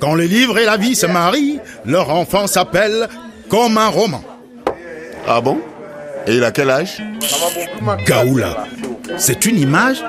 Quand 0.00 0.14
les 0.14 0.28
livres 0.28 0.58
et 0.58 0.64
la 0.64 0.76
vie 0.76 0.94
se 0.94 1.06
marient, 1.06 1.60
leur 1.84 2.10
enfant 2.10 2.46
s'appelle 2.46 3.08
comme 3.48 3.78
un 3.78 3.88
roman. 3.88 4.22
Ah 5.28 5.40
bon? 5.40 5.58
Et 6.26 6.36
il 6.36 6.44
a 6.44 6.50
quel 6.50 6.70
âge? 6.70 7.02
Gaoula, 8.06 8.64
c'est 9.18 9.46
une 9.46 9.58
image? 9.58 10.02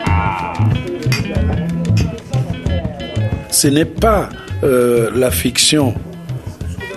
Ce 3.49 3.67
n'est 3.67 3.85
pas 3.85 4.29
euh, 4.63 5.11
la 5.15 5.31
fiction 5.31 5.93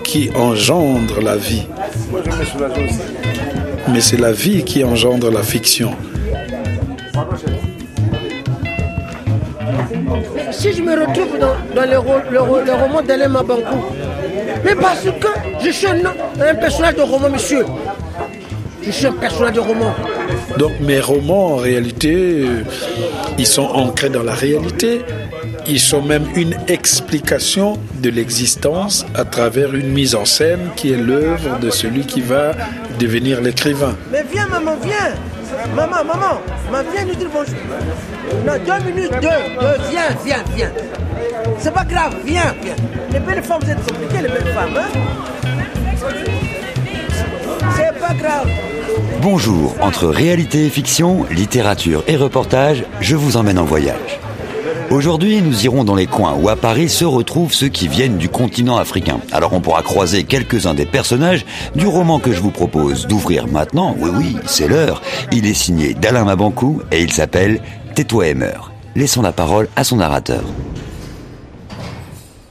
qui 0.03 0.29
engendre 0.35 1.21
la 1.21 1.35
vie, 1.35 1.67
mais 3.89 4.01
c'est 4.01 4.17
la 4.17 4.31
vie 4.31 4.63
qui 4.63 4.83
engendre 4.83 5.29
la 5.29 5.43
fiction. 5.43 5.95
Si 10.57 10.73
je 10.73 10.81
me 10.81 10.91
retrouve 10.99 11.37
dans, 11.39 11.55
dans 11.75 11.83
le, 11.85 11.97
le, 12.31 12.65
le, 12.65 12.73
roman 12.73 13.01
d'Alain 13.03 13.27
Mabankou, 13.27 13.77
mais 14.65 14.75
parce 14.75 15.03
que 15.03 15.27
je 15.63 15.69
suis 15.69 15.87
un, 15.87 15.99
un, 16.41 16.55
personnage 16.55 16.95
de 16.95 17.01
roman, 17.01 17.29
monsieur. 17.29 17.63
Je 18.83 18.91
suis 18.91 19.05
un 19.05 19.11
personnage 19.11 19.53
de 19.53 19.59
roman. 19.59 19.93
Donc 20.57 20.71
mes 20.79 20.99
romans, 20.99 21.47
en 21.53 21.55
réalité, 21.57 22.13
euh, 22.15 22.63
ils 23.37 23.45
sont 23.45 23.65
ancrés 23.65 24.09
dans 24.09 24.23
la 24.23 24.33
réalité. 24.33 25.01
Ils 25.67 25.79
sont 25.81 26.01
même 26.01 26.25
une 26.35 26.55
explication 26.69 27.77
de 28.01 28.09
l'existence 28.09 29.05
à 29.13 29.25
travers 29.25 29.75
une 29.75 29.89
mise 29.89 30.15
en 30.15 30.23
scène 30.23 30.69
qui 30.77 30.93
est 30.93 30.97
l'œuvre 30.97 31.59
de 31.59 31.69
celui 31.69 32.05
qui 32.05 32.21
va 32.21 32.53
devenir 32.97 33.41
l'écrivain. 33.41 33.95
Mais 34.11 34.23
viens, 34.31 34.47
maman, 34.47 34.75
viens. 34.81 35.13
Maman, 35.75 36.03
maman, 36.03 36.41
viens 36.93 37.05
nous 37.05 37.15
dire 37.15 37.29
bonjour. 37.33 37.55
Non, 38.45 38.53
deux 38.65 38.91
minutes, 38.91 39.11
deux, 39.13 39.27
deux, 39.59 39.89
viens, 39.89 40.09
viens, 40.25 40.43
viens. 40.55 40.71
C'est 41.59 41.73
pas 41.73 41.83
grave, 41.83 42.15
viens, 42.25 42.53
viens. 42.61 42.75
Les 43.11 43.19
belles 43.19 43.43
femmes, 43.43 43.59
vous 43.63 43.71
êtes 43.71 43.83
compliquées, 43.91 44.21
les 44.21 44.29
belles 44.29 44.53
femmes, 44.53 44.77
hein 44.77 44.99
C'est 47.75 47.99
pas 47.99 48.13
grave. 48.13 48.49
Bonjour, 49.21 49.75
entre 49.81 50.07
réalité 50.07 50.65
et 50.65 50.69
fiction, 50.69 51.25
littérature 51.31 52.03
et 52.07 52.15
reportage, 52.17 52.83
je 53.01 53.15
vous 53.15 53.37
emmène 53.37 53.59
en 53.59 53.65
voyage. 53.65 54.19
Aujourd'hui, 54.89 55.41
nous 55.41 55.65
irons 55.65 55.83
dans 55.83 55.95
les 55.95 56.07
coins 56.07 56.37
où 56.39 56.47
à 56.47 56.55
Paris 56.55 56.87
se 56.87 57.03
retrouvent 57.03 57.51
ceux 57.51 57.67
qui 57.67 57.89
viennent 57.89 58.17
du 58.17 58.29
continent 58.29 58.77
africain. 58.77 59.19
Alors 59.33 59.51
on 59.51 59.59
pourra 59.59 59.81
croiser 59.81 60.23
quelques-uns 60.23 60.73
des 60.75 60.85
personnages 60.85 61.45
du 61.75 61.85
roman 61.85 62.19
que 62.19 62.31
je 62.31 62.39
vous 62.39 62.51
propose 62.51 63.05
d'ouvrir 63.05 63.47
maintenant. 63.47 63.97
Oui, 63.99 64.09
oui, 64.15 64.37
c'est 64.45 64.69
l'heure. 64.69 65.01
Il 65.33 65.45
est 65.45 65.53
signé 65.53 65.93
d'Alain 65.93 66.23
Mabankou 66.23 66.81
et 66.91 67.01
il 67.01 67.11
s'appelle 67.11 67.61
Tais-toi 67.95 68.27
et 68.27 68.33
meurs. 68.33 68.71
Laissons 68.95 69.21
la 69.21 69.33
parole 69.33 69.67
à 69.75 69.83
son 69.83 69.97
narrateur. 69.97 70.43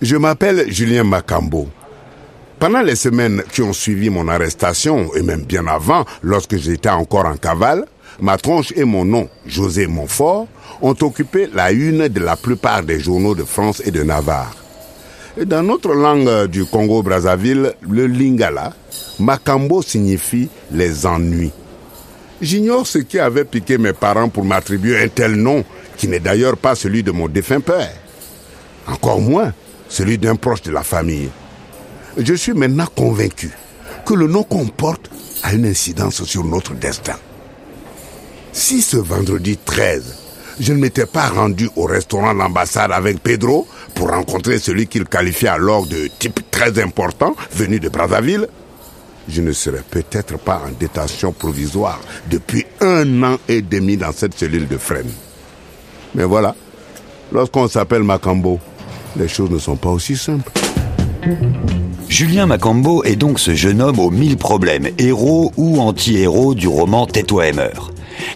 Je 0.03 0.17
m'appelle 0.17 0.71
Julien 0.71 1.05
Macambo. 1.05 1.69
Pendant 2.59 2.83
les 2.83 2.97
semaines 2.97 3.43
qui 3.51 3.63
ont 3.63 3.73
suivi 3.73 4.11
mon 4.11 4.29
arrestation, 4.29 5.09
et 5.15 5.23
même 5.23 5.45
bien 5.45 5.67
avant, 5.67 6.05
lorsque 6.23 6.57
j'étais 6.59 6.91
encore 6.91 7.25
en 7.25 7.37
cavale, 7.37 7.87
ma 8.21 8.37
tronche 8.37 8.73
et 8.77 8.85
mon 8.85 9.05
nom, 9.05 9.29
José 9.47 9.87
Montfort, 9.87 10.47
ont 10.83 10.97
occupé 11.01 11.49
la 11.53 11.73
une 11.73 12.09
de 12.09 12.21
la 12.21 12.37
plupart 12.37 12.83
des 12.83 13.01
journaux 13.01 13.35
de 13.35 13.45
France 13.45 13.83
et 13.85 13.91
de 13.91 14.03
Navarre. 14.03 14.55
Et 15.39 15.45
dans 15.45 15.63
notre 15.63 15.93
langue 15.93 16.47
du 16.47 16.65
Congo-Brazzaville, 16.65 17.75
le 17.83 18.07
lingala, 18.07 18.73
Macambo 19.19 19.83
signifie 19.83 20.49
les 20.71 21.07
ennuis. 21.07 21.53
J'ignore 22.41 22.87
ce 22.87 22.99
qui 22.99 23.19
avait 23.19 23.45
piqué 23.45 23.79
mes 23.79 23.93
parents 23.93 24.29
pour 24.29 24.45
m'attribuer 24.45 25.03
un 25.03 25.09
tel 25.09 25.35
nom, 25.37 25.65
qui 25.97 26.09
n'est 26.09 26.21
d'ailleurs 26.21 26.57
pas 26.57 26.75
celui 26.75 27.03
de 27.03 27.11
mon 27.11 27.29
défunt 27.29 27.61
père. 27.61 27.93
Encore 28.87 29.21
moins 29.21 29.53
celui 29.89 30.19
d'un 30.19 30.37
proche 30.37 30.63
de 30.63 30.71
la 30.71 30.83
famille. 30.83 31.31
Je 32.19 32.35
suis 32.35 32.53
maintenant 32.53 32.87
convaincu 32.95 33.51
que 34.05 34.15
le 34.15 34.27
nom 34.27 34.43
qu'on 34.43 34.67
porte 34.67 35.11
a 35.43 35.53
une 35.53 35.67
incidence 35.67 36.25
sur 36.25 36.45
notre 36.45 36.75
destin. 36.75 37.17
Si 38.53 38.81
ce 38.81 38.97
vendredi 38.97 39.59
13, 39.59 40.26
je 40.59 40.73
ne 40.73 40.79
m'étais 40.79 41.07
pas 41.07 41.29
rendu 41.29 41.69
au 41.77 41.85
restaurant 41.85 42.33
L'Ambassade 42.33 42.93
avec 42.93 43.21
Pedro 43.23 43.67
pour 43.95 44.11
rencontrer 44.11 44.59
celui 44.59 44.87
qu'il 44.87 45.05
qualifiait 45.05 45.49
alors 45.49 45.87
de 45.87 46.09
type 46.19 46.41
très 46.51 46.81
important 46.83 47.35
venu 47.53 47.81
de 47.81 47.89
Brazzaville, 47.89 48.47
je 49.29 49.43
ne 49.43 49.53
serais 49.53 49.83
peut-être 49.91 50.39
pas 50.39 50.63
en 50.67 50.71
détention 50.79 51.33
provisoire 51.33 52.01
depuis 52.31 52.65
un 52.81 53.23
an 53.23 53.39
et 53.49 53.63
demi 53.63 53.97
dans 53.97 54.13
cette 54.13 54.39
cellule 54.39 54.69
de 54.69 54.79
Fresnes. 54.79 55.13
Mais 56.15 56.25
voilà, 56.25 56.55
lorsqu'on 57.33 57.69
s'appelle 57.69 58.03
Macambo, 58.03 58.61
les 59.17 59.29
choses 59.29 59.51
ne 59.51 59.59
sont 59.59 59.77
pas 59.77 59.91
aussi 59.91 60.17
simples. 60.17 60.53
Julien 62.09 62.47
Macambo 62.47 63.03
est 63.03 63.17
donc 63.17 63.41
ce 63.41 63.55
jeune 63.55 63.83
homme 63.83 63.99
aux 63.99 64.11
mille 64.11 64.37
problèmes, 64.37 64.89
héros 64.97 65.53
ou 65.57 65.81
anti-héros 65.81 66.55
du 66.55 66.69
roman 66.69 67.07
meurs. 67.55 67.91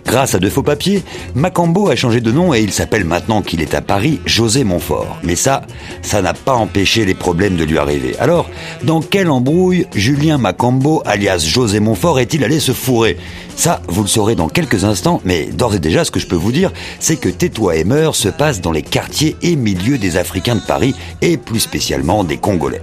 Grâce 0.07 0.35
à 0.35 0.39
de 0.39 0.49
faux 0.49 0.63
papiers, 0.63 1.03
Macambo 1.35 1.89
a 1.89 1.97
changé 1.97 2.21
de 2.21 2.31
nom 2.31 2.55
et 2.55 2.61
il 2.61 2.73
s'appelle 2.73 3.05
maintenant 3.05 3.43
qu'il 3.43 3.61
est 3.61 3.75
à 3.75 3.81
Paris 3.81 4.21
José 4.27 4.65
Montfort. 4.65 5.19
Mais 5.23 5.37
ça, 5.37 5.63
ça 6.03 6.23
n'a 6.23 6.35
pas 6.35 6.55
empêché 6.55 7.05
les 7.05 7.15
problèmes 7.15 7.57
de 7.57 7.65
lui 7.65 7.79
arriver. 7.79 8.17
Alors, 8.19 8.49
dans 8.85 9.01
quelle 9.01 9.31
embrouille 9.31 9.87
Julien 9.95 10.39
Macambo, 10.39 11.03
alias 11.05 11.45
José 11.47 11.81
Montfort, 11.81 12.21
est-il 12.21 12.45
allé 12.45 12.61
se 12.61 12.73
fourrer? 12.73 13.17
Ça, 13.57 13.83
vous 13.89 14.03
le 14.03 14.09
saurez 14.09 14.37
dans 14.37 14.49
quelques 14.49 14.85
instants, 14.85 15.21
mais 15.25 15.47
d'ores 15.47 15.75
et 15.75 15.81
déjà, 15.81 16.05
ce 16.05 16.11
que 16.11 16.21
je 16.21 16.27
peux 16.27 16.37
vous 16.37 16.53
dire, 16.53 16.73
c'est 16.99 17.17
que 17.17 17.29
Tais-toi 17.41 17.77
et 17.77 17.85
meurs 17.85 18.17
se 18.17 18.29
passe 18.29 18.61
dans 18.61 18.71
les 18.71 18.83
quartiers 18.83 19.35
et 19.41 19.57
milieux 19.57 19.97
des 19.97 20.19
Africains 20.19 20.57
de 20.57 20.61
Paris 20.61 20.95
et 21.23 21.39
plus 21.39 21.61
spécialement 21.61 22.23
des 22.23 22.37
Congolais. 22.37 22.83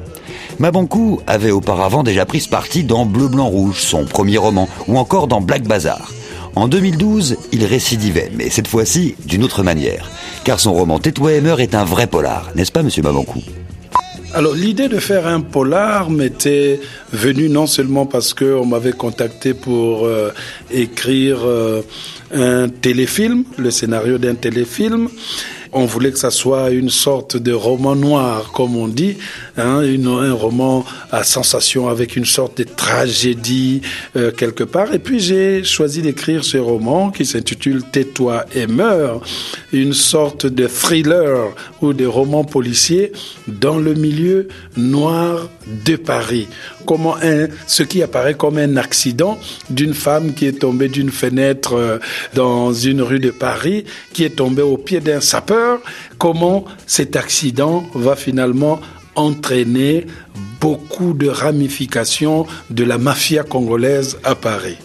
Mabankou 0.57 1.21
avait 1.27 1.51
auparavant 1.51 2.01
déjà 2.01 2.25
pris 2.25 2.41
ce 2.41 2.49
parti 2.49 2.83
dans 2.83 3.05
Bleu 3.05 3.27
Blanc 3.27 3.47
Rouge, 3.47 3.79
son 3.81 4.05
premier 4.05 4.39
roman, 4.39 4.67
ou 4.87 4.97
encore 4.97 5.27
dans 5.27 5.41
Black 5.41 5.67
Bazar. 5.67 6.11
En 6.57 6.67
2012, 6.67 7.37
il 7.51 7.65
récidivait, 7.65 8.31
mais 8.35 8.49
cette 8.49 8.67
fois-ci 8.67 9.13
d'une 9.27 9.43
autre 9.43 9.61
manière. 9.61 10.09
Car 10.43 10.59
son 10.59 10.73
roman 10.73 10.99
meurs 11.43 11.59
est 11.59 11.75
un 11.75 11.83
vrai 11.83 12.07
polar, 12.07 12.49
n'est-ce 12.55 12.71
pas, 12.71 12.81
monsieur 12.81 13.03
Mabankou 13.03 13.43
alors 14.33 14.53
l'idée 14.53 14.89
de 14.89 14.99
faire 14.99 15.25
un 15.25 15.39
polar 15.39 16.09
m'était 16.09 16.81
venue 17.13 17.47
non 17.47 17.65
seulement 17.65 18.05
parce 18.05 18.33
qu'on 18.33 18.65
m'avait 18.65 18.91
contacté 18.91 19.53
pour 19.53 20.05
euh, 20.05 20.31
écrire 20.69 21.39
euh, 21.45 21.81
un 22.33 22.67
téléfilm, 22.67 23.45
le 23.57 23.71
scénario 23.71 24.17
d'un 24.17 24.35
téléfilm, 24.35 25.07
on 25.77 25.85
voulait 25.85 26.11
que 26.11 26.19
ça 26.19 26.31
soit 26.31 26.71
une 26.71 26.89
sorte 26.89 27.37
de 27.37 27.53
roman 27.53 27.95
noir, 27.95 28.51
comme 28.51 28.75
on 28.75 28.87
dit, 28.87 29.17
hein, 29.57 29.81
un 29.81 30.33
roman 30.33 30.85
à 31.11 31.23
sensation 31.23 31.87
avec 31.87 32.15
une 32.15 32.25
sorte 32.25 32.57
de 32.57 32.63
tragédie 32.63 33.81
euh, 34.15 34.31
quelque 34.31 34.63
part. 34.63 34.93
Et 34.93 34.99
puis 34.99 35.19
j'ai 35.19 35.63
choisi 35.63 36.01
d'écrire 36.01 36.43
ce 36.43 36.57
roman 36.57 37.11
qui 37.11 37.25
s'intitule 37.25 37.83
Tais-toi 37.91 38.45
et 38.55 38.67
meurs, 38.67 39.21
une 39.71 39.93
sorte 39.93 40.45
de 40.47 40.67
thriller 40.67 41.53
ou 41.81 41.93
de 41.93 42.05
roman 42.05 42.43
policier 42.43 43.11
dans 43.47 43.77
le 43.77 43.93
milieu 43.93 44.47
noir 44.75 45.49
de 45.85 45.95
Paris. 45.95 46.47
Comment 46.87 47.17
un, 47.21 47.47
ce 47.67 47.83
qui 47.83 48.01
apparaît 48.01 48.33
comme 48.33 48.57
un 48.57 48.77
accident 48.77 49.37
d'une 49.69 49.93
femme 49.93 50.33
qui 50.33 50.47
est 50.47 50.59
tombée 50.59 50.87
d'une 50.87 51.11
fenêtre 51.11 51.73
euh, 51.73 51.99
dans 52.33 52.73
une 52.73 53.01
rue 53.01 53.19
de 53.19 53.29
Paris, 53.29 53.83
qui 54.13 54.23
est 54.23 54.37
tombée 54.37 54.61
au 54.61 54.77
pied 54.77 55.01
d'un 55.01 55.21
sapeur, 55.21 55.79
comment 56.17 56.65
cet 56.87 57.15
accident 57.15 57.85
va 57.93 58.15
finalement 58.15 58.79
entraîner 59.15 60.05
beaucoup 60.61 61.13
de 61.13 61.27
ramifications 61.27 62.47
de 62.69 62.83
la 62.83 62.97
mafia 62.97 63.43
congolaise 63.43 64.17
à 64.23 64.33
Paris 64.35 64.77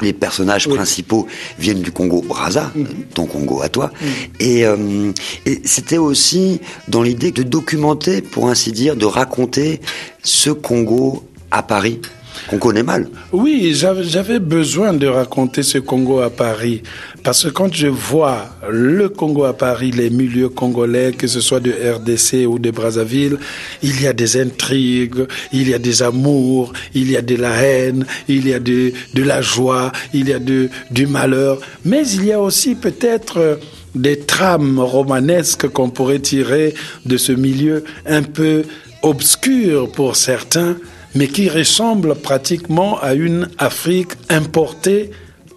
les 0.00 0.12
personnages 0.12 0.66
oui. 0.66 0.74
principaux 0.74 1.26
viennent 1.58 1.82
du 1.82 1.92
Congo 1.92 2.22
Brazza, 2.22 2.72
mmh. 2.74 2.84
ton 3.14 3.26
Congo 3.26 3.60
à 3.62 3.68
toi, 3.68 3.90
mmh. 4.00 4.06
et, 4.40 4.66
euh, 4.66 5.12
et 5.46 5.60
c'était 5.64 5.98
aussi 5.98 6.60
dans 6.88 7.02
l'idée 7.02 7.32
de 7.32 7.42
documenter, 7.42 8.22
pour 8.22 8.48
ainsi 8.48 8.72
dire, 8.72 8.96
de 8.96 9.04
raconter 9.04 9.80
ce 10.22 10.50
Congo 10.50 11.24
à 11.50 11.62
Paris 11.62 12.00
qu'on 12.48 12.58
connaît 12.58 12.82
mal. 12.82 13.08
Oui, 13.32 13.74
j'avais 13.74 14.38
besoin 14.38 14.92
de 14.92 15.06
raconter 15.06 15.62
ce 15.62 15.78
Congo 15.78 16.20
à 16.20 16.30
Paris. 16.30 16.82
Parce 17.22 17.44
que 17.44 17.48
quand 17.48 17.72
je 17.72 17.86
vois 17.86 18.46
le 18.70 19.08
Congo 19.08 19.44
à 19.44 19.52
Paris, 19.52 19.90
les 19.90 20.10
milieux 20.10 20.48
congolais, 20.48 21.12
que 21.12 21.26
ce 21.26 21.40
soit 21.40 21.60
de 21.60 21.70
RDC 21.70 22.46
ou 22.46 22.58
de 22.58 22.70
Brazzaville, 22.70 23.38
il 23.82 24.00
y 24.00 24.06
a 24.06 24.12
des 24.12 24.40
intrigues, 24.40 25.26
il 25.52 25.68
y 25.68 25.74
a 25.74 25.78
des 25.78 26.02
amours, 26.02 26.72
il 26.94 27.10
y 27.10 27.16
a 27.16 27.22
de 27.22 27.36
la 27.36 27.54
haine, 27.62 28.06
il 28.28 28.48
y 28.48 28.54
a 28.54 28.58
de, 28.58 28.92
la 29.16 29.42
joie, 29.42 29.92
il 30.12 30.28
y 30.28 30.32
a 30.32 30.38
du 30.38 31.06
malheur. 31.06 31.58
Mais 31.84 32.06
il 32.08 32.24
y 32.24 32.32
a 32.32 32.40
aussi 32.40 32.74
peut-être 32.74 33.58
des 33.94 34.20
trames 34.20 34.78
romanesques 34.78 35.68
qu'on 35.68 35.90
pourrait 35.90 36.20
tirer 36.20 36.74
de 37.04 37.16
ce 37.16 37.32
milieu 37.32 37.84
un 38.06 38.22
peu 38.22 38.62
obscur 39.02 39.90
pour 39.90 40.16
certains 40.16 40.76
mais 41.14 41.28
qui 41.28 41.48
ressemble 41.48 42.14
pratiquement 42.14 42.98
à 43.00 43.14
une 43.14 43.48
Afrique 43.58 44.12
importée 44.28 45.10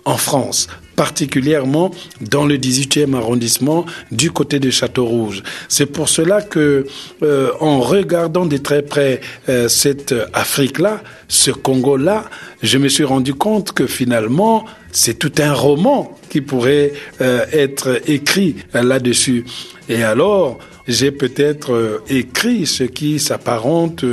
en 0.05 0.17
France. 0.17 0.67
particulièrement 0.95 1.91
dans 2.21 2.45
le 2.45 2.57
18e 2.57 3.15
arrondissement 3.15 3.85
du 4.11 4.29
côté 4.31 4.59
de 4.59 4.69
Château-Rouge. 4.69 5.41
C'est 5.67 5.87
pour 5.87 6.07
cela 6.07 6.41
que, 6.41 6.85
euh, 7.23 7.49
en 7.59 7.79
regardant 7.79 8.45
de 8.45 8.57
très 8.57 8.83
près 8.83 9.21
euh, 9.49 9.67
cette 9.69 10.13
Afrique-là, 10.33 11.01
ce 11.27 11.49
Congo-là, 11.49 12.25
je 12.61 12.77
me 12.77 12.89
suis 12.89 13.03
rendu 13.03 13.33
compte 13.33 13.71
que 13.71 13.87
finalement, 13.87 14.65
c'est 14.93 15.19
tout 15.19 15.33
un 15.39 15.51
roman 15.51 16.17
qui 16.29 16.39
pourrait 16.39 16.93
euh, 17.19 17.45
être 17.51 18.01
écrit 18.07 18.55
là-dessus. 18.73 19.43
Et 19.89 20.03
alors, 20.03 20.59
j'ai 20.87 21.11
peut-être 21.11 22.03
écrit 22.09 22.65
ce 22.65 22.83
qui 22.83 23.19
s'apparente 23.19 24.05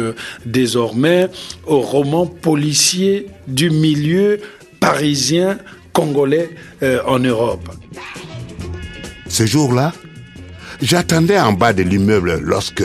désormais 0.45 1.29
au 1.67 1.81
roman 1.81 2.27
policier 2.27 3.27
du 3.47 3.71
milieu 3.71 4.41
parisien 4.81 5.59
congolais 5.93 6.51
euh, 6.83 7.01
en 7.07 7.19
Europe. 7.19 7.69
Ce 9.29 9.47
jour-là, 9.47 9.93
j'attendais 10.83 11.39
en 11.39 11.53
bas 11.53 11.73
de 11.73 11.83
l'immeuble 11.83 12.41
lorsque 12.43 12.85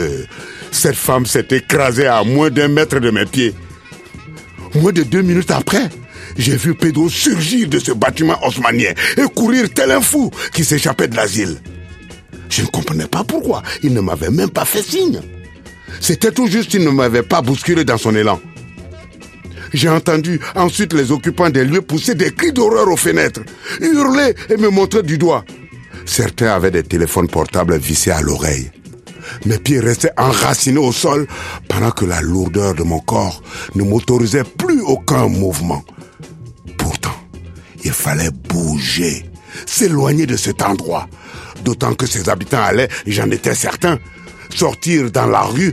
cette 0.70 0.96
femme 0.96 1.26
s'est 1.26 1.48
écrasée 1.50 2.06
à 2.06 2.22
moins 2.22 2.50
d'un 2.50 2.68
mètre 2.68 3.00
de 3.00 3.10
mes 3.10 3.24
pieds. 3.24 3.54
Moins 4.74 4.92
de 4.92 5.02
deux 5.02 5.22
minutes 5.22 5.50
après, 5.50 5.88
j'ai 6.38 6.56
vu 6.56 6.74
Pedro 6.74 7.08
surgir 7.08 7.68
de 7.68 7.78
ce 7.78 7.92
bâtiment 7.92 8.38
haussmanien 8.46 8.92
et 9.16 9.22
courir 9.34 9.68
tel 9.72 9.90
un 9.90 10.00
fou 10.00 10.30
qui 10.52 10.64
s'échappait 10.64 11.08
de 11.08 11.16
l'asile. 11.16 11.56
Je 12.48 12.62
ne 12.62 12.66
comprenais 12.66 13.06
pas 13.06 13.24
pourquoi. 13.24 13.62
Il 13.82 13.92
ne 13.94 14.00
m'avait 14.00 14.30
même 14.30 14.50
pas 14.50 14.64
fait 14.64 14.82
signe. 14.82 15.20
C'était 16.00 16.32
tout 16.32 16.46
juste 16.46 16.70
qu'il 16.70 16.84
ne 16.84 16.90
m'avait 16.90 17.22
pas 17.22 17.42
bousculé 17.42 17.84
dans 17.84 17.98
son 17.98 18.14
élan. 18.14 18.40
J'ai 19.72 19.88
entendu 19.88 20.40
ensuite 20.54 20.92
les 20.92 21.10
occupants 21.10 21.50
des 21.50 21.64
lieux 21.64 21.82
pousser 21.82 22.14
des 22.14 22.32
cris 22.32 22.52
d'horreur 22.52 22.88
aux 22.88 22.96
fenêtres, 22.96 23.40
hurler 23.80 24.34
et 24.48 24.56
me 24.56 24.68
montrer 24.68 25.02
du 25.02 25.18
doigt. 25.18 25.44
Certains 26.04 26.52
avaient 26.54 26.70
des 26.70 26.84
téléphones 26.84 27.28
portables 27.28 27.76
vissés 27.76 28.12
à 28.12 28.20
l'oreille. 28.20 28.70
Mes 29.44 29.58
pieds 29.58 29.80
restaient 29.80 30.12
enracinés 30.16 30.78
au 30.78 30.92
sol 30.92 31.26
pendant 31.68 31.90
que 31.90 32.04
la 32.04 32.20
lourdeur 32.20 32.74
de 32.74 32.84
mon 32.84 33.00
corps 33.00 33.42
ne 33.74 33.82
m'autorisait 33.82 34.44
plus 34.44 34.80
aucun 34.82 35.26
mouvement. 35.26 35.82
Il 37.86 37.92
fallait 37.92 38.32
bouger, 38.32 39.30
s'éloigner 39.64 40.26
de 40.26 40.36
cet 40.36 40.60
endroit. 40.60 41.06
D'autant 41.64 41.94
que 41.94 42.04
ses 42.04 42.28
habitants 42.28 42.60
allaient, 42.60 42.88
j'en 43.06 43.30
étais 43.30 43.54
certain, 43.54 44.00
sortir 44.52 45.12
dans 45.12 45.26
la 45.26 45.42
rue 45.42 45.72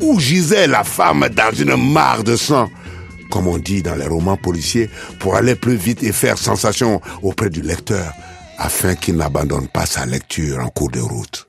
où 0.00 0.18
gisait 0.18 0.66
la 0.66 0.84
femme 0.84 1.28
dans 1.36 1.52
une 1.54 1.92
mare 1.92 2.24
de 2.24 2.34
sang 2.34 2.70
comme 3.30 3.46
on 3.46 3.58
dit 3.58 3.82
dans 3.82 3.94
les 3.94 4.06
romans 4.06 4.38
policiers, 4.38 4.90
pour 5.20 5.36
aller 5.36 5.54
plus 5.54 5.76
vite 5.76 6.02
et 6.02 6.10
faire 6.10 6.36
sensation 6.36 7.00
auprès 7.22 7.48
du 7.48 7.62
lecteur, 7.62 8.12
afin 8.58 8.96
qu'il 8.96 9.16
n'abandonne 9.16 9.68
pas 9.68 9.86
sa 9.86 10.04
lecture 10.04 10.58
en 10.58 10.68
cours 10.68 10.90
de 10.90 10.98
route. 10.98 11.46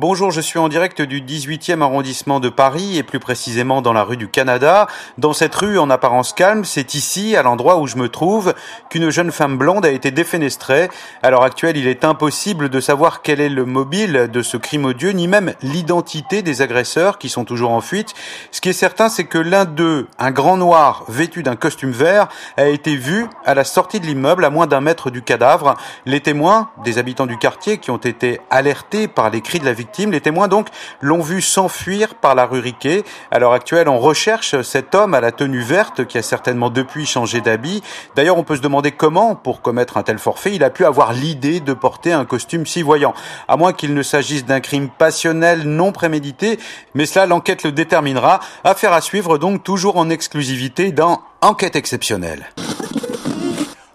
Bonjour, 0.00 0.30
je 0.30 0.40
suis 0.40 0.60
en 0.60 0.68
direct 0.68 1.02
du 1.02 1.20
18e 1.20 1.82
arrondissement 1.82 2.38
de 2.38 2.48
Paris 2.48 2.98
et 2.98 3.02
plus 3.02 3.18
précisément 3.18 3.82
dans 3.82 3.92
la 3.92 4.04
rue 4.04 4.16
du 4.16 4.28
Canada. 4.28 4.86
Dans 5.18 5.32
cette 5.32 5.56
rue 5.56 5.76
en 5.76 5.90
apparence 5.90 6.32
calme, 6.32 6.64
c'est 6.64 6.94
ici, 6.94 7.34
à 7.34 7.42
l'endroit 7.42 7.80
où 7.80 7.88
je 7.88 7.96
me 7.96 8.08
trouve, 8.08 8.54
qu'une 8.90 9.10
jeune 9.10 9.32
femme 9.32 9.58
blonde 9.58 9.84
a 9.84 9.90
été 9.90 10.12
défenestrée. 10.12 10.88
À 11.24 11.30
l'heure 11.30 11.42
actuelle, 11.42 11.76
il 11.76 11.88
est 11.88 12.04
impossible 12.04 12.68
de 12.68 12.78
savoir 12.78 13.22
quel 13.22 13.40
est 13.40 13.48
le 13.48 13.64
mobile 13.64 14.28
de 14.32 14.40
ce 14.40 14.56
crime 14.56 14.84
odieux, 14.84 15.10
ni 15.10 15.26
même 15.26 15.54
l'identité 15.62 16.42
des 16.42 16.62
agresseurs 16.62 17.18
qui 17.18 17.28
sont 17.28 17.44
toujours 17.44 17.72
en 17.72 17.80
fuite. 17.80 18.14
Ce 18.52 18.60
qui 18.60 18.68
est 18.68 18.74
certain, 18.74 19.08
c'est 19.08 19.24
que 19.24 19.38
l'un 19.38 19.64
d'eux, 19.64 20.06
un 20.20 20.30
grand 20.30 20.56
noir 20.56 21.06
vêtu 21.08 21.42
d'un 21.42 21.56
costume 21.56 21.90
vert, 21.90 22.28
a 22.56 22.68
été 22.68 22.94
vu 22.94 23.26
à 23.44 23.52
la 23.52 23.64
sortie 23.64 23.98
de 23.98 24.06
l'immeuble 24.06 24.44
à 24.44 24.50
moins 24.50 24.68
d'un 24.68 24.80
mètre 24.80 25.10
du 25.10 25.22
cadavre. 25.22 25.74
Les 26.06 26.20
témoins, 26.20 26.70
des 26.84 26.98
habitants 26.98 27.26
du 27.26 27.36
quartier 27.36 27.78
qui 27.78 27.90
ont 27.90 27.96
été 27.96 28.40
alertés 28.48 29.08
par 29.08 29.30
les 29.30 29.40
cris 29.40 29.58
de 29.58 29.64
la 29.64 29.72
victime, 29.72 29.87
les 29.98 30.20
témoins 30.20 30.48
donc 30.48 30.68
l'ont 31.00 31.20
vu 31.20 31.42
s'enfuir 31.42 32.14
par 32.14 32.34
la 32.34 32.46
rue 32.46 32.60
Riquet. 32.60 33.04
À 33.30 33.38
l'heure 33.38 33.52
actuelle, 33.52 33.88
on 33.88 33.98
recherche 33.98 34.60
cet 34.62 34.94
homme 34.94 35.14
à 35.14 35.20
la 35.20 35.32
tenue 35.32 35.60
verte 35.60 36.06
qui 36.06 36.18
a 36.18 36.22
certainement 36.22 36.70
depuis 36.70 37.06
changé 37.06 37.40
d'habit. 37.40 37.82
D'ailleurs, 38.14 38.38
on 38.38 38.44
peut 38.44 38.56
se 38.56 38.60
demander 38.60 38.92
comment, 38.92 39.34
pour 39.34 39.60
commettre 39.60 39.96
un 39.96 40.02
tel 40.02 40.18
forfait, 40.18 40.54
il 40.54 40.62
a 40.62 40.70
pu 40.70 40.84
avoir 40.84 41.12
l'idée 41.12 41.60
de 41.60 41.72
porter 41.72 42.12
un 42.12 42.24
costume 42.24 42.66
si 42.66 42.82
voyant. 42.82 43.14
À 43.48 43.56
moins 43.56 43.72
qu'il 43.72 43.94
ne 43.94 44.02
s'agisse 44.02 44.44
d'un 44.44 44.60
crime 44.60 44.88
passionnel 44.88 45.62
non 45.62 45.92
prémédité, 45.92 46.58
mais 46.94 47.06
cela, 47.06 47.26
l'enquête 47.26 47.64
le 47.64 47.72
déterminera. 47.72 48.40
Affaire 48.64 48.92
à 48.92 49.00
suivre 49.00 49.38
donc 49.38 49.64
toujours 49.64 49.96
en 49.96 50.10
exclusivité 50.10 50.92
dans 50.92 51.22
Enquête 51.40 51.76
exceptionnelle. 51.76 52.50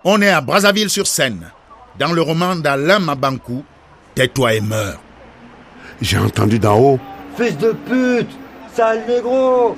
On 0.06 0.22
est 0.22 0.30
à 0.30 0.40
Brazzaville-sur-Seine, 0.40 1.52
dans 2.00 2.14
le 2.14 2.22
roman 2.22 2.56
d'Alain 2.56 3.00
Mabankou, 3.00 3.66
Tais-toi 4.16 4.54
et 4.54 4.62
meurs. 4.62 5.03
J'ai 6.02 6.18
entendu 6.18 6.60
d'en 6.60 6.80
haut. 6.80 7.00
Fils 7.38 7.58
de 7.58 7.72
pute 7.72 8.30
Sale 8.76 9.04
négro 9.08 9.76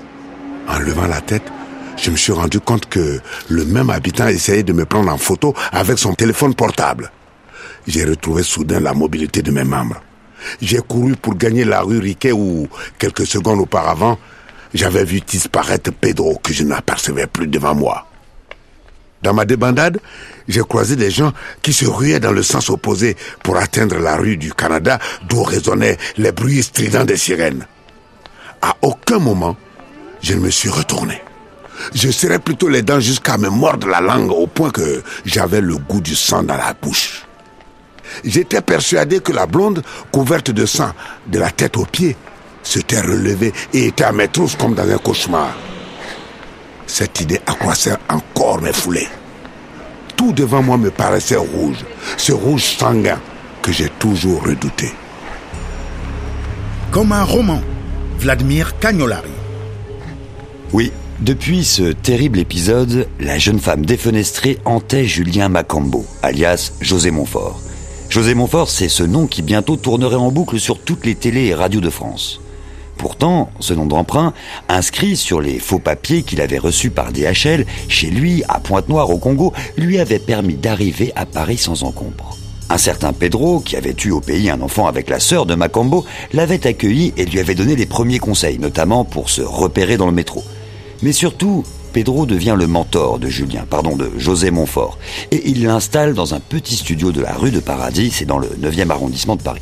En 0.67 0.79
levant 0.79 1.07
la 1.07 1.21
tête, 1.21 1.51
je 1.97 2.12
me 2.12 2.15
suis 2.15 2.31
rendu 2.31 2.59
compte 2.59 2.88
que 2.88 3.19
le 3.50 3.65
même 3.65 3.89
habitant 3.89 4.27
essayait 4.27 4.63
de 4.63 4.73
me 4.73 4.85
prendre 4.85 5.12
en 5.12 5.17
photo 5.17 5.53
avec 5.71 5.97
son 5.97 6.13
téléphone 6.13 6.56
portable. 6.56 7.12
J'ai 7.88 8.06
retrouvé 8.06 8.44
soudain 8.44 8.79
la 8.79 8.94
mobilité 8.94 9.41
de 9.41 9.51
mes 9.51 9.63
membres. 9.63 10.01
J'ai 10.62 10.79
couru 10.79 11.15
pour 11.15 11.35
gagner 11.35 11.65
la 11.65 11.81
rue 11.81 12.00
Riquet 12.00 12.31
où, 12.31 12.67
quelques 12.97 13.25
secondes 13.25 13.59
auparavant, 13.59 14.17
j'avais 14.73 15.06
vu 15.06 15.21
disparaître 15.21 15.91
Pedro 15.91 16.39
que 16.41 16.53
je 16.53 16.63
n'apercevais 16.63 17.27
plus 17.27 17.47
devant 17.47 17.75
moi. 17.75 18.07
Dans 19.21 19.33
ma 19.33 19.45
débandade, 19.45 20.00
j'ai 20.47 20.62
croisé 20.62 20.95
des 20.95 21.09
gens 21.09 21.33
qui 21.62 21.73
se 21.73 21.85
ruaient 21.85 22.19
dans 22.19 22.31
le 22.31 22.44
sens 22.44 22.69
opposé 22.69 23.15
pour 23.44 23.57
atteindre 23.57 23.97
la 23.97 24.17
rue 24.17 24.38
du 24.38 24.53
Canada 24.53 25.00
d'où 25.27 25.44
résonnaient 25.44 25.97
les 26.17 26.31
bruits 26.31 26.63
stridents 26.63 27.06
des 27.06 27.17
sirènes. 27.17 27.65
À 28.62 28.75
aucun 28.81 29.19
moment, 29.19 29.56
je 30.21 30.33
ne 30.33 30.39
me 30.39 30.50
suis 30.50 30.69
retourné. 30.69 31.21
Je 31.94 32.09
serrais 32.09 32.39
plutôt 32.39 32.69
les 32.69 32.81
dents 32.81 33.00
jusqu'à 33.00 33.38
me 33.38 33.50
mordre 33.50 33.88
la 33.88 34.01
langue 34.01 34.31
au 34.31 34.47
point 34.47 34.71
que 34.71 35.03
j'avais 35.25 35.62
le 35.62 35.77
goût 35.77 36.01
du 36.01 36.15
sang 36.15 36.44
dans 36.44 36.57
la 36.57 36.73
bouche. 36.73 37.23
J'étais 38.23 38.62
persuadé 38.62 39.19
que 39.19 39.31
la 39.31 39.45
blonde, 39.45 39.83
couverte 40.12 40.51
de 40.51 40.65
sang 40.65 40.91
de 41.27 41.39
la 41.39 41.51
tête 41.51 41.77
aux 41.77 41.85
pieds, 41.85 42.15
s'était 42.63 43.01
relevée 43.01 43.53
et 43.73 43.88
était 43.88 44.03
à 44.03 44.12
mes 44.12 44.27
trousses 44.27 44.56
comme 44.56 44.73
dans 44.73 44.89
un 44.89 44.97
cauchemar. 44.97 45.56
Cette 46.88 47.22
idée 47.22 47.40
accroissait 47.46 47.98
encore 48.10 48.62
mes 48.62 48.74
foulées. 48.74 49.08
Tout 50.16 50.32
devant 50.32 50.64
moi 50.64 50.78
me 50.78 50.92
paraissait 50.92 51.36
rouge, 51.36 51.84
ce 52.18 52.32
rouge 52.32 52.64
sanguin 52.64 53.20
que 53.62 53.72
j'ai 53.72 53.90
toujours 54.00 54.44
redouté. 54.44 54.92
Comme 56.92 57.12
un 57.12 57.24
roman, 57.24 57.62
Vladimir 58.20 58.80
Cagnolari. 58.80 59.30
Oui, 60.72 60.92
depuis 61.20 61.63
ce 61.63 61.92
terrible 61.92 62.39
épisode, 62.39 63.08
la 63.20 63.38
jeune 63.38 63.60
femme 63.60 63.86
défenestrée 63.86 64.60
hantait 64.65 65.06
Julien 65.06 65.50
Macambo, 65.50 66.06
alias 66.22 66.74
José 66.82 67.12
Montfort. 67.12 67.62
José 68.10 68.34
Montfort, 68.36 68.70
c'est 68.70 68.89
ce 68.89 69.04
nom 69.04 69.27
qui 69.27 69.42
bientôt 69.42 69.75
tournerait 69.75 70.15
en 70.15 70.32
boucle 70.32 70.60
sur 70.60 70.80
toutes 70.80 71.06
les 71.06 71.15
télés 71.15 71.46
et 71.46 71.56
radios 71.56 71.82
de 71.82 71.89
France. 71.89 72.39
Pourtant, 72.98 73.50
ce 73.60 73.74
nom 73.74 73.86
d'emprunt, 73.86 74.34
inscrit 74.70 75.16
sur 75.18 75.42
les 75.42 75.60
faux 75.60 75.80
papiers 75.80 76.24
qu'il 76.24 76.42
avait 76.42 76.58
reçus 76.58 76.90
par 76.90 77.12
DHL, 77.12 77.66
chez 77.88 78.08
lui, 78.08 78.44
à 78.48 78.60
Pointe-Noire 78.60 79.10
au 79.10 79.18
Congo, 79.18 79.54
lui 79.78 80.00
avait 80.00 80.20
permis 80.20 80.56
d'arriver 80.56 81.12
à 81.16 81.25
Paris 81.25 81.58
sans 81.58 81.84
encombre. 81.84 82.38
Un 82.70 82.78
certain 82.80 83.14
Pedro, 83.14 83.60
qui 83.60 83.75
avait 83.75 83.96
eu 84.04 84.12
au 84.12 84.22
pays 84.22 84.50
un 84.50 84.62
enfant 84.62 84.88
avec 84.88 85.10
la 85.10 85.20
sœur 85.20 85.46
de 85.46 85.54
Macambo, 85.54 86.04
l'avait 86.34 86.66
accueilli 86.66 87.14
et 87.16 87.25
lui 87.25 87.40
avait 87.40 87.54
donné 87.54 87.75
les 87.75 87.86
premiers 87.86 88.18
conseils, 88.18 88.58
notamment 88.58 89.06
pour 89.06 89.30
se 89.30 89.42
repérer 89.42 89.98
dans 89.98 90.08
le 90.08 90.12
métro. 90.12 90.44
Mais 91.04 91.12
surtout, 91.12 91.64
Pedro 91.94 92.25
devient 92.25 92.56
le 92.58 92.66
mentor 92.66 93.20
de 93.20 93.28
Julien, 93.28 93.66
pardon, 93.70 93.96
de 93.96 94.12
José 94.18 94.50
Montfort, 94.50 94.98
et 95.32 95.48
il 95.48 95.64
l'installe 95.64 96.14
dans 96.14 96.34
un 96.34 96.40
petit 96.40 96.75
studio 96.75 97.12
de 97.12 97.22
la 97.22 97.34
rue 97.34 97.52
de 97.52 97.60
Paradis, 97.60 98.12
c'est 98.12 98.25
dans 98.25 98.40
le 98.40 98.48
9e 98.48 98.90
arrondissement 98.90 99.36
de 99.36 99.44
Paris. 99.44 99.62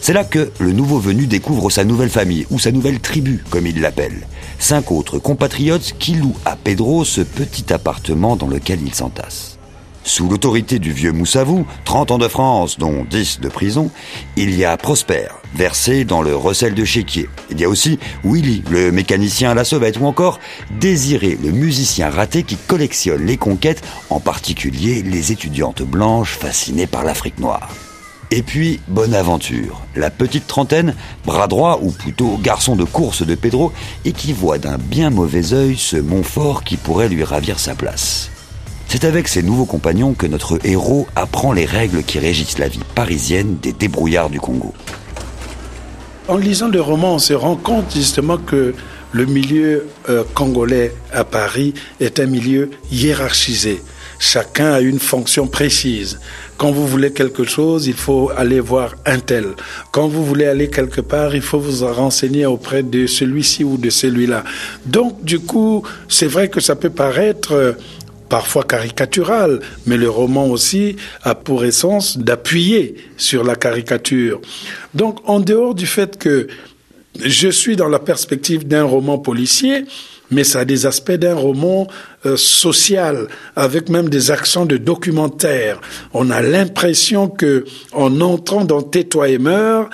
C'est 0.00 0.14
là 0.14 0.24
que 0.24 0.50
le 0.58 0.72
nouveau 0.72 0.98
venu 0.98 1.26
découvre 1.26 1.68
sa 1.68 1.84
nouvelle 1.84 2.08
famille, 2.08 2.46
ou 2.50 2.58
sa 2.58 2.72
nouvelle 2.72 3.00
tribu, 3.00 3.44
comme 3.50 3.66
il 3.66 3.80
l'appelle. 3.80 4.26
Cinq 4.58 4.92
autres 4.92 5.18
compatriotes 5.18 5.94
qui 5.98 6.14
louent 6.14 6.36
à 6.46 6.56
Pedro 6.56 7.04
ce 7.04 7.20
petit 7.20 7.72
appartement 7.72 8.34
dans 8.34 8.46
lequel 8.46 8.80
il 8.82 8.94
s'entasse. 8.94 9.58
Sous 10.02 10.26
l'autorité 10.28 10.78
du 10.78 10.92
vieux 10.92 11.12
Moussavou, 11.12 11.66
30 11.84 12.12
ans 12.12 12.18
de 12.18 12.28
France, 12.28 12.78
dont 12.78 13.04
10 13.04 13.40
de 13.40 13.50
prison, 13.50 13.90
il 14.36 14.56
y 14.56 14.64
a 14.64 14.78
Prosper, 14.78 15.28
versé 15.54 16.04
dans 16.06 16.22
le 16.22 16.34
recel 16.34 16.74
de 16.74 16.84
chéquier. 16.86 17.28
Il 17.50 17.60
y 17.60 17.64
a 17.64 17.68
aussi 17.68 17.98
Willy, 18.24 18.64
le 18.70 18.92
mécanicien 18.92 19.50
à 19.50 19.54
la 19.54 19.64
sauvette, 19.64 20.00
ou 20.00 20.06
encore 20.06 20.40
Désiré, 20.80 21.38
le 21.42 21.50
musicien 21.50 22.08
raté 22.08 22.42
qui 22.42 22.56
collectionne 22.56 23.26
les 23.26 23.36
conquêtes, 23.36 23.82
en 24.08 24.20
particulier 24.20 25.02
les 25.02 25.32
étudiantes 25.32 25.82
blanches 25.82 26.38
fascinées 26.38 26.86
par 26.86 27.04
l'Afrique 27.04 27.38
noire. 27.38 27.68
Et 28.32 28.42
puis, 28.42 28.78
Bonaventure, 28.86 29.82
la 29.96 30.08
petite 30.08 30.46
trentaine, 30.46 30.94
bras 31.26 31.48
droit 31.48 31.80
ou 31.82 31.90
plutôt 31.90 32.38
garçon 32.40 32.76
de 32.76 32.84
course 32.84 33.26
de 33.26 33.34
Pedro, 33.34 33.72
et 34.04 34.12
qui 34.12 34.32
voit 34.32 34.58
d'un 34.58 34.78
bien 34.78 35.10
mauvais 35.10 35.52
œil 35.52 35.76
ce 35.76 35.96
Montfort 35.96 36.62
qui 36.62 36.76
pourrait 36.76 37.08
lui 37.08 37.24
ravir 37.24 37.58
sa 37.58 37.74
place. 37.74 38.30
C'est 38.86 39.04
avec 39.04 39.26
ses 39.26 39.42
nouveaux 39.42 39.64
compagnons 39.64 40.14
que 40.14 40.26
notre 40.26 40.64
héros 40.64 41.08
apprend 41.16 41.52
les 41.52 41.64
règles 41.64 42.04
qui 42.04 42.20
régissent 42.20 42.58
la 42.58 42.68
vie 42.68 42.80
parisienne 42.94 43.56
des 43.60 43.72
débrouillards 43.72 44.30
du 44.30 44.38
Congo. 44.38 44.74
En 46.28 46.36
lisant 46.36 46.68
le 46.68 46.80
roman, 46.80 47.14
on 47.14 47.18
se 47.18 47.34
rend 47.34 47.56
compte 47.56 47.92
justement 47.92 48.38
que 48.38 48.74
le 49.10 49.26
milieu 49.26 49.88
euh, 50.08 50.22
congolais 50.34 50.94
à 51.12 51.24
Paris 51.24 51.74
est 51.98 52.20
un 52.20 52.26
milieu 52.26 52.70
hiérarchisé. 52.92 53.82
Chacun 54.22 54.72
a 54.74 54.80
une 54.80 54.98
fonction 54.98 55.46
précise. 55.46 56.20
Quand 56.58 56.70
vous 56.70 56.86
voulez 56.86 57.10
quelque 57.10 57.44
chose, 57.44 57.86
il 57.86 57.94
faut 57.94 58.30
aller 58.36 58.60
voir 58.60 58.94
un 59.06 59.18
tel. 59.18 59.46
Quand 59.92 60.08
vous 60.08 60.26
voulez 60.26 60.44
aller 60.44 60.68
quelque 60.68 61.00
part, 61.00 61.34
il 61.34 61.40
faut 61.40 61.58
vous 61.58 61.86
renseigner 61.86 62.44
auprès 62.44 62.82
de 62.82 63.06
celui-ci 63.06 63.64
ou 63.64 63.78
de 63.78 63.88
celui-là. 63.88 64.44
Donc, 64.84 65.24
du 65.24 65.38
coup, 65.38 65.82
c'est 66.06 66.26
vrai 66.26 66.50
que 66.50 66.60
ça 66.60 66.76
peut 66.76 66.90
paraître 66.90 67.52
euh, 67.52 67.72
parfois 68.28 68.62
caricatural, 68.62 69.60
mais 69.86 69.96
le 69.96 70.10
roman 70.10 70.48
aussi 70.48 70.96
a 71.22 71.34
pour 71.34 71.64
essence 71.64 72.18
d'appuyer 72.18 72.96
sur 73.16 73.42
la 73.42 73.56
caricature. 73.56 74.42
Donc, 74.92 75.18
en 75.24 75.40
dehors 75.40 75.74
du 75.74 75.86
fait 75.86 76.18
que 76.18 76.46
je 77.24 77.48
suis 77.48 77.74
dans 77.74 77.88
la 77.88 77.98
perspective 77.98 78.68
d'un 78.68 78.84
roman 78.84 79.16
policier, 79.18 79.86
mais 80.30 80.44
ça 80.44 80.60
a 80.60 80.64
des 80.64 80.86
aspects 80.86 81.12
d'un 81.12 81.34
roman 81.34 81.86
euh, 82.26 82.36
social, 82.36 83.28
avec 83.56 83.88
même 83.88 84.08
des 84.08 84.30
accents 84.30 84.66
de 84.66 84.76
documentaire. 84.76 85.80
On 86.12 86.30
a 86.30 86.40
l'impression 86.42 87.28
que, 87.28 87.64
en 87.92 88.20
entrant 88.20 88.64
dans 88.64 88.82
Tais-toi 88.82 89.28
et 89.28 89.38
meurs, 89.38 89.90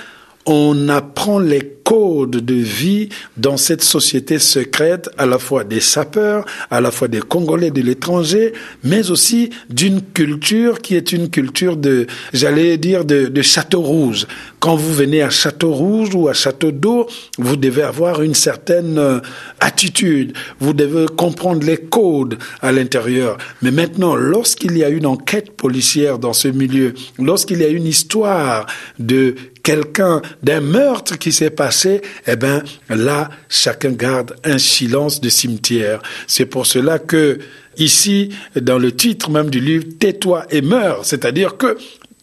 on 0.46 0.88
apprend 0.88 1.38
les 1.40 1.76
codes 1.86 2.36
de 2.36 2.54
vie 2.54 3.08
dans 3.36 3.56
cette 3.56 3.82
société 3.82 4.40
secrète, 4.40 5.08
à 5.18 5.24
la 5.24 5.38
fois 5.38 5.62
des 5.62 5.80
sapeurs, 5.80 6.44
à 6.68 6.80
la 6.80 6.90
fois 6.90 7.06
des 7.06 7.20
Congolais 7.20 7.70
de 7.70 7.80
l'étranger, 7.80 8.52
mais 8.82 9.10
aussi 9.10 9.50
d'une 9.70 10.02
culture 10.02 10.80
qui 10.80 10.96
est 10.96 11.12
une 11.12 11.30
culture 11.30 11.76
de, 11.76 12.06
j'allais 12.32 12.76
dire, 12.76 13.04
de, 13.04 13.26
de 13.26 13.42
Château 13.42 13.82
Rouge. 13.82 14.26
Quand 14.58 14.74
vous 14.74 14.92
venez 14.92 15.22
à 15.22 15.30
Château 15.30 15.72
Rouge 15.72 16.14
ou 16.14 16.28
à 16.28 16.32
Château 16.32 16.72
d'Eau, 16.72 17.06
vous 17.38 17.56
devez 17.56 17.82
avoir 17.82 18.20
une 18.20 18.34
certaine 18.34 18.98
euh, 18.98 19.20
attitude. 19.60 20.32
Vous 20.58 20.72
devez 20.72 21.06
comprendre 21.06 21.64
les 21.64 21.76
codes 21.76 22.36
à 22.62 22.72
l'intérieur. 22.72 23.38
Mais 23.62 23.70
maintenant, 23.70 24.16
lorsqu'il 24.16 24.76
y 24.76 24.82
a 24.82 24.88
une 24.88 25.06
enquête 25.06 25.52
policière 25.52 26.18
dans 26.18 26.32
ce 26.32 26.48
milieu, 26.48 26.94
lorsqu'il 27.18 27.58
y 27.58 27.64
a 27.64 27.68
une 27.68 27.86
histoire 27.86 28.66
de 28.98 29.36
quelqu'un, 29.66 30.22
d'un 30.44 30.60
meurtre 30.60 31.18
qui 31.18 31.32
s'est 31.32 31.50
passé, 31.50 32.00
eh 32.28 32.36
ben 32.36 32.62
là, 32.88 33.30
chacun 33.48 33.90
garde 33.90 34.36
un 34.44 34.58
silence 34.58 35.20
de 35.20 35.28
cimetière. 35.28 36.00
C'est 36.28 36.46
pour 36.46 36.66
cela 36.66 37.00
que 37.00 37.40
ici, 37.76 38.30
dans 38.54 38.78
le 38.78 38.94
titre 38.94 39.28
même 39.28 39.50
du 39.50 39.58
livre, 39.58 39.84
tais-toi 39.98 40.46
et 40.50 40.60
meurs, 40.60 41.04
c'est-à-dire 41.04 41.56
que 41.56 41.76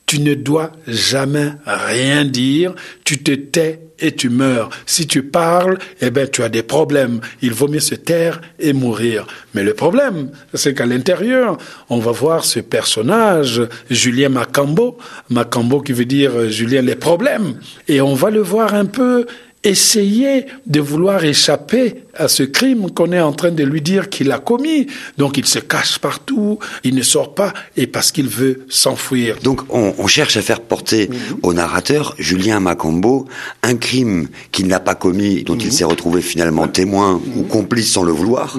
tu 0.06 0.22
ne 0.22 0.36
dois 0.36 0.72
jamais 0.88 1.52
rien 1.66 2.24
dire, 2.24 2.76
tu 3.04 3.22
te 3.22 3.34
tais 3.34 3.82
et 4.04 4.12
tu 4.12 4.30
meurs. 4.30 4.70
Si 4.86 5.08
tu 5.08 5.24
parles, 5.24 5.80
eh 6.02 6.12
ben, 6.12 6.28
tu 6.28 6.44
as 6.44 6.50
des 6.50 6.62
problèmes. 6.62 7.22
Il 7.42 7.54
vaut 7.54 7.68
mieux 7.68 7.80
se 7.80 7.96
taire 7.96 8.40
et 8.60 8.74
mourir. 8.74 9.26
Mais 9.56 9.64
le 9.64 9.74
problème, 9.74 10.30
c'est 10.54 10.76
qu'à 10.76 10.86
l'intérieur, 10.86 11.58
on 11.90 11.98
va 11.98 12.12
voir 12.12 12.46
ce 12.46 12.60
personnage, 12.60 13.62
Julien 13.90 14.30
Macambo, 14.30 14.98
Macambo 15.30 15.82
qui 15.82 15.94
veut 15.94 16.06
dire 16.06 16.50
Julien 16.50 16.82
les 16.82 16.96
problèmes, 16.96 17.56
et 17.88 18.02
on 18.02 18.14
va 18.14 18.30
le 18.30 18.42
voir 18.42 18.76
un 18.76 18.86
peu 18.86 19.26
essayer 19.64 20.46
de 20.66 20.80
vouloir 20.80 21.24
échapper 21.24 22.04
à 22.16 22.28
ce 22.28 22.44
crime 22.44 22.92
qu'on 22.92 23.12
est 23.12 23.20
en 23.20 23.32
train 23.32 23.52
de 23.52 23.64
lui 23.64 23.82
dire 23.82 24.10
qu'il 24.10 24.32
a 24.32 24.40
commis. 24.40 24.88
Donc 25.18 25.38
il 25.38 25.46
se 25.46 25.60
cache 25.60 26.00
partout, 26.00 26.60
il 26.84 26.96
ne 26.96 27.02
sort 27.02 27.34
pas, 27.34 27.54
et 27.78 27.88
parce 27.88 28.12
qu'il 28.12 28.28
veut 28.28 28.66
s'enfuir. 28.70 29.38
Donc 29.44 29.62
on, 29.70 30.08
cherche 30.08 30.38
à 30.38 30.42
faire 30.42 30.62
porter 30.62 31.08
mhm. 31.08 31.40
au 31.42 31.54
narrateur, 31.54 32.14
Julien 32.20 32.60
Macombo, 32.60 33.28
un 33.64 33.76
crime 33.76 34.28
qu'il 34.52 34.68
n'a 34.68 34.80
pas 34.80 34.96
commis, 34.96 35.44
dont 35.44 35.56
il 35.56 35.68
mhm. 35.68 35.72
s'est 35.72 35.84
retrouvé 35.86 36.22
finalement 36.22 36.68
témoin 36.68 37.20
ou 37.36 37.42
mhm. 37.42 37.48
complice 37.48 37.92
sans 37.92 38.04
le 38.04 38.12
vouloir, 38.12 38.58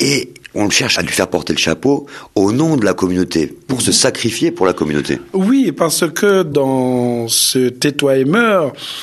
et 0.00 0.32
on 0.54 0.68
cherche 0.70 0.98
à 0.98 1.02
lui 1.02 1.12
faire 1.12 1.28
porter 1.28 1.52
le 1.52 1.58
chapeau 1.58 2.06
au 2.34 2.52
nom 2.52 2.76
de 2.76 2.84
la 2.84 2.94
communauté, 2.94 3.46
pour 3.68 3.82
se 3.82 3.92
sacrifier 3.92 4.50
pour 4.50 4.66
la 4.66 4.72
communauté. 4.72 5.18
Oui, 5.32 5.72
parce 5.72 6.08
que 6.10 6.42
dans 6.42 7.28
ce 7.28 7.68
tais-toi 7.68 8.18
et 8.18 8.24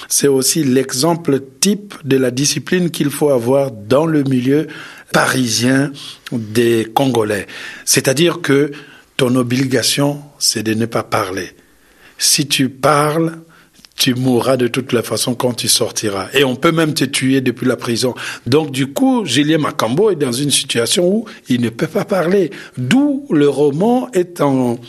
c'est 0.10 0.28
aussi 0.28 0.64
l'exemple 0.64 1.42
type 1.60 1.96
de 2.04 2.18
la 2.18 2.32
discipline 2.32 2.90
qu'il 2.90 3.10
faut 3.10 3.30
avoir 3.30 3.72
dans 3.72 4.06
le 4.06 4.24
milieu 4.24 4.68
parisien 5.14 5.92
des 6.32 6.88
Congolais. 6.94 7.48
C'est-à-dire 7.86 8.42
que 8.42 8.72
ton 9.16 9.36
obligation, 9.36 10.22
c'est 10.40 10.64
de 10.64 10.74
ne 10.74 10.86
pas 10.86 11.04
parler. 11.04 11.50
Si 12.18 12.48
tu 12.48 12.70
parles, 12.70 13.40
tu 13.98 14.14
mourras 14.14 14.58
de 14.58 14.68
toute 14.68 14.94
la 14.94 15.02
façon 15.02 15.36
quand 15.36 15.54
tu 15.54 15.68
sortiras. 15.68 16.28
Et 16.34 16.44
on 16.44 16.56
peut 16.56 16.72
même 16.72 16.94
te 16.94 17.04
tuer 17.04 17.42
depuis 17.42 17.66
la 17.66 17.76
prison. 17.76 18.14
Donc 18.46 18.72
du 18.72 18.94
coup, 18.94 19.26
Julien 19.26 19.58
Macambo 19.58 20.12
est 20.12 20.16
dans 20.16 20.32
une 20.32 20.52
situation 20.52 21.08
où 21.08 21.26
il 21.50 21.62
ne 21.62 21.70
peut 21.70 21.88
pas 21.88 22.06
parler. 22.06 22.52
D'où 22.78 23.26
le 23.32 23.50
roman 23.50 24.10
est 24.14 24.40
en 24.40 24.80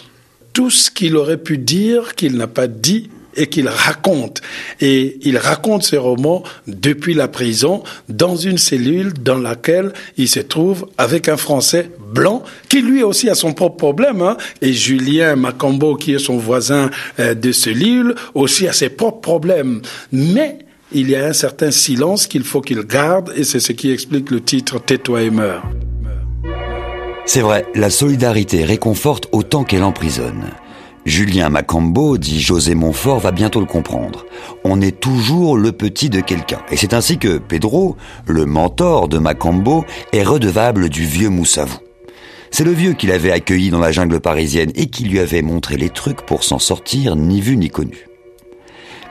tout 0.52 0.70
ce 0.70 0.90
qu'il 0.90 1.16
aurait 1.16 1.38
pu 1.38 1.56
dire 1.56 2.14
qu'il 2.14 2.36
n'a 2.36 2.46
pas 2.46 2.66
dit 2.66 3.10
et 3.38 3.46
qu'il 3.46 3.68
raconte. 3.68 4.42
Et 4.80 5.18
il 5.22 5.38
raconte 5.38 5.84
ce 5.84 5.96
roman 5.96 6.42
depuis 6.66 7.14
la 7.14 7.28
prison, 7.28 7.82
dans 8.08 8.36
une 8.36 8.58
cellule 8.58 9.14
dans 9.14 9.38
laquelle 9.38 9.92
il 10.18 10.28
se 10.28 10.40
trouve 10.40 10.86
avec 10.98 11.28
un 11.28 11.38
Français 11.38 11.90
blanc 12.12 12.42
qui 12.68 12.82
lui 12.82 13.02
aussi 13.02 13.30
a 13.30 13.34
son 13.34 13.54
propre 13.54 13.76
problème. 13.76 14.20
Hein. 14.20 14.36
Et 14.60 14.72
Julien 14.72 15.36
Macambo, 15.36 15.94
qui 15.94 16.12
est 16.14 16.18
son 16.18 16.36
voisin 16.36 16.90
euh, 17.18 17.34
de 17.34 17.52
cellule, 17.52 18.14
aussi 18.34 18.66
a 18.66 18.72
ses 18.72 18.90
propres 18.90 19.20
problèmes. 19.20 19.80
Mais 20.12 20.58
il 20.92 21.10
y 21.10 21.16
a 21.16 21.26
un 21.26 21.32
certain 21.32 21.70
silence 21.70 22.26
qu'il 22.26 22.44
faut 22.44 22.60
qu'il 22.60 22.80
garde 22.80 23.32
et 23.36 23.44
c'est 23.44 23.60
ce 23.60 23.72
qui 23.72 23.90
explique 23.90 24.30
le 24.30 24.40
titre 24.40 24.78
Tais-toi 24.80 25.22
et 25.22 25.30
meurs. 25.30 25.62
C'est 27.26 27.42
vrai, 27.42 27.66
la 27.74 27.90
solidarité 27.90 28.64
réconforte 28.64 29.28
autant 29.32 29.62
qu'elle 29.64 29.84
emprisonne. 29.84 30.50
Julien 31.04 31.48
Macambo, 31.48 32.18
dit 32.18 32.40
José 32.40 32.74
Montfort, 32.74 33.20
va 33.20 33.30
bientôt 33.30 33.60
le 33.60 33.66
comprendre. 33.66 34.26
On 34.64 34.80
est 34.80 35.00
toujours 35.00 35.56
le 35.56 35.72
petit 35.72 36.10
de 36.10 36.20
quelqu'un. 36.20 36.60
Et 36.70 36.76
c'est 36.76 36.94
ainsi 36.94 37.18
que 37.18 37.38
Pedro, 37.38 37.96
le 38.26 38.44
mentor 38.44 39.08
de 39.08 39.18
Macambo, 39.18 39.84
est 40.12 40.22
redevable 40.22 40.88
du 40.88 41.04
vieux 41.04 41.30
Moussavou. 41.30 41.78
C'est 42.50 42.64
le 42.64 42.72
vieux 42.72 42.94
qui 42.94 43.06
l'avait 43.06 43.32
accueilli 43.32 43.70
dans 43.70 43.78
la 43.78 43.92
jungle 43.92 44.20
parisienne 44.20 44.72
et 44.74 44.86
qui 44.86 45.04
lui 45.04 45.18
avait 45.18 45.42
montré 45.42 45.76
les 45.76 45.90
trucs 45.90 46.22
pour 46.22 46.44
s'en 46.44 46.58
sortir 46.58 47.14
ni 47.14 47.40
vu 47.40 47.56
ni 47.56 47.68
connu. 47.68 48.07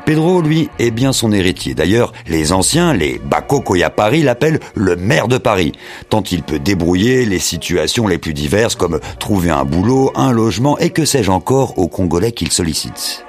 Pedro, 0.08 0.42
lui, 0.42 0.70
est 0.80 0.92
bien 0.92 1.12
son 1.12 1.34
héritier. 1.34 1.74
D'ailleurs, 1.76 2.14
les 2.30 2.54
anciens, 2.54 2.94
les 2.94 3.20
Bakokoya 3.26 3.90
Paris, 3.90 4.24
l'appellent 4.24 4.62
le 4.74 4.96
maire 4.96 5.28
de 5.28 5.38
Paris, 5.38 5.74
tant 6.08 6.24
il 6.32 6.44
peut 6.44 6.60
débrouiller 6.60 7.26
les 7.26 7.40
situations 7.40 8.08
les 8.08 8.18
plus 8.18 8.34
diverses 8.34 8.76
comme 8.76 9.02
trouver 9.20 9.50
un 9.50 9.66
boulot, 9.66 10.14
un 10.16 10.32
logement 10.32 10.78
et 10.78 10.92
que 10.92 11.04
sais-je 11.04 11.30
encore 11.30 11.78
aux 11.78 11.90
Congolais 11.90 12.32
qu'il 12.32 12.54
sollicite. 12.54 13.26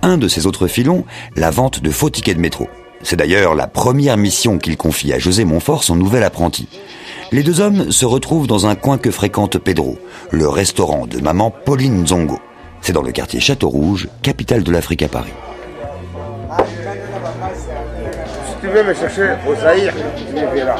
Un 0.00 0.16
de 0.16 0.26
ses 0.26 0.46
autres 0.46 0.68
filons, 0.68 1.04
la 1.34 1.50
vente 1.50 1.80
de 1.82 1.90
faux 1.90 2.08
tickets 2.08 2.38
de 2.38 2.40
métro. 2.40 2.66
C'est 3.02 3.16
d'ailleurs 3.16 3.54
la 3.54 3.66
première 3.66 4.16
mission 4.16 4.56
qu'il 4.56 4.78
confie 4.78 5.12
à 5.12 5.18
José 5.18 5.44
Montfort, 5.44 5.84
son 5.84 5.96
nouvel 5.96 6.22
apprenti. 6.22 6.66
Les 7.30 7.42
deux 7.42 7.60
hommes 7.60 7.92
se 7.92 8.06
retrouvent 8.06 8.46
dans 8.46 8.66
un 8.66 8.74
coin 8.74 8.96
que 8.96 9.10
fréquente 9.10 9.58
Pedro, 9.58 9.98
le 10.30 10.48
restaurant 10.48 11.06
de 11.06 11.18
maman 11.18 11.50
Pauline 11.50 12.06
Zongo. 12.06 12.40
C'est 12.80 12.94
dans 12.94 13.02
le 13.02 13.12
quartier 13.12 13.38
Château 13.38 13.68
Rouge, 13.68 14.08
capitale 14.22 14.62
de 14.62 14.72
l'Afrique 14.72 15.02
à 15.02 15.08
Paris. 15.08 15.34
Chercher 18.94 19.36
au 19.48 19.54
Zahir, 19.54 19.92
tu 20.16 20.34
me 20.34 20.54
verras. 20.54 20.76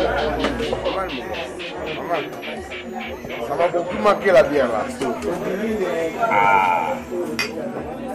Ça 3.48 3.68
beaucoup 3.72 3.96
la 4.26 4.42
bière 4.42 4.68
là. 4.68 4.84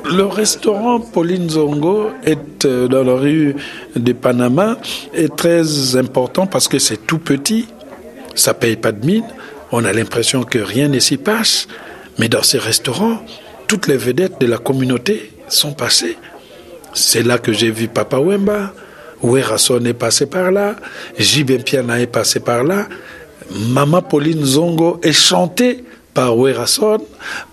Le 0.06 0.24
restaurant 0.24 1.00
Pauline 1.00 1.50
Zongo 1.50 2.12
est 2.24 2.66
euh, 2.66 2.88
dans 2.88 3.04
la 3.04 3.14
rue 3.14 3.56
de 3.96 4.14
Panama 4.14 4.78
est 5.14 5.36
très 5.36 5.96
important 5.96 6.48
parce 6.48 6.68
que 6.68 6.80
c'est 6.80 7.08
tout 7.08 7.20
petit, 7.20 7.68
ça 8.36 8.54
paye 8.54 8.76
pas 8.76 8.92
de 8.92 9.06
mine, 9.06 9.24
on 9.72 9.86
a 9.86 9.94
l'impression 9.94 10.44
que 10.44 10.60
rien 10.60 10.90
ne 10.90 11.00
s'y 11.00 11.18
passe, 11.18 11.68
mais 12.20 12.28
dans 12.30 12.44
ces 12.44 12.58
restaurants, 12.58 13.24
toutes 13.68 13.88
les 13.88 13.98
vedettes 13.98 14.40
de 14.42 14.48
la 14.48 14.58
communauté 14.58 15.32
sont 15.48 15.74
passées. 15.74 16.18
C'est 16.94 17.24
là 17.24 17.38
que 17.38 17.54
j'ai 17.54 17.72
vu 17.72 17.88
Papa 17.88 18.18
Wemba, 18.18 18.74
Werrason 19.24 19.84
est 19.86 19.94
passé 19.94 20.26
par 20.26 20.52
là, 20.52 20.76
Jibem 21.18 21.64
Piana 21.64 22.00
est 22.00 22.08
passé 22.08 22.40
par 22.40 22.64
là, 22.64 22.88
Mama 23.52 24.02
Pauline 24.02 24.44
Zongo 24.46 25.00
est 25.04 25.14
chantée 25.14 25.84
par 26.14 26.36
Werrason, 26.38 27.00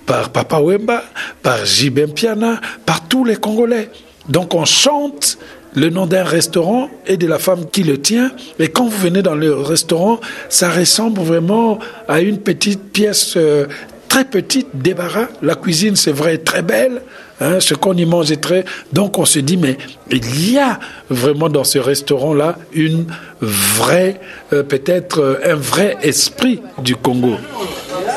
par 0.06 0.30
Papa 0.30 0.60
Wemba, 0.60 1.02
par 1.42 1.64
Jibem 1.64 2.12
Piana, 2.12 2.60
par 2.84 3.06
tous 3.08 3.24
les 3.24 3.36
Congolais. 3.36 3.90
Donc 4.28 4.54
on 4.54 4.64
chante 4.64 5.38
le 5.74 5.90
nom 5.90 6.06
d'un 6.06 6.24
restaurant 6.24 6.88
et 7.06 7.16
de 7.16 7.26
la 7.26 7.38
femme 7.38 7.68
qui 7.70 7.82
le 7.82 8.00
tient. 8.00 8.30
Et 8.58 8.68
quand 8.68 8.86
vous 8.88 8.98
venez 8.98 9.22
dans 9.22 9.34
le 9.34 9.54
restaurant, 9.54 10.20
ça 10.48 10.70
ressemble 10.70 11.20
vraiment 11.20 11.78
à 12.08 12.20
une 12.20 12.38
petite 12.38 12.92
pièce 12.92 13.34
euh, 13.36 13.66
très 14.08 14.24
petite, 14.24 14.68
débarras. 14.74 15.28
La 15.42 15.54
cuisine, 15.54 15.96
c'est 15.96 16.12
vrai, 16.12 16.38
très 16.38 16.62
belle. 16.62 17.02
Hein, 17.40 17.60
ce 17.60 17.74
qu'on 17.74 17.94
y 17.94 18.04
mange 18.04 18.30
est 18.32 18.40
très. 18.42 18.64
Donc 18.92 19.18
on 19.18 19.24
se 19.24 19.38
dit, 19.38 19.56
mais 19.56 19.78
il 20.10 20.50
y 20.50 20.58
a 20.58 20.78
vraiment 21.08 21.48
dans 21.48 21.64
ce 21.64 21.78
restaurant-là 21.78 22.56
une 22.72 23.06
vraie, 23.40 24.20
euh, 24.52 24.62
peut-être 24.64 25.20
euh, 25.20 25.52
un 25.52 25.54
vrai 25.54 25.96
esprit 26.02 26.60
du 26.78 26.96
Congo. 26.96 27.36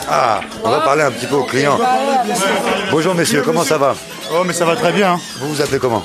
Ah, 0.10 0.42
on 0.64 0.70
va 0.70 0.80
parler 0.80 1.04
un 1.04 1.12
petit 1.12 1.28
peu 1.28 1.36
aux 1.36 1.44
clients. 1.44 1.80
Bonjour 2.92 3.14
messieurs, 3.14 3.44
comment 3.46 3.64
ça 3.64 3.78
va 3.78 3.96
Oh, 4.34 4.44
mais 4.46 4.54
ça 4.54 4.66
va 4.66 4.76
très 4.76 4.92
bien. 4.92 5.20
Vous 5.40 5.54
vous 5.54 5.62
appelez 5.62 5.80
comment 5.80 6.04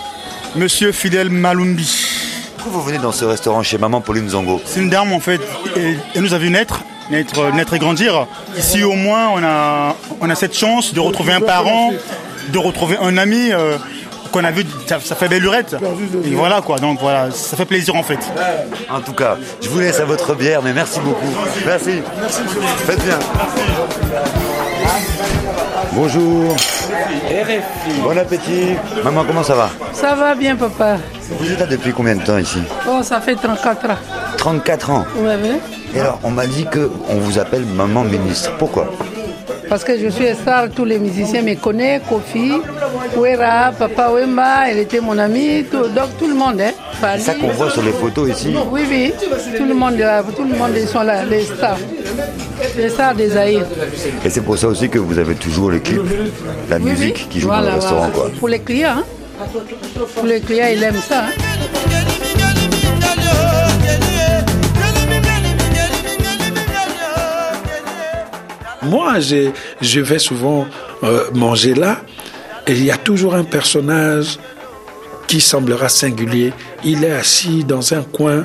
Monsieur 0.55 0.93
Fidel 0.93 1.31
Malumbi. 1.31 2.07
Pourquoi 2.57 2.73
vous 2.73 2.83
venez 2.83 2.99
dans 2.99 3.13
ce 3.13 3.25
restaurant 3.25 3.63
chez 3.63 3.79
Maman 3.79 4.01
Pauline 4.01 4.29
Zongo 4.29 4.61
C'est 4.65 4.81
une 4.81 4.91
dame 4.91 5.13
en 5.13 5.21
fait, 5.21 5.41
et 5.77 5.95
elle 6.15 6.23
nous 6.23 6.35
a 6.35 6.39
vu 6.39 6.51
naître, 6.51 6.81
naître, 7.11 7.53
naître 7.55 7.75
et 7.75 7.79
grandir. 7.79 8.27
Ici 8.59 8.83
au 8.85 8.93
moins, 8.95 9.29
on 9.35 9.43
a, 9.43 9.95
on 10.21 10.29
a 10.29 10.35
cette 10.35 10.57
chance 10.57 10.93
de 10.93 11.01
retrouver 11.01 11.33
un 11.33 11.41
parent, 11.41 11.93
de 12.49 12.59
retrouver 12.59 12.97
un 13.01 13.17
ami 13.17 13.53
euh, 13.53 13.77
qu'on 14.33 14.45
a 14.45 14.51
vu, 14.51 14.65
ça, 14.87 14.99
ça 15.01 15.15
fait 15.15 15.29
belle 15.29 15.43
lurette. 15.43 15.77
Et 16.25 16.35
voilà 16.35 16.61
quoi, 16.61 16.79
donc 16.79 16.99
voilà, 17.01 17.31
ça 17.31 17.57
fait 17.57 17.65
plaisir 17.65 17.95
en 17.97 18.03
fait. 18.03 18.19
En 18.91 19.01
tout 19.01 19.13
cas, 19.13 19.37
je 19.63 19.69
vous 19.69 19.79
laisse 19.81 20.01
à 20.01 20.05
votre 20.05 20.35
bière, 20.35 20.63
mais 20.63 20.73
merci 20.73 21.01
beaucoup. 21.01 21.27
Merci. 21.67 22.03
Faites 22.87 23.05
bien. 23.05 23.19
Bonjour. 25.93 26.55
Bon 28.03 28.19
appétit. 28.19 28.75
Maman, 29.03 29.25
comment 29.25 29.43
ça 29.43 29.55
va? 29.55 29.71
Ça 29.93 30.15
va 30.15 30.35
bien, 30.35 30.57
papa. 30.57 30.99
Vous 31.39 31.51
êtes 31.51 31.59
là 31.61 31.67
depuis 31.67 31.93
combien 31.93 32.15
de 32.17 32.23
temps 32.23 32.39
ici? 32.39 32.59
Oh, 32.89 33.01
ça 33.03 33.21
fait 33.21 33.35
34 33.35 33.91
ans. 33.91 33.97
34 34.37 34.91
ans. 34.91 35.05
Ouais, 35.17 35.37
ouais. 35.37 35.61
Et 35.95 36.01
alors, 36.01 36.19
on 36.23 36.31
m'a 36.31 36.47
dit 36.47 36.67
que 36.71 36.91
on 37.09 37.17
vous 37.17 37.39
appelle 37.39 37.65
Maman 37.65 38.05
Ministre. 38.05 38.53
Pourquoi? 38.59 38.89
Parce 39.69 39.83
que 39.85 39.99
je 39.99 40.09
suis 40.09 40.27
star, 40.35 40.71
tous 40.71 40.85
les 40.85 40.99
musiciens 40.99 41.43
me 41.43 41.55
connaissent. 41.57 42.03
Kofi, 42.09 42.53
Ouera, 43.17 43.73
Papa 43.77 44.11
Wemba, 44.13 44.69
elle 44.71 44.79
était 44.79 45.01
mon 45.01 45.19
amie. 45.19 45.65
Tout, 45.71 45.89
donc 45.89 46.17
tout 46.19 46.29
le 46.29 46.35
monde, 46.35 46.61
hein. 46.61 46.71
C'est 47.19 47.21
ça 47.21 47.35
qu'on 47.35 47.49
voit 47.49 47.71
sur 47.71 47.83
les 47.83 47.91
photos 47.93 48.31
ici. 48.31 48.55
Oui, 48.71 48.83
oui. 48.89 49.13
Tout 49.57 49.65
le 49.67 49.75
monde, 49.75 50.01
euh, 50.01 50.23
tout 50.37 50.45
le 50.45 50.57
monde 50.57 50.71
ils 50.77 50.87
sont 50.87 51.03
là, 51.03 51.25
les 51.25 51.43
stars. 51.45 51.79
Les 52.77 52.89
stars 52.89 53.15
des 53.15 53.37
Aïrs. 53.37 53.67
Et 54.25 54.31
c'est 54.31 54.41
pour 54.41 54.57
ça 54.57 54.69
aussi 54.69 54.89
que 54.89 54.99
vous 54.99 55.19
avez 55.19 55.35
toujours 55.35 55.71
les 55.71 55.81
clips, 55.81 56.01
la 56.71 56.77
Oui, 56.77 56.85
musique 56.91 57.17
oui. 57.19 57.27
qui 57.29 57.41
joue 57.41 57.49
Voilà, 57.49 57.63
dans 57.63 57.69
le 57.71 57.75
restaurant. 57.81 58.11
Quoi. 58.15 58.31
Pour 58.39 58.49
les 58.49 58.61
clients, 58.61 58.97
hein. 58.99 59.05
Pour 60.15 60.25
les 60.25 60.41
clients, 60.41 60.67
ils 60.73 60.83
aiment 60.83 60.95
ça. 61.07 61.25
hein. 61.25 61.43
Moi, 68.87 69.19
je 69.21 70.01
vais 70.01 70.19
souvent 70.19 70.67
euh, 71.03 71.25
manger 71.35 71.75
là 71.75 72.03
et 72.67 72.73
il 72.73 72.85
y 72.85 72.91
a 72.91 72.97
toujours 72.97 73.35
un 73.35 73.45
personnage 73.45 74.39
qui 75.27 75.41
semblera 75.41 75.89
singulier. 75.89 76.53
Il 76.85 77.05
est 77.05 77.13
assis 77.13 77.65
dans 77.65 77.95
un 77.95 78.03
coin, 78.03 78.45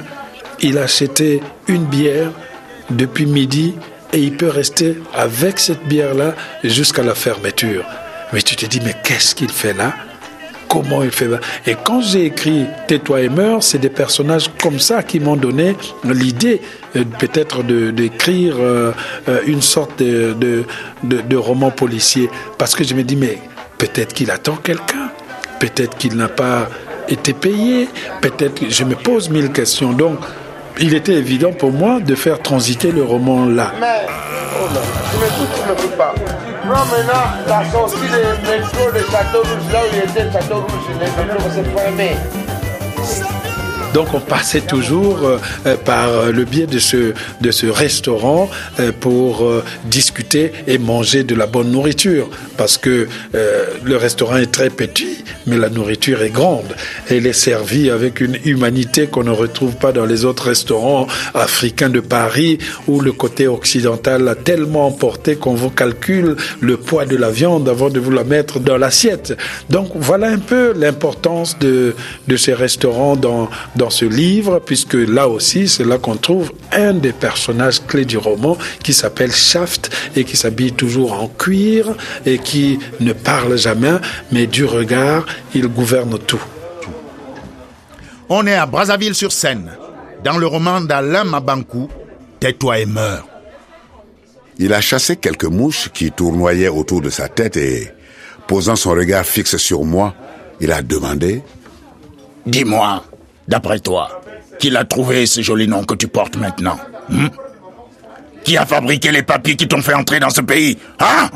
il 0.60 0.78
a 0.78 0.84
acheté 0.84 1.42
une 1.68 1.86
bière 1.86 2.32
depuis 2.90 3.26
midi 3.26 3.76
et 4.14 4.20
il 4.20 4.36
peut 4.36 4.50
rester 4.50 4.98
avec 5.14 5.60
cette 5.60 5.86
bière-là 5.88 6.36
jusqu'à 6.64 7.04
la 7.04 7.16
fermeture. 7.16 7.86
Mais 8.34 8.42
tu 8.42 8.56
te 8.56 8.66
dis, 8.66 8.82
mais 8.82 8.96
qu'est-ce 9.04 9.36
qu'il 9.36 9.52
fait 9.52 9.74
là? 9.74 9.94
Comment 10.72 11.04
il 11.04 11.12
fait 11.12 11.28
Et 11.68 11.76
quand 11.84 12.00
j'ai 12.00 12.28
écrit 12.28 12.66
Tais-toi 12.88 13.24
et 13.24 13.30
meurs, 13.30 13.62
c'est 13.62 13.78
des 13.78 13.90
personnages 13.90 14.50
comme 14.62 14.80
ça 14.80 15.04
qui 15.04 15.20
m'ont 15.20 15.36
donné 15.36 15.76
l'idée 16.06 16.62
euh, 16.96 17.04
peut-être 17.20 17.62
d'écrire 17.62 18.56
euh, 18.58 18.94
euh, 19.28 19.42
une 19.48 19.62
sorte 19.62 20.00
de, 20.00 20.64
de, 21.04 21.36
roman 21.36 21.72
policier. 21.72 22.30
Parce 22.58 22.74
que 22.74 22.86
je 22.86 22.94
me 22.94 23.04
dis, 23.04 23.18
mais 23.18 23.40
peut-être 23.80 24.14
qu'il 24.14 24.32
attend 24.32 24.56
quelqu'un, 24.56 25.12
peut-être 25.60 25.98
qu'il 25.98 26.16
n'a 26.16 26.30
pas 26.30 26.70
été 27.10 27.34
payé, 27.34 27.90
peut-être 28.22 28.62
je 28.70 28.86
me 28.86 28.96
pose 28.96 29.30
mille 29.30 29.52
questions. 29.52 29.92
Donc, 29.92 30.20
il 30.80 30.94
était 30.94 31.16
évident 31.16 31.52
pour 31.52 31.74
moi 31.74 32.00
de 32.00 32.16
faire 32.16 32.42
transiter 32.42 32.94
le 32.94 33.04
roman 33.04 33.46
là. 33.46 33.74
Mais, 33.78 34.08
oh 34.58 34.68
tu 35.14 35.70
m'écoutes 35.70 35.98
pas. 35.98 36.16
Prends 36.64 36.86
maintenant 36.86 37.26
la 37.48 37.72
sortie 37.72 37.96
de 37.96 38.50
métro 38.50 38.92
de 38.92 39.00
Château 39.12 39.40
Rouge, 39.40 39.74
là 39.74 39.82
où 39.82 39.96
il 39.96 40.10
était 40.10 40.32
Château 40.32 40.62
Rouge, 40.62 40.88
le 40.90 41.24
métro 41.24 41.50
s'est 41.50 41.64
fermé. 41.76 42.12
Donc 43.94 44.14
on 44.14 44.20
passait 44.20 44.62
toujours 44.62 45.20
euh, 45.24 45.38
euh, 45.66 45.76
par 45.76 46.08
euh, 46.10 46.32
le 46.32 46.46
biais 46.46 46.68
de 46.68 46.80
ce, 46.80 47.14
de 47.42 47.52
ce 47.52 47.68
restaurant 47.68 48.50
pour 49.00 49.48
discuter 49.86 50.54
et 50.68 50.78
manger 50.78 51.24
de 51.24 51.36
la 51.36 51.46
bonne 51.46 51.72
nourriture. 51.72 52.30
Parce 52.58 52.78
que 52.78 53.08
le 53.34 53.98
restaurant 53.98 54.38
est 54.38 54.52
très 54.52 54.70
petit, 54.70 55.11
mais 55.48 55.58
la 55.58 55.70
nourriture 55.70 56.22
est 56.22 56.30
grande. 56.30 56.76
Elle 57.10 57.28
est 57.28 57.34
servie 57.34 57.90
avec 57.90 58.22
une 58.22 58.38
humanité 58.46 59.08
qu'on 59.08 59.24
ne 59.24 59.32
retrouve 59.32 59.76
pas 59.76 59.92
dans 59.92 60.06
les 60.06 60.26
autres 60.26 60.44
restaurants 60.44 61.08
africains 61.34 61.90
de 61.90 62.00
Paris, 62.00 62.58
où 62.88 63.00
le 63.00 63.12
côté 63.12 63.48
occidental 63.48 64.28
a 64.28 64.36
tellement 64.36 64.88
emporté 64.88 65.36
qu'on 65.36 65.54
vous 65.54 65.70
calcule 65.70 66.36
le 66.60 66.78
poids 66.78 67.06
de 67.06 67.16
la 67.16 67.30
viande 67.30 67.68
avant 67.70 67.90
de 67.90 68.00
vous 68.00 68.12
la 68.12 68.24
mettre 68.24 68.60
dans 68.60 68.78
l'assiette. 68.78 69.38
Donc 69.70 69.90
voilà 69.96 70.28
un 70.28 70.40
peu 70.40 70.74
l'importance 70.76 71.58
de, 71.60 71.96
de 72.28 72.38
ces 72.38 72.54
restaurants 72.54 73.16
dans, 73.16 73.50
dans 73.76 73.90
ce 73.90 74.06
livre, 74.06 74.62
puisque 74.66 74.94
là 74.94 75.28
aussi, 75.28 75.68
c'est 75.68 75.86
là 75.86 75.98
qu'on 75.98 76.16
trouve 76.16 76.52
un 76.72 76.94
des 76.94 77.14
personnages 77.14 77.86
clés 77.86 78.06
du 78.06 78.18
roman 78.18 78.58
qui 78.84 78.94
s'appelle 78.94 79.32
Shaft 79.32 79.92
et 80.16 80.24
qui 80.24 80.38
s'habille 80.38 80.72
toujours 80.72 81.14
en 81.14 81.28
cuir 81.28 81.96
et 82.26 82.38
qui 82.38 82.80
ne 83.00 83.14
parle 83.14 83.58
jamais, 83.58 83.94
mais 84.32 84.48
du 84.48 84.66
regard, 84.66 85.21
il 85.54 85.68
gouverne 85.68 86.18
tout. 86.20 86.42
On 88.30 88.46
est 88.48 88.56
à 88.56 88.66
Brazzaville-sur-Seine, 88.66 89.72
dans 90.24 90.38
le 90.38 90.48
roman 90.48 90.82
d'Alain 90.82 91.24
Mabankou, 91.24 91.90
Tais-toi 92.40 92.80
et 92.80 92.86
meurs. 92.88 93.28
Il 94.58 94.74
a 94.74 94.82
chassé 94.82 95.18
quelques 95.18 95.46
mouches 95.46 95.90
qui 95.94 96.12
tournoyaient 96.12 96.70
autour 96.70 97.02
de 97.02 97.10
sa 97.10 97.28
tête 97.28 97.56
et, 97.56 97.92
posant 98.48 98.76
son 98.76 98.92
regard 98.92 99.26
fixe 99.26 99.58
sur 99.58 99.84
moi, 99.84 100.16
il 100.60 100.72
a 100.72 100.82
demandé 100.82 101.44
Dis-moi, 102.46 103.04
d'après 103.48 103.80
toi, 103.80 104.22
qui 104.60 104.70
l'a 104.70 104.86
trouvé 104.86 105.26
ce 105.28 105.42
joli 105.42 105.68
nom 105.68 105.84
que 105.84 105.94
tu 105.94 106.08
portes 106.08 106.36
maintenant 106.38 106.78
hmm? 107.10 107.28
Qui 108.44 108.58
a 108.58 108.66
fabriqué 108.66 109.12
les 109.12 109.24
papiers 109.24 109.56
qui 109.56 109.68
t'ont 109.68 109.82
fait 109.84 109.94
entrer 109.94 110.20
dans 110.20 110.32
ce 110.32 110.42
pays 110.42 110.78
Hein? 111.00 111.30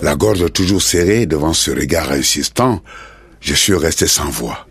La 0.00 0.14
gorge 0.14 0.52
toujours 0.52 0.82
serrée 0.82 1.26
devant 1.26 1.52
ce 1.52 1.72
regard 1.72 2.12
insistant, 2.12 2.80
je 3.40 3.54
suis 3.54 3.74
resté 3.74 4.06
sans 4.06 4.30
voix, 4.30 4.66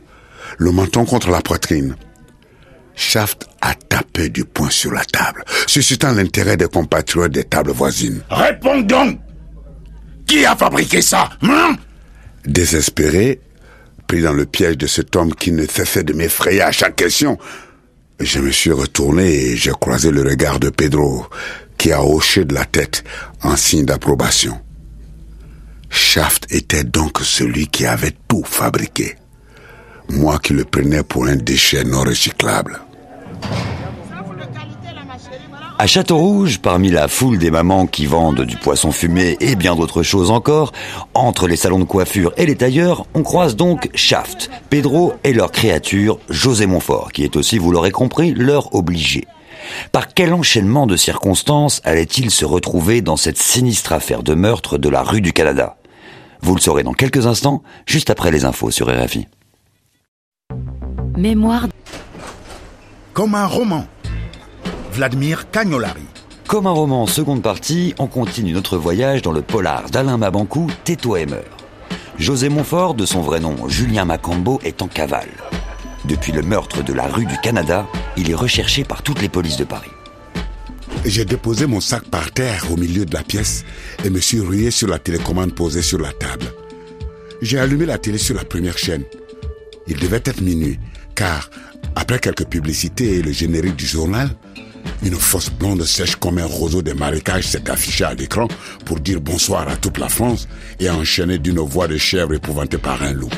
le 0.57 0.71
menton 0.71 1.05
contre 1.05 1.29
la 1.29 1.41
poitrine. 1.41 1.95
Shaft 2.95 3.47
a 3.61 3.75
tapé 3.75 4.29
du 4.29 4.45
poing 4.45 4.69
sur 4.69 4.91
la 4.91 5.03
table, 5.03 5.43
suscitant 5.67 6.13
l'intérêt 6.13 6.57
des 6.57 6.67
compatriotes 6.67 7.31
des 7.31 7.43
tables 7.43 7.71
voisines. 7.71 8.21
Réponds 8.29 8.81
donc 8.81 9.19
Qui 10.25 10.45
a 10.45 10.55
fabriqué 10.55 11.01
ça 11.01 11.29
hein? 11.43 11.75
Désespéré, 12.45 13.41
pris 14.07 14.21
dans 14.21 14.33
le 14.33 14.45
piège 14.45 14.77
de 14.77 14.87
cet 14.87 15.15
homme 15.15 15.35
qui 15.35 15.51
ne 15.51 15.65
cessait 15.67 16.03
de 16.03 16.13
m'effrayer 16.13 16.61
à 16.61 16.71
chaque 16.71 16.95
question, 16.95 17.37
je 18.19 18.39
me 18.39 18.51
suis 18.51 18.71
retourné 18.71 19.27
et 19.27 19.57
j'ai 19.57 19.71
croisé 19.71 20.09
le 20.09 20.23
regard 20.23 20.59
de 20.59 20.69
Pedro, 20.69 21.27
qui 21.77 21.91
a 21.91 22.03
hoché 22.03 22.45
de 22.45 22.55
la 22.55 22.65
tête 22.65 23.03
en 23.43 23.55
signe 23.55 23.85
d'approbation. 23.85 24.59
Shaft 25.89 26.47
était 26.51 26.83
donc 26.83 27.19
celui 27.21 27.67
qui 27.67 27.85
avait 27.85 28.13
tout 28.27 28.43
fabriqué. 28.43 29.15
Moi 30.09 30.39
qui 30.39 30.53
le 30.53 30.63
prenais 30.63 31.03
pour 31.03 31.25
un 31.25 31.35
déchet 31.35 31.83
non 31.83 32.03
recyclable. 32.03 32.79
À 35.79 35.85
Château-Rouge, 35.85 36.57
parmi 36.59 36.89
la 36.89 37.07
foule 37.07 37.37
des 37.37 37.51
mamans 37.51 37.85
qui 37.85 38.07
vendent 38.07 38.41
du 38.41 38.57
poisson 38.57 38.91
fumé 38.91 39.37
et 39.39 39.55
bien 39.55 39.75
d'autres 39.75 40.01
choses 40.01 40.31
encore, 40.31 40.71
entre 41.13 41.47
les 41.47 41.55
salons 41.55 41.77
de 41.77 41.83
coiffure 41.83 42.33
et 42.35 42.47
les 42.47 42.55
tailleurs, 42.55 43.05
on 43.13 43.21
croise 43.21 43.55
donc 43.55 43.89
Shaft, 43.93 44.49
Pedro 44.71 45.13
et 45.23 45.33
leur 45.33 45.51
créature, 45.51 46.17
José 46.29 46.65
Montfort, 46.65 47.11
qui 47.11 47.23
est 47.23 47.35
aussi, 47.35 47.59
vous 47.59 47.71
l'aurez 47.71 47.91
compris, 47.91 48.33
leur 48.33 48.73
obligé. 48.73 49.27
Par 49.91 50.13
quel 50.13 50.33
enchaînement 50.33 50.87
de 50.87 50.95
circonstances 50.95 51.81
allait-il 51.83 52.31
se 52.31 52.45
retrouver 52.45 53.01
dans 53.01 53.17
cette 53.17 53.37
sinistre 53.37 53.93
affaire 53.93 54.23
de 54.23 54.33
meurtre 54.33 54.77
de 54.77 54.89
la 54.89 55.03
rue 55.03 55.21
du 55.21 55.33
Canada? 55.33 55.77
Vous 56.41 56.55
le 56.55 56.61
saurez 56.61 56.83
dans 56.83 56.93
quelques 56.93 57.25
instants, 57.25 57.63
juste 57.85 58.09
après 58.09 58.31
les 58.31 58.45
infos 58.45 58.71
sur 58.71 58.87
RFI. 58.87 59.27
Mémoire 61.17 61.67
Comme 63.13 63.35
un 63.35 63.47
roman. 63.47 63.85
Vladimir 64.91 65.49
Cagnolari. 65.51 66.03
Comme 66.47 66.67
un 66.67 66.71
roman 66.71 67.03
en 67.03 67.07
seconde 67.07 67.41
partie, 67.41 67.93
on 67.99 68.07
continue 68.07 68.53
notre 68.53 68.77
voyage 68.77 69.21
dans 69.21 69.31
le 69.31 69.41
polar 69.41 69.89
d'Alain 69.89 70.17
Mabankou, 70.17 70.67
Tais-toi 70.83 71.21
et 71.21 71.25
meurs. 71.25 71.57
José 72.17 72.49
Montfort, 72.49 72.93
de 72.93 73.05
son 73.05 73.21
vrai 73.21 73.39
nom 73.39 73.67
Julien 73.67 74.05
Macambo, 74.05 74.59
est 74.63 74.81
en 74.81 74.87
cavale. 74.87 75.29
Depuis 76.07 76.31
le 76.31 76.41
meurtre 76.41 76.83
de 76.83 76.93
la 76.93 77.05
rue 77.07 77.25
du 77.25 77.37
Canada, 77.43 77.85
il 78.15 78.31
est 78.31 78.35
recherché 78.35 78.85
par 78.85 79.03
toutes 79.03 79.21
les 79.21 79.27
polices 79.27 79.57
de 79.57 79.65
Paris. 79.65 79.91
J'ai 81.05 81.25
déposé 81.25 81.65
mon 81.65 81.81
sac 81.81 82.03
par 82.05 82.31
terre 82.31 82.65
au 82.71 82.77
milieu 82.77 83.05
de 83.05 83.13
la 83.13 83.23
pièce 83.23 83.65
et 84.05 84.09
me 84.09 84.19
suis 84.19 84.39
rué 84.39 84.71
sur 84.71 84.87
la 84.87 84.99
télécommande 84.99 85.53
posée 85.53 85.81
sur 85.81 85.99
la 85.99 86.13
table. 86.13 86.45
J'ai 87.41 87.59
allumé 87.59 87.85
la 87.85 87.97
télé 87.97 88.17
sur 88.17 88.35
la 88.35 88.45
première 88.45 88.77
chaîne. 88.77 89.03
Il 89.87 89.97
devait 89.97 90.21
être 90.23 90.41
minuit, 90.41 90.79
car 91.13 91.49
après 91.95 92.19
quelques 92.19 92.45
publicités 92.45 93.15
et 93.15 93.21
le 93.21 93.31
générique 93.33 93.75
du 93.75 93.85
journal, 93.85 94.29
une 95.03 95.15
fausse 95.15 95.49
blonde 95.49 95.83
sèche 95.83 96.15
comme 96.15 96.37
un 96.37 96.45
roseau 96.45 96.81
des 96.81 96.93
marécages 96.93 97.47
s'est 97.47 97.69
affichée 97.69 98.05
à 98.05 98.13
l'écran 98.13 98.47
pour 98.85 98.99
dire 99.01 99.19
bonsoir 99.19 99.67
à 99.67 99.75
toute 99.75 99.97
la 99.97 100.07
France 100.07 100.47
et 100.79 100.89
enchaîner 100.89 101.37
d'une 101.37 101.59
voix 101.59 101.87
de 101.87 101.97
chèvre 101.97 102.33
épouvantée 102.33 102.77
par 102.77 103.03
un 103.03 103.11
loup. 103.11 103.29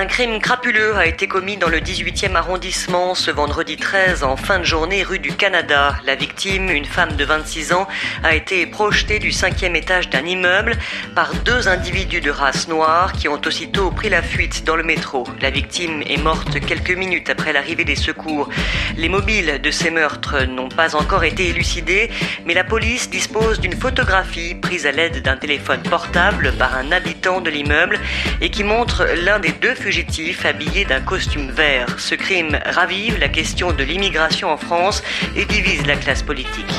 Un 0.00 0.06
crime 0.06 0.38
crapuleux 0.38 0.94
a 0.94 1.06
été 1.06 1.26
commis 1.26 1.56
dans 1.56 1.68
le 1.68 1.80
18e 1.80 2.36
arrondissement 2.36 3.16
ce 3.16 3.32
vendredi 3.32 3.76
13 3.76 4.22
en 4.22 4.36
fin 4.36 4.60
de 4.60 4.64
journée 4.64 5.02
rue 5.02 5.18
du 5.18 5.32
Canada. 5.32 5.96
La 6.06 6.14
victime, 6.14 6.70
une 6.70 6.84
femme 6.84 7.16
de 7.16 7.24
26 7.24 7.72
ans, 7.72 7.88
a 8.22 8.36
été 8.36 8.64
projetée 8.66 9.18
du 9.18 9.32
cinquième 9.32 9.74
étage 9.74 10.08
d'un 10.08 10.24
immeuble 10.24 10.78
par 11.16 11.34
deux 11.44 11.66
individus 11.66 12.20
de 12.20 12.30
race 12.30 12.68
noire 12.68 13.12
qui 13.12 13.26
ont 13.26 13.40
aussitôt 13.44 13.90
pris 13.90 14.08
la 14.08 14.22
fuite 14.22 14.62
dans 14.62 14.76
le 14.76 14.84
métro. 14.84 15.26
La 15.40 15.50
victime 15.50 16.02
est 16.02 16.22
morte 16.22 16.60
quelques 16.60 16.96
minutes 16.96 17.28
après 17.30 17.52
l'arrivée 17.52 17.84
des 17.84 17.96
secours. 17.96 18.48
Les 18.96 19.08
mobiles 19.08 19.60
de 19.60 19.70
ces 19.72 19.90
meurtres 19.90 20.44
n'ont 20.44 20.68
pas 20.68 20.94
encore 20.94 21.24
été 21.24 21.48
élucidés, 21.48 22.08
mais 22.46 22.54
la 22.54 22.62
police 22.62 23.10
dispose 23.10 23.58
d'une 23.58 23.74
photographie 23.74 24.54
prise 24.54 24.86
à 24.86 24.92
l'aide 24.92 25.22
d'un 25.22 25.36
téléphone 25.36 25.82
portable 25.82 26.52
par 26.52 26.76
un 26.76 26.92
habitant 26.92 27.40
de 27.40 27.50
l'immeuble 27.50 27.98
et 28.40 28.50
qui 28.50 28.62
montre 28.62 29.04
l'un 29.24 29.40
des 29.40 29.50
deux 29.50 29.74
fugitif 29.88 30.44
habillé 30.44 30.84
d'un 30.84 31.00
costume 31.00 31.50
vert. 31.50 31.98
Ce 31.98 32.14
crime 32.14 32.58
ravive 32.66 33.18
la 33.18 33.28
question 33.28 33.72
de 33.72 33.82
l'immigration 33.82 34.50
en 34.50 34.58
France 34.58 35.02
et 35.34 35.46
divise 35.46 35.86
la 35.86 35.96
classe 35.96 36.22
politique. 36.22 36.74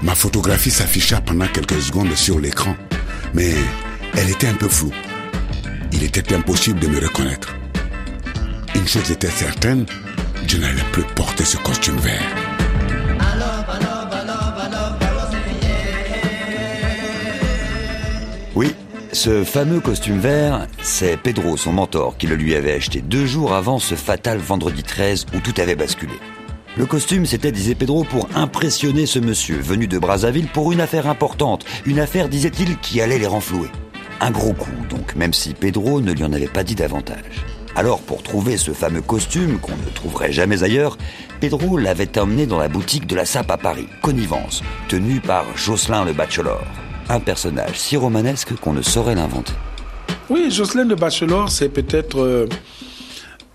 Ma 0.00 0.14
photographie 0.14 0.70
s'afficha 0.70 1.20
pendant 1.20 1.48
quelques 1.48 1.82
secondes 1.82 2.14
sur 2.14 2.38
l'écran, 2.38 2.76
mais 3.34 3.52
elle 4.16 4.30
était 4.30 4.46
un 4.46 4.54
peu 4.54 4.68
floue. 4.68 4.94
Il 5.90 6.04
était 6.04 6.32
impossible 6.32 6.78
de 6.78 6.86
me 6.86 7.00
reconnaître. 7.00 7.52
Une 8.76 8.86
chose 8.86 9.10
était 9.10 9.26
certaine, 9.28 9.84
je 10.46 10.58
n'allais 10.58 10.86
plus 10.92 11.04
porter 11.16 11.44
ce 11.44 11.56
costume 11.56 11.96
vert. 11.96 12.22
Ce 19.16 19.44
fameux 19.44 19.80
costume 19.80 20.18
vert, 20.18 20.66
c'est 20.82 21.16
Pedro, 21.16 21.56
son 21.56 21.72
mentor, 21.72 22.18
qui 22.18 22.26
le 22.26 22.36
lui 22.36 22.54
avait 22.54 22.74
acheté 22.74 23.00
deux 23.00 23.24
jours 23.24 23.54
avant 23.54 23.78
ce 23.78 23.94
fatal 23.94 24.36
vendredi 24.36 24.82
13 24.82 25.24
où 25.34 25.40
tout 25.40 25.54
avait 25.58 25.74
basculé. 25.74 26.12
Le 26.76 26.84
costume, 26.84 27.24
c'était, 27.24 27.50
disait 27.50 27.74
Pedro, 27.74 28.04
pour 28.04 28.28
impressionner 28.34 29.06
ce 29.06 29.18
monsieur 29.18 29.56
venu 29.56 29.86
de 29.88 29.98
Brazzaville 29.98 30.48
pour 30.48 30.70
une 30.70 30.82
affaire 30.82 31.08
importante, 31.08 31.64
une 31.86 31.98
affaire, 31.98 32.28
disait-il, 32.28 32.76
qui 32.76 33.00
allait 33.00 33.18
les 33.18 33.26
renflouer. 33.26 33.70
Un 34.20 34.30
gros 34.30 34.52
coup, 34.52 34.70
donc, 34.90 35.16
même 35.16 35.32
si 35.32 35.54
Pedro 35.54 36.02
ne 36.02 36.12
lui 36.12 36.22
en 36.22 36.32
avait 36.34 36.46
pas 36.46 36.62
dit 36.62 36.74
davantage. 36.74 37.46
Alors, 37.74 38.02
pour 38.02 38.22
trouver 38.22 38.58
ce 38.58 38.72
fameux 38.72 39.00
costume, 39.00 39.58
qu'on 39.60 39.76
ne 39.76 39.94
trouverait 39.94 40.32
jamais 40.32 40.62
ailleurs, 40.62 40.98
Pedro 41.40 41.78
l'avait 41.78 42.18
emmené 42.18 42.44
dans 42.44 42.58
la 42.58 42.68
boutique 42.68 43.06
de 43.06 43.16
la 43.16 43.24
SAP 43.24 43.50
à 43.50 43.56
Paris, 43.56 43.88
Connivence, 44.02 44.62
tenue 44.88 45.20
par 45.20 45.46
Jocelyn 45.56 46.04
le 46.04 46.12
Bachelor 46.12 46.62
un 47.08 47.20
personnage 47.20 47.78
si 47.78 47.96
romanesque 47.96 48.54
qu'on 48.56 48.72
ne 48.72 48.82
saurait 48.82 49.14
l'inventer. 49.14 49.52
Oui, 50.28 50.50
Jocelyn 50.50 50.86
de 50.86 50.94
Bachelor, 50.94 51.50
c'est 51.50 51.68
peut-être 51.68 52.18
euh, 52.18 52.48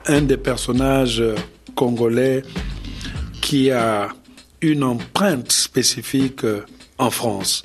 un 0.07 0.21
des 0.21 0.37
personnages 0.37 1.19
euh, 1.19 1.35
congolais 1.75 2.43
qui 3.41 3.71
a 3.71 4.09
une 4.61 4.83
empreinte 4.83 5.51
spécifique 5.51 6.45
euh, 6.45 6.65
en 6.97 7.09
France. 7.09 7.63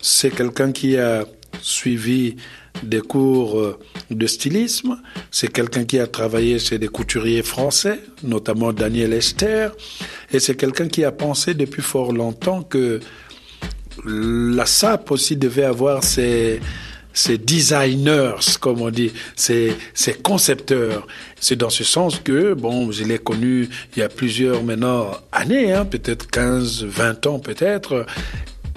C'est 0.00 0.30
quelqu'un 0.30 0.72
qui 0.72 0.96
a 0.96 1.26
suivi 1.60 2.36
des 2.82 3.02
cours 3.02 3.76
de 4.10 4.26
stylisme. 4.26 5.02
C'est 5.30 5.52
quelqu'un 5.52 5.84
qui 5.84 5.98
a 5.98 6.06
travaillé 6.06 6.58
chez 6.58 6.78
des 6.78 6.88
couturiers 6.88 7.42
français, 7.42 8.00
notamment 8.22 8.72
Daniel 8.72 9.12
Esther. 9.12 9.72
Et 10.32 10.38
c'est 10.38 10.54
quelqu'un 10.54 10.88
qui 10.88 11.04
a 11.04 11.12
pensé 11.12 11.52
depuis 11.52 11.82
fort 11.82 12.12
longtemps 12.12 12.62
que 12.62 13.00
la 14.04 14.66
SAP 14.66 15.10
aussi 15.10 15.36
devait 15.36 15.64
avoir 15.64 16.04
ses, 16.04 16.60
designers, 17.44 18.36
comme 18.60 18.80
on 18.82 18.90
dit, 18.90 19.12
ses, 19.36 19.74
ses 19.94 20.14
concepteurs. 20.14 21.06
C'est 21.40 21.56
dans 21.56 21.70
ce 21.70 21.84
sens 21.84 22.20
que, 22.20 22.54
bon, 22.54 22.90
je 22.92 23.04
l'ai 23.04 23.18
connu 23.18 23.68
il 23.96 24.00
y 24.00 24.02
a 24.02 24.08
plusieurs 24.08 24.62
maintenant 24.62 25.10
années, 25.32 25.72
hein, 25.72 25.84
peut-être 25.84 26.28
15, 26.28 26.84
20 26.84 27.26
ans 27.26 27.38
peut-être. 27.38 28.06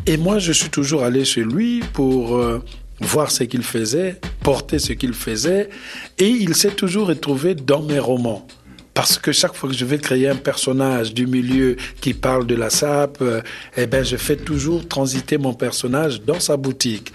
Et 0.06 0.18
moi, 0.18 0.40
je 0.40 0.52
suis 0.52 0.70
toujours 0.70 1.04
allé 1.04 1.24
chez 1.24 1.44
lui 1.44 1.82
pour 1.94 2.36
euh, 2.38 2.62
voir 3.00 3.32
ce 3.32 3.44
qu'il 3.46 3.64
faisait, 3.64 4.20
porter 4.42 4.80
ce 4.80 4.94
qu'il 4.94 5.14
faisait. 5.14 5.70
Et 6.18 6.28
il 6.28 6.56
s'est 6.56 6.72
toujours 6.72 7.08
retrouvé 7.08 7.56
dans 7.56 7.82
mes 7.82 8.00
romans. 8.00 8.46
Parce 8.94 9.18
que 9.18 9.32
chaque 9.32 9.56
fois 9.56 9.70
que 9.70 9.76
je 9.76 9.86
vais 9.86 9.98
créer 9.98 10.28
un 10.30 10.36
personnage 10.36 11.14
du 11.14 11.26
milieu 11.26 11.76
qui 12.00 12.14
parle 12.14 12.46
de 12.46 12.56
la 12.56 12.70
SAP, 12.70 13.22
euh, 13.22 13.42
eh 13.76 13.88
ben, 13.88 14.06
je 14.06 14.18
fais 14.18 14.36
toujours 14.36 14.88
transiter 14.88 15.38
mon 15.38 15.54
personnage 15.54 16.22
dans 16.22 16.40
sa 16.40 16.58
boutique. 16.58 17.12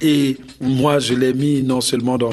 Et 0.00 0.36
moi, 0.60 0.98
je 0.98 1.14
l'ai 1.14 1.32
mis 1.32 1.62
non 1.62 1.80
seulement 1.80 2.18
dans 2.18 2.30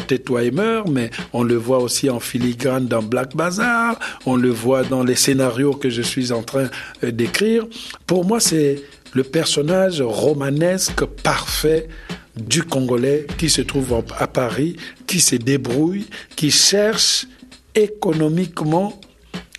meurs, 0.54 0.88
mais 0.88 1.10
on 1.34 1.44
le 1.44 1.56
voit 1.56 1.80
aussi 1.80 2.10
en 2.10 2.20
filigrane 2.20 2.88
dans 2.88 3.02
Black 3.02 3.36
Bazaar, 3.36 4.00
on 4.26 4.36
le 4.36 4.50
voit 4.50 4.84
dans 4.84 5.04
les 5.04 5.16
scénarios 5.16 5.74
que 5.74 5.90
je 5.90 6.02
suis 6.02 6.32
en 6.32 6.44
train 6.44 6.70
euh, 7.04 7.12
d'écrire. 7.12 7.66
Pour 8.06 8.26
moi, 8.26 8.40
c'est 8.40 8.84
le 9.14 9.24
personnage 9.24 10.02
romanesque 10.02 11.06
parfait 11.06 11.88
du 12.36 12.64
Congolais 12.64 13.28
qui 13.38 13.50
se 13.50 13.62
trouve 13.62 14.04
à 14.18 14.28
Paris, 14.28 14.76
qui 15.08 15.20
se 15.20 15.36
débrouille, 15.36 16.06
qui 16.36 16.52
cherche 16.52 17.28
économiquement 17.76 19.00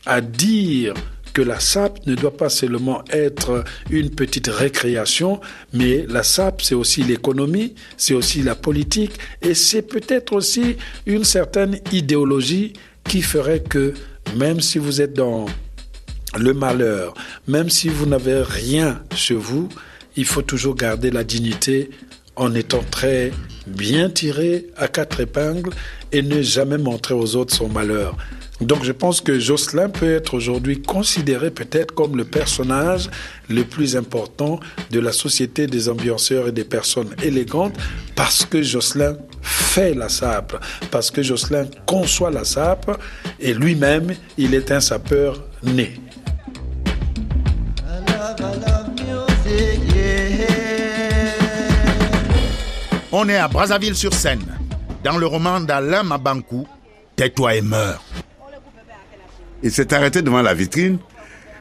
à 0.07 0.21
dire 0.21 0.95
que 1.33 1.43
la 1.43 1.59
SAP 1.59 2.07
ne 2.07 2.15
doit 2.15 2.37
pas 2.37 2.49
seulement 2.49 3.05
être 3.11 3.65
une 3.91 4.11
petite 4.11 4.47
récréation, 4.47 5.41
mais 5.73 6.07
la 6.09 6.23
SAP, 6.23 6.63
c'est 6.63 6.77
aussi 6.77 7.03
l'économie, 7.03 7.75
c'est 7.97 8.15
aussi 8.15 8.43
la 8.43 8.55
politique, 8.55 9.19
et 9.43 9.55
c'est 9.55 9.83
peut-être 9.83 10.33
aussi 10.33 10.77
une 11.07 11.25
certaine 11.25 11.81
idéologie 11.93 12.73
qui 13.03 13.21
ferait 13.21 13.61
que 13.61 13.95
même 14.37 14.61
si 14.61 14.79
vous 14.79 15.03
êtes 15.03 15.13
dans 15.13 15.47
le 16.39 16.55
malheur, 16.55 17.15
même 17.49 17.69
si 17.69 17.89
vous 17.89 18.07
n'avez 18.07 18.43
rien 18.43 19.03
chez 19.15 19.35
vous, 19.35 19.69
il 20.17 20.25
faut 20.25 20.43
toujours 20.43 20.77
garder 20.77 21.11
la 21.11 21.25
dignité 21.25 21.91
en 22.37 22.55
étant 22.55 22.85
très 22.91 23.33
bien 23.67 24.11
tiré 24.11 24.67
à 24.77 24.89
quatre 24.89 25.21
épingles 25.21 25.71
et 26.15 26.23
ne 26.23 26.43
jamais 26.43 26.79
montrer 26.79 27.13
aux 27.13 27.35
autres 27.35 27.55
son 27.55 27.69
malheur. 27.69 28.17
Donc 28.61 28.85
je 28.85 28.93
pense 28.93 29.21
que 29.21 29.41
Jocelyn 29.41 29.89
peut 29.89 30.15
être 30.15 30.35
aujourd'hui 30.35 30.81
considéré 30.81 31.51
peut-être 31.51 31.93
comme 31.93 32.17
le 32.17 32.25
personnage 32.25 33.11
le 33.49 33.65
plus 33.65 33.97
important 33.97 34.61
de 34.93 35.01
la 35.01 35.11
société 35.11 35.67
des 35.67 35.89
ambianceurs 35.89 36.47
et 36.47 36.53
des 36.53 36.65
personnes 36.65 37.11
élégantes 37.21 37.75
parce 38.15 38.47
que 38.47 38.63
Jocelyn 38.63 39.17
fait 39.43 39.93
la 39.93 40.09
sape, 40.09 40.65
parce 40.93 41.11
que 41.11 41.21
Jocelyn 41.21 41.67
conçoit 41.85 42.31
la 42.31 42.45
sape 42.45 42.97
et 43.41 43.53
lui-même, 43.53 44.15
il 44.39 44.55
est 44.55 44.71
un 44.71 44.81
sapeur 44.81 45.43
né. 45.65 45.97
On 53.11 53.29
est 53.29 53.37
à 53.37 53.49
Brazzaville-sur-Seine, 53.49 54.45
dans 55.05 55.19
le 55.19 55.27
roman 55.27 55.61
d'Alain 55.61 56.03
Mabankou, 56.03 56.67
Tais-toi 57.15 57.55
et 57.55 57.63
meurs. 57.63 58.03
Il 59.63 59.71
s'est 59.71 59.95
arrêté 59.95 60.21
devant 60.21 60.43
la 60.43 60.53
vitrine, 60.53 60.99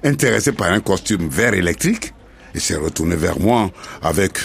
intéressé 0.03 0.51
par 0.51 0.71
un 0.71 0.79
costume 0.79 1.29
vert 1.29 1.53
électrique, 1.53 2.13
et 2.55 2.59
s'est 2.59 2.75
retourné 2.75 3.15
vers 3.15 3.39
moi 3.39 3.69
avec 4.01 4.39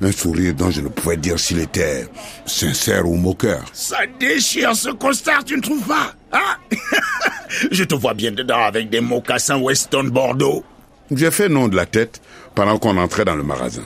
un 0.00 0.12
sourire 0.12 0.54
dont 0.54 0.70
je 0.70 0.80
ne 0.80 0.88
pouvais 0.88 1.16
dire 1.16 1.38
s'il 1.38 1.58
était 1.58 2.08
sincère 2.46 3.06
ou 3.06 3.16
moqueur. 3.16 3.62
Ça 3.72 3.98
déchire 4.18 4.74
ce 4.74 4.90
costard, 4.90 5.44
tu 5.44 5.56
ne 5.56 5.60
trouves 5.60 5.86
pas 5.86 6.14
Hein? 6.32 6.56
Je 7.72 7.84
te 7.84 7.94
vois 7.94 8.14
bien 8.14 8.32
dedans 8.32 8.62
avec 8.62 8.90
des 8.90 9.00
mocassins 9.00 9.58
Weston 9.58 10.04
Bordeaux. 10.04 10.62
J'ai 11.10 11.30
fait 11.30 11.48
nom 11.48 11.68
de 11.68 11.76
la 11.76 11.86
tête 11.86 12.20
pendant 12.54 12.78
qu'on 12.78 12.96
entrait 12.98 13.24
dans 13.24 13.34
le 13.34 13.42
magasin. 13.42 13.82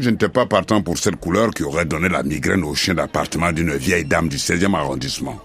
Je 0.00 0.08
n'étais 0.08 0.30
pas 0.30 0.46
partant 0.46 0.80
pour 0.80 0.96
cette 0.96 1.16
couleur 1.16 1.50
qui 1.50 1.62
aurait 1.62 1.84
donné 1.84 2.08
la 2.08 2.22
migraine 2.22 2.64
au 2.64 2.74
chien 2.74 2.94
d'appartement 2.94 3.52
d'une 3.52 3.74
vieille 3.76 4.06
dame 4.06 4.30
du 4.30 4.38
16e 4.38 4.74
arrondissement. 4.74 5.38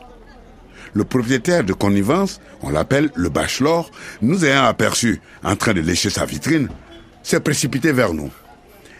Le 0.94 1.04
propriétaire 1.04 1.66
de 1.66 1.74
connivence, 1.74 2.40
on 2.62 2.70
l'appelle 2.70 3.12
le 3.16 3.28
bachelor, 3.28 3.92
nous 4.22 4.46
ayant 4.46 4.64
aperçu 4.64 5.20
en 5.44 5.58
train 5.58 5.74
de 5.74 5.82
lécher 5.82 6.10
sa 6.10 6.26
vitrine, 6.26 6.70
s'est 7.22 7.42
précipité 7.42 7.92
vers 7.92 8.14
nous. 8.14 8.32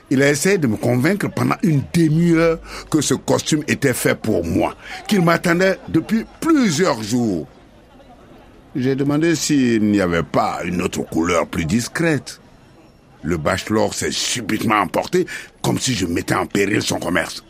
Il 0.10 0.22
a 0.22 0.30
essayé 0.30 0.58
de 0.58 0.68
me 0.68 0.76
convaincre 0.76 1.30
pendant 1.34 1.56
une 1.64 1.84
demi-heure 1.94 2.60
que 2.92 3.00
ce 3.00 3.14
costume 3.14 3.64
était 3.70 3.94
fait 3.94 4.16
pour 4.16 4.44
moi, 4.44 4.76
qu'il 5.08 5.22
m'attendait 5.22 5.80
depuis 5.88 6.26
plusieurs 6.42 7.02
jours. 7.02 7.48
J'ai 8.76 8.96
demandé 8.96 9.36
s'il 9.36 9.90
n'y 9.90 10.02
avait 10.02 10.22
pas 10.22 10.60
une 10.66 10.82
autre 10.82 11.04
couleur 11.04 11.48
plus 11.48 11.64
discrète. 11.64 12.42
Le 13.26 13.38
bachelor 13.38 13.96
s'est 13.96 14.12
subitement 14.12 14.76
emporté 14.76 15.26
comme 15.64 15.80
si 15.80 15.96
je 15.96 16.06
mettais 16.06 16.36
en 16.36 16.46
péril 16.46 16.84
son 16.84 17.00
commerce. 17.00 17.44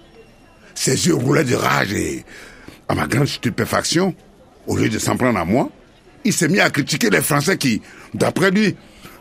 Ses 0.74 1.08
yeux 1.08 1.16
roulaient 1.16 1.44
de 1.44 1.56
rage 1.56 1.92
et, 1.94 2.24
à 2.88 2.96
ma 2.96 3.08
grande 3.08 3.28
stupéfaction, 3.28 4.16
au 4.68 4.78
lieu 4.78 4.88
de 4.88 4.98
s'en 5.00 5.18
prendre 5.18 5.38
à 5.38 5.44
moi, 5.44 5.70
il 6.24 6.32
s'est 6.32 6.48
mis 6.48 6.62
à 6.62 6.70
critiquer 6.70 7.10
les 7.10 7.22
Français 7.22 7.58
qui, 7.58 7.82
d'après 8.14 8.52
lui, 8.52 8.76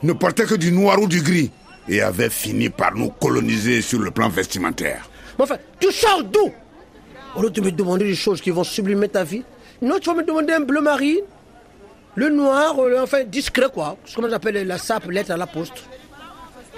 ne 0.05 0.12
portaient 0.12 0.45
que 0.45 0.55
du 0.55 0.71
noir 0.71 1.01
ou 1.03 1.09
du 1.09 1.23
gris 1.23 1.51
et 1.88 2.01
avaient 2.01 2.31
fini 2.31 2.69
par 2.71 2.95
nous 2.95 3.11
coloniser 3.11 3.83
sur 3.83 3.99
le 3.99 4.12
plan 4.12 4.29
vestimentaire. 4.29 5.11
Mais 5.37 5.45
enfin, 5.45 5.59
tu 5.81 5.90
sors 5.90 6.23
d'où? 6.23 6.53
Au 7.35 7.43
lieu 7.43 7.51
de 7.51 7.61
me 7.61 7.73
demander 7.73 8.05
des 8.05 8.14
choses 8.14 8.40
qui 8.40 8.51
vont 8.51 8.62
sublimer 8.62 9.09
ta 9.09 9.25
vie, 9.25 9.43
non, 9.83 9.99
tu 9.99 10.09
vas 10.09 10.14
me 10.14 10.23
demander 10.23 10.53
un 10.53 10.61
bleu 10.61 10.81
marine, 10.81 11.19
le 12.14 12.31
noir, 12.31 12.79
euh, 12.79 13.03
enfin 13.03 13.25
discret 13.25 13.67
quoi. 13.73 13.97
C'est 14.05 14.14
comme 14.14 14.31
j'appelle 14.31 14.64
la 14.67 14.79
sape, 14.79 15.11
lettre 15.11 15.33
à 15.33 15.37
la 15.37 15.49
poste. 15.49 15.85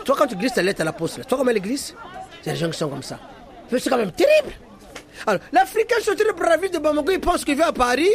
Toi, 0.06 0.14
quand 0.16 0.28
tu 0.28 0.36
glisses 0.36 0.54
ta 0.54 0.62
lettre 0.62 0.82
à 0.82 0.84
la 0.84 0.92
poste, 0.92 1.26
toi, 1.26 1.36
comment 1.36 1.50
elle 1.50 1.60
glisse? 1.60 1.92
C'est 2.40 2.54
gens 2.54 2.70
qui 2.70 2.78
sont 2.78 2.88
comme 2.88 3.02
ça. 3.02 3.18
Mais 3.72 3.80
C'est 3.80 3.90
quand 3.90 3.98
même 3.98 4.12
terrible. 4.12 4.54
Alors, 5.26 5.40
l'Africain 5.50 5.96
sorti 6.00 6.22
de 6.22 6.30
Brazzaville 6.30 6.70
de 6.70 6.78
Bamako, 6.78 7.10
il 7.10 7.20
pense 7.20 7.44
qu'il 7.44 7.56
vient 7.56 7.66
à 7.66 7.72
Paris, 7.72 8.08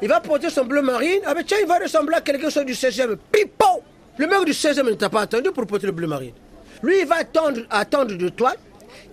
il 0.00 0.08
va 0.08 0.20
porter 0.20 0.48
son 0.48 0.64
bleu 0.64 0.80
marine, 0.80 1.20
ah 1.26 1.34
ben 1.34 1.44
tiens, 1.44 1.58
il 1.60 1.66
va 1.66 1.78
ressembler 1.78 2.16
à 2.16 2.22
quelqu'un 2.22 2.48
soit 2.48 2.64
du 2.64 2.72
16e. 2.72 3.16
Pipo 3.30 3.82
Le 4.16 4.26
mec 4.26 4.42
du 4.46 4.52
16e 4.52 4.84
ne 4.84 4.94
t'a 4.94 5.10
pas 5.10 5.20
attendu 5.22 5.50
pour 5.50 5.66
porter 5.66 5.86
le 5.86 5.92
bleu 5.92 6.06
marine. 6.06 6.32
Lui, 6.82 7.00
il 7.00 7.06
va 7.06 7.16
attendre, 7.16 7.60
attendre 7.68 8.14
de 8.14 8.28
toi 8.30 8.54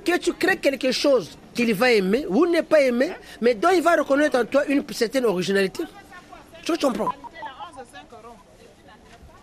que 0.05 0.17
tu 0.17 0.31
crées 0.33 0.57
quelque 0.57 0.91
chose 0.93 1.37
qu'il 1.53 1.73
va 1.73 1.91
aimer 1.91 2.25
ou 2.29 2.45
n'est 2.45 2.63
pas 2.63 2.81
aimé, 2.81 3.11
mais 3.41 3.55
dont 3.55 3.69
il 3.75 3.81
va 3.81 3.95
reconnaître 3.95 4.37
en 4.39 4.45
toi 4.45 4.63
une 4.67 4.85
certaine 4.93 5.25
originalité. 5.25 5.83
Tu 6.63 6.77
comprends 6.77 7.11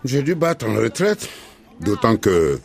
J'ai 0.04 0.22
dû 0.22 0.34
battre 0.34 0.66
en 0.66 0.74
retraite, 0.74 1.28
d'autant 1.82 2.16
que 2.16 2.58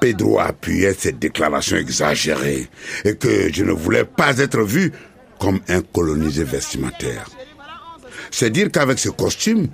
Pedro 0.00 0.40
appuyait 0.40 0.94
cette 0.94 1.18
déclaration 1.18 1.76
exagérée 1.76 2.68
et 3.04 3.16
que 3.16 3.52
je 3.52 3.64
ne 3.64 3.72
voulais 3.72 4.04
pas 4.04 4.38
être 4.38 4.62
vu 4.62 4.92
comme 5.38 5.60
un 5.68 5.80
colonisé 5.80 6.44
vestimentaire. 6.44 7.28
C'est 8.30 8.50
dire 8.50 8.70
qu'avec 8.70 8.98
ce 8.98 9.10
costume, 9.10 9.68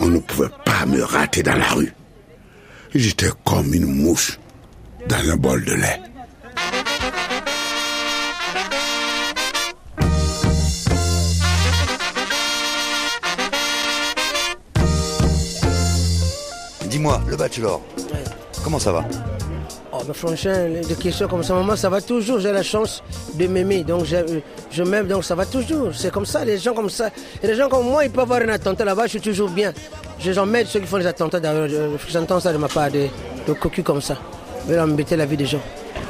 on 0.00 0.06
ne 0.06 0.18
pouvait 0.18 0.50
pas 0.64 0.86
me 0.86 1.02
rater 1.02 1.42
dans 1.42 1.56
la 1.56 1.68
rue. 1.68 1.92
J'étais 2.94 3.30
comme 3.44 3.72
une 3.74 3.86
mouche 3.86 4.38
dans 5.08 5.30
un 5.30 5.36
bol 5.36 5.64
de 5.64 5.74
lait. 5.74 6.00
Dis-moi, 16.94 17.20
le 17.26 17.34
bachelor, 17.34 17.80
comment 18.62 18.78
ça 18.78 18.92
va 18.92 19.04
Oh, 19.92 19.96
mais 20.06 20.14
franchement, 20.14 20.52
des 20.86 20.94
questions 20.94 21.26
comme 21.26 21.42
ça, 21.42 21.52
maman, 21.52 21.74
ça 21.74 21.88
va 21.88 22.00
toujours. 22.00 22.38
J'ai 22.38 22.52
la 22.52 22.62
chance 22.62 23.02
de 23.34 23.48
m'aimer, 23.48 23.82
donc 23.82 24.04
je, 24.04 24.14
je 24.70 24.82
m'aime, 24.84 25.08
donc 25.08 25.24
ça 25.24 25.34
va 25.34 25.44
toujours. 25.44 25.88
C'est 25.92 26.12
comme 26.12 26.24
ça, 26.24 26.44
les 26.44 26.56
gens 26.56 26.72
comme 26.72 26.88
ça. 26.88 27.10
Et 27.42 27.48
les 27.48 27.56
gens 27.56 27.68
comme 27.68 27.84
moi, 27.84 28.04
ils 28.04 28.12
peuvent 28.12 28.20
avoir 28.30 28.42
un 28.42 28.48
attentat 28.48 28.84
là-bas, 28.84 29.06
je 29.06 29.18
suis 29.18 29.20
toujours 29.20 29.50
bien. 29.50 29.72
Je 30.20 30.30
j'emmène 30.30 30.66
ceux 30.66 30.78
qui 30.78 30.86
font 30.86 30.98
les 30.98 31.06
attentats, 31.08 31.40
j'entends 32.08 32.38
ça 32.38 32.52
de 32.52 32.58
ma 32.58 32.68
part, 32.68 32.92
de, 32.92 33.08
de 33.48 33.52
cocus 33.54 33.82
comme 33.82 34.00
ça. 34.00 34.16
Ils 34.64 34.70
veulent 34.70 34.88
embêter 34.88 35.16
la 35.16 35.26
vie 35.26 35.36
des 35.36 35.46
gens. 35.46 35.62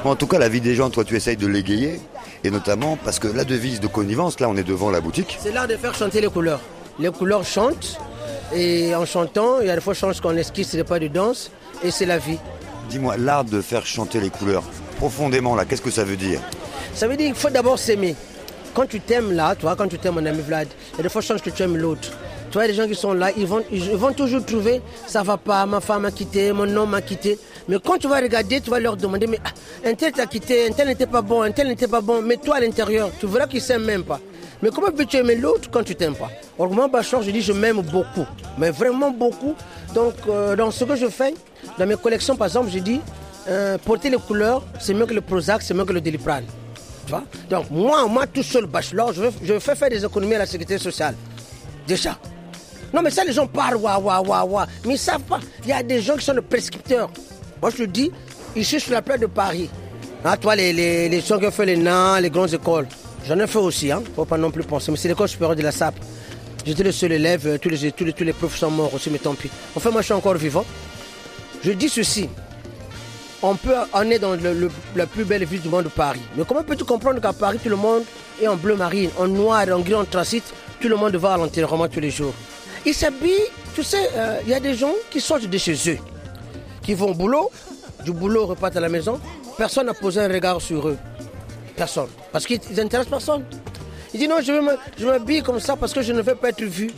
En 0.04 0.16
tout 0.16 0.26
cas, 0.26 0.38
la 0.38 0.50
vie 0.50 0.60
des 0.60 0.74
gens, 0.74 0.90
toi, 0.90 1.02
tu 1.04 1.16
essayes 1.16 1.38
de 1.38 1.46
l'égayer. 1.46 1.98
Et 2.44 2.50
notamment 2.50 2.98
parce 3.02 3.18
que 3.18 3.28
la 3.28 3.46
devise 3.46 3.80
de 3.80 3.86
connivence, 3.86 4.38
là, 4.38 4.50
on 4.50 4.56
est 4.58 4.64
devant 4.64 4.90
la 4.90 5.00
boutique. 5.00 5.38
C'est 5.40 5.50
l'art 5.54 5.66
de 5.66 5.76
faire 5.78 5.94
chanter 5.94 6.20
les 6.20 6.28
couleurs. 6.28 6.60
Les 6.98 7.10
couleurs 7.10 7.42
chantent, 7.42 7.98
et 8.52 8.94
en 8.94 9.06
chantant, 9.06 9.60
il 9.60 9.66
y 9.66 9.70
a 9.70 9.74
des 9.74 9.80
fois, 9.80 9.94
je 9.94 10.20
qu'on 10.20 10.36
esquisse, 10.36 10.68
c'est 10.70 10.84
pas 10.84 10.98
de 10.98 11.08
danse, 11.08 11.50
et 11.82 11.90
c'est 11.90 12.06
la 12.06 12.18
vie. 12.18 12.38
Dis-moi, 12.90 13.16
l'art 13.16 13.44
de 13.44 13.60
faire 13.60 13.86
chanter 13.86 14.20
les 14.20 14.30
couleurs, 14.30 14.64
profondément, 14.98 15.54
là, 15.54 15.64
qu'est-ce 15.64 15.82
que 15.82 15.90
ça 15.90 16.04
veut 16.04 16.16
dire? 16.16 16.40
Ça 16.94 17.08
veut 17.08 17.16
dire 17.16 17.26
qu'il 17.26 17.34
faut 17.34 17.50
d'abord 17.50 17.78
s'aimer. 17.78 18.14
Quand 18.74 18.86
tu 18.86 19.00
t'aimes 19.00 19.32
là, 19.32 19.54
toi, 19.54 19.76
quand 19.76 19.88
tu 19.88 19.98
t'aimes 19.98 20.14
mon 20.14 20.26
ami 20.26 20.42
Vlad, 20.42 20.68
il 20.92 20.96
y 20.96 21.00
a 21.00 21.02
des 21.04 21.08
fois 21.08 21.22
je 21.22 21.32
que 21.34 21.50
tu 21.50 21.62
aimes 21.62 21.76
l'autre. 21.76 22.10
Tu 22.50 22.58
vois, 22.58 22.66
les 22.66 22.74
gens 22.74 22.86
qui 22.86 22.94
sont 22.94 23.14
là, 23.14 23.30
ils 23.36 23.46
vont, 23.46 23.62
ils 23.72 23.96
vont 23.96 24.12
toujours 24.12 24.44
trouver 24.44 24.80
ça 25.06 25.22
va 25.22 25.36
pas, 25.36 25.66
ma 25.66 25.80
femme 25.80 26.02
m'a 26.02 26.10
quitté, 26.10 26.52
mon 26.52 26.68
homme 26.76 26.90
m'a 26.90 27.02
quitté. 27.02 27.38
Mais 27.68 27.78
quand 27.84 27.98
tu 27.98 28.06
vas 28.08 28.20
regarder, 28.20 28.60
tu 28.60 28.70
vas 28.70 28.78
leur 28.78 28.96
demander, 28.96 29.26
mais 29.26 29.40
ah, 29.44 29.88
un 29.88 29.94
tel 29.94 30.12
t'a 30.12 30.26
quitté, 30.26 30.68
un 30.68 30.72
tel 30.72 30.88
n'était 30.88 31.06
pas 31.06 31.22
bon, 31.22 31.42
un 31.42 31.50
tel 31.50 31.68
n'était 31.68 31.88
pas 31.88 32.00
bon, 32.00 32.22
mais 32.22 32.36
toi 32.36 32.56
à 32.56 32.60
l'intérieur, 32.60 33.10
tu 33.18 33.26
verras 33.26 33.46
qu'ils 33.46 33.60
s'aiment 33.60 33.84
même 33.84 34.04
pas. 34.04 34.20
Mais 34.64 34.70
comment 34.70 34.90
peux-tu 34.90 35.18
aimer 35.18 35.36
l'autre 35.36 35.68
quand 35.70 35.82
tu 35.82 35.94
t'aimes 35.94 36.14
pas? 36.14 36.30
Or, 36.58 36.70
moi, 36.70 36.88
Bachor, 36.88 37.20
je 37.20 37.30
dis, 37.30 37.42
je 37.42 37.52
m'aime 37.52 37.82
beaucoup, 37.82 38.24
mais 38.56 38.70
vraiment 38.70 39.10
beaucoup. 39.10 39.54
Donc, 39.94 40.14
euh, 40.26 40.56
dans 40.56 40.70
ce 40.70 40.84
que 40.84 40.96
je 40.96 41.06
fais, 41.08 41.34
dans 41.78 41.86
mes 41.86 41.96
collections, 41.96 42.34
par 42.34 42.46
exemple, 42.46 42.70
je 42.72 42.78
dis, 42.78 42.98
euh, 43.46 43.76
porter 43.76 44.08
les 44.08 44.16
couleurs, 44.16 44.62
c'est 44.80 44.94
mieux 44.94 45.04
que 45.04 45.12
le 45.12 45.20
Prozac, 45.20 45.60
c'est 45.60 45.74
mieux 45.74 45.84
que 45.84 45.92
le 45.92 46.00
Doliprane. 46.00 46.46
Tu 47.04 47.10
vois? 47.10 47.24
Donc 47.50 47.66
moi, 47.70 48.06
moi 48.08 48.26
tout 48.26 48.42
seul, 48.42 48.64
bachelor, 48.64 49.12
je, 49.12 49.24
je 49.42 49.58
fais 49.58 49.74
faire 49.74 49.90
des 49.90 50.02
économies 50.02 50.36
à 50.36 50.38
la 50.38 50.46
sécurité 50.46 50.78
sociale. 50.78 51.14
Déjà. 51.86 52.16
Non 52.94 53.02
mais 53.02 53.10
ça, 53.10 53.22
les 53.22 53.34
gens 53.34 53.46
parlent, 53.46 53.76
waouh, 53.76 54.00
waouh, 54.00 54.24
waouh, 54.26 54.48
waouh. 54.48 54.66
Mais 54.86 54.94
ils 54.94 54.98
savent 54.98 55.20
pas. 55.20 55.40
Il 55.64 55.68
y 55.68 55.72
a 55.72 55.82
des 55.82 56.00
gens 56.00 56.16
qui 56.16 56.24
sont 56.24 56.32
des 56.32 56.40
prescripteurs. 56.40 57.10
Moi, 57.60 57.70
je 57.70 57.84
te 57.84 57.88
dis, 57.90 58.10
ici 58.56 58.80
sur 58.80 58.92
la 58.94 59.02
plage 59.02 59.20
de 59.20 59.26
Paris, 59.26 59.68
hein, 60.24 60.38
toi, 60.38 60.56
les, 60.56 60.72
les, 60.72 61.10
les 61.10 61.20
gens 61.20 61.38
qui 61.38 61.44
ont 61.44 61.50
fait 61.50 61.66
les 61.66 61.76
nains, 61.76 62.18
les 62.18 62.30
grandes 62.30 62.54
écoles, 62.54 62.88
j'en 63.26 63.38
ai 63.38 63.46
fait 63.46 63.58
aussi, 63.58 63.90
hein. 63.90 64.02
Faut 64.14 64.24
pas 64.24 64.38
non 64.38 64.50
plus 64.50 64.64
penser. 64.64 64.90
Mais 64.90 64.96
c'est 64.96 65.08
l'école 65.08 65.28
supérieure 65.28 65.56
de 65.56 65.62
la 65.62 65.72
SAP. 65.72 65.94
J'étais 66.64 66.82
le 66.82 66.92
seul 66.92 67.12
élève, 67.12 67.46
euh, 67.46 67.58
tous 67.58 67.68
les, 67.68 67.92
tous 67.92 68.04
les, 68.04 68.12
tous 68.12 68.24
les 68.24 68.32
profs 68.32 68.56
sont 68.56 68.70
morts 68.70 68.94
aussi, 68.94 69.10
mais 69.10 69.18
tant 69.18 69.34
pis. 69.34 69.50
Enfin, 69.76 69.90
moi, 69.90 70.00
je 70.00 70.06
suis 70.06 70.14
encore 70.14 70.34
vivant. 70.34 70.64
Je 71.62 71.72
dis 71.72 71.88
ceci 71.88 72.28
on 73.44 73.56
peut 73.56 73.74
en 73.92 74.08
est 74.10 74.18
dans 74.18 74.36
la 74.96 75.06
plus 75.06 75.24
belle 75.24 75.44
ville 75.44 75.60
du 75.60 75.68
monde, 75.68 75.88
Paris. 75.94 76.22
Mais 76.34 76.44
comment 76.48 76.62
peux-tu 76.62 76.84
comprendre 76.84 77.20
qu'à 77.20 77.34
Paris, 77.34 77.58
tout 77.62 77.68
le 77.68 77.76
monde 77.76 78.02
est 78.40 78.48
en 78.48 78.56
bleu 78.56 78.74
marine, 78.74 79.10
en 79.18 79.28
noir, 79.28 79.66
en 79.70 79.80
gris, 79.80 79.94
en 79.94 80.04
transite, 80.06 80.44
tout 80.80 80.88
le 80.88 80.96
monde 80.96 81.14
va 81.16 81.34
à 81.34 81.36
l'enterrement 81.36 81.86
tous 81.86 82.00
les 82.00 82.10
jours. 82.10 82.32
Ils 82.86 82.94
s'habillent, 82.94 83.50
tu 83.74 83.82
sais, 83.82 84.08
euh, 84.14 84.40
il 84.44 84.48
y 84.50 84.54
a 84.54 84.60
des 84.60 84.74
gens 84.74 84.94
qui 85.10 85.20
sortent 85.20 85.44
de 85.44 85.58
chez 85.58 85.74
eux, 85.90 85.98
qui 86.82 86.94
vont 86.94 87.10
au 87.10 87.14
boulot, 87.14 87.50
du 88.02 88.12
boulot 88.12 88.46
repartent 88.46 88.78
à 88.78 88.80
la 88.80 88.88
maison, 88.88 89.20
personne 89.58 89.86
n'a 89.86 89.94
posé 89.94 90.20
un 90.20 90.28
regard 90.28 90.62
sur 90.62 90.88
eux. 90.88 90.96
Personne. 91.76 92.08
Parce 92.32 92.46
qu'ils 92.46 92.60
n'intéressent 92.76 93.10
personne. 93.10 93.44
Il 94.12 94.20
dit 94.20 94.28
non, 94.28 94.36
je, 94.40 95.04
m'habille 95.04 95.42
comme 95.42 95.58
ça 95.58 95.74
parce 95.76 95.92
que 95.92 96.00
je 96.00 96.12
ne 96.12 96.22
veux 96.22 96.36
pas 96.36 96.50
être 96.50 96.62
vu. 96.62 96.90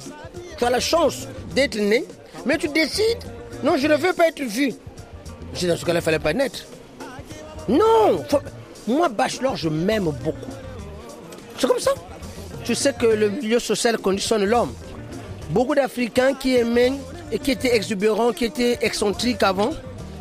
Tu 0.58 0.64
as 0.64 0.70
la 0.70 0.80
chance 0.80 1.26
d'être 1.54 1.76
né, 1.76 2.04
mais 2.44 2.58
tu 2.58 2.68
décides, 2.68 3.24
non, 3.62 3.76
je 3.78 3.86
ne 3.86 3.96
veux 3.96 4.12
pas 4.12 4.28
être 4.28 4.42
vu. 4.42 4.74
Je 5.54 5.60
dis, 5.60 5.66
dans 5.66 5.76
ce 5.76 5.84
cas-là, 5.84 5.98
il 5.98 6.02
ne 6.02 6.04
fallait 6.04 6.18
pas 6.18 6.34
naître. 6.34 6.66
Non 7.68 8.22
Moi, 8.86 9.08
bachelor, 9.08 9.56
je 9.56 9.68
m'aime 9.70 10.04
beaucoup. 10.04 10.52
C'est 11.58 11.66
comme 11.66 11.78
ça. 11.78 11.92
Tu 12.64 12.74
sais 12.74 12.92
que 12.92 13.06
le 13.06 13.30
milieu 13.30 13.58
social 13.58 13.96
conditionne 13.96 14.44
l'homme. 14.44 14.74
Beaucoup 15.50 15.74
d'Africains 15.74 16.34
qui 16.34 16.56
aimaient 16.56 16.92
et 17.32 17.38
qui 17.38 17.52
étaient 17.52 17.74
exubérants, 17.74 18.32
qui 18.32 18.44
étaient 18.44 18.78
excentriques 18.82 19.42
avant, 19.42 19.70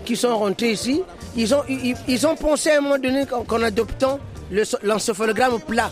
qui 0.06 0.16
sont 0.16 0.38
rentrés 0.38 0.72
ici, 0.72 1.04
ils 1.36 1.54
ont, 1.54 1.64
ils, 1.68 1.96
ils 2.08 2.28
ont 2.28 2.36
pensé 2.36 2.72
à 2.72 2.78
un 2.78 2.82
moment 2.82 2.98
donné 2.98 3.26
qu'en 3.26 3.62
adoptant 3.62 4.20
l'encéphalogramme 4.84 5.60
plat. 5.60 5.92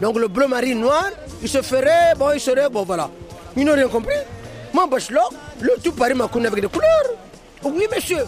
Donc 0.00 0.18
le 0.18 0.28
bleu 0.28 0.46
marine 0.46 0.80
noir, 0.80 1.06
il 1.42 1.48
se 1.48 1.62
ferait, 1.62 2.14
bon, 2.18 2.32
il 2.34 2.40
serait, 2.40 2.68
bon 2.68 2.84
voilà. 2.84 3.10
Ils 3.56 3.64
n'ont 3.64 3.74
rien 3.74 3.88
compris. 3.88 4.16
Moi, 4.72 4.86
bachelor, 4.86 5.32
le 5.60 5.72
tout 5.82 5.92
Paris 5.92 6.14
m'a 6.14 6.28
connu 6.28 6.46
avec 6.46 6.60
des 6.60 6.68
couleurs. 6.68 7.04
Oui, 7.64 7.86
monsieur. 7.94 8.24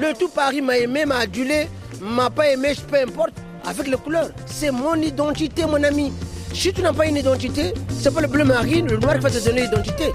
Le 0.00 0.12
tout 0.14 0.28
Paris 0.28 0.60
m'a 0.60 0.76
aimé, 0.76 1.06
m'a 1.06 1.18
adulé, 1.18 1.68
m'a 2.00 2.28
pas 2.30 2.48
aimé, 2.48 2.72
peu 2.90 2.96
importe, 2.96 3.34
avec 3.64 3.86
les 3.86 3.96
couleurs. 3.96 4.30
C'est 4.46 4.72
mon 4.72 4.96
identité, 4.96 5.64
mon 5.64 5.82
ami. 5.82 6.12
Si 6.52 6.72
tu 6.72 6.82
n'as 6.82 6.92
pas 6.92 7.06
une 7.06 7.16
identité, 7.16 7.72
c'est 8.00 8.12
pas 8.12 8.20
le 8.20 8.26
bleu 8.26 8.44
marine, 8.44 8.88
le 8.88 8.96
noir 8.96 9.14
qui 9.14 9.20
va 9.20 9.30
te 9.30 9.44
donner 9.44 9.62
l'identité. 9.62 10.12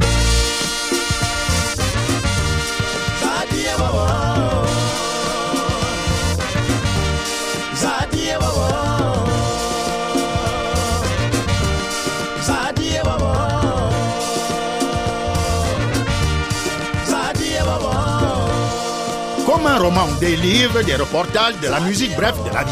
Comme 19.59 19.67
un 19.67 19.77
roman, 19.77 20.07
des 20.21 20.37
livres, 20.37 20.81
des 20.83 20.95
reportages, 20.95 21.59
de 21.61 21.67
la 21.67 21.81
musique, 21.81 22.15
bref, 22.15 22.33
de 22.49 22.53
la 22.53 22.63
vie. 22.63 22.71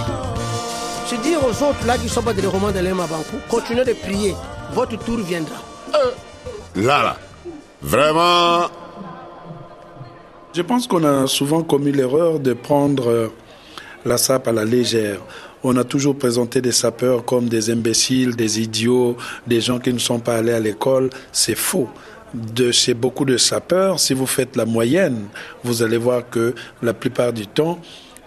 Je 1.12 1.18
dis 1.18 1.36
aux 1.36 1.50
autres 1.50 1.86
là 1.86 1.98
qui 1.98 2.08
sont 2.08 2.22
pas 2.22 2.32
des 2.32 2.48
romans 2.48 2.72
de 2.72 2.80
l'Ema 2.80 3.06
Banco, 3.08 3.36
continuez 3.50 3.84
de 3.84 3.92
prier, 3.92 4.34
votre 4.72 4.98
tour 5.04 5.18
viendra. 5.18 5.58
Là, 6.78 7.04
là, 7.04 7.18
vraiment, 7.82 8.70
Je 10.54 10.62
pense 10.62 10.88
qu'on 10.88 11.04
a 11.04 11.28
souvent 11.28 11.62
commis 11.62 11.92
l'erreur 11.92 12.40
de 12.40 12.54
prendre 12.54 13.10
euh, 13.10 13.28
la 14.06 14.18
SAP 14.18 14.48
à 14.48 14.54
la 14.54 14.64
légère. 14.64 15.20
On 15.66 15.76
a 15.76 15.84
toujours 15.84 16.18
présenté 16.18 16.62
des 16.62 16.72
sapeurs 16.72 17.26
comme 17.26 17.50
des 17.50 17.70
imbéciles, 17.70 18.34
des 18.38 18.62
idiots, 18.62 19.18
des 19.46 19.60
gens 19.60 19.80
qui 19.80 19.92
ne 19.92 20.00
sont 20.00 20.20
pas 20.20 20.36
allés 20.38 20.54
à 20.54 20.62
l'école. 20.62 21.10
C'est 21.34 21.56
faux 21.58 21.90
de 22.34 22.72
chez 22.72 22.94
beaucoup 22.94 23.26
de 23.26 23.38
sapeurs, 23.38 24.00
si 24.00 24.14
vous 24.14 24.26
faites 24.26 24.56
la 24.56 24.66
moyenne, 24.66 25.28
vous 25.64 25.84
allez 25.84 25.98
voir 25.98 26.30
que 26.30 26.54
la 26.82 26.94
plupart 26.94 27.34
du 27.34 27.48
temps, 27.48 27.80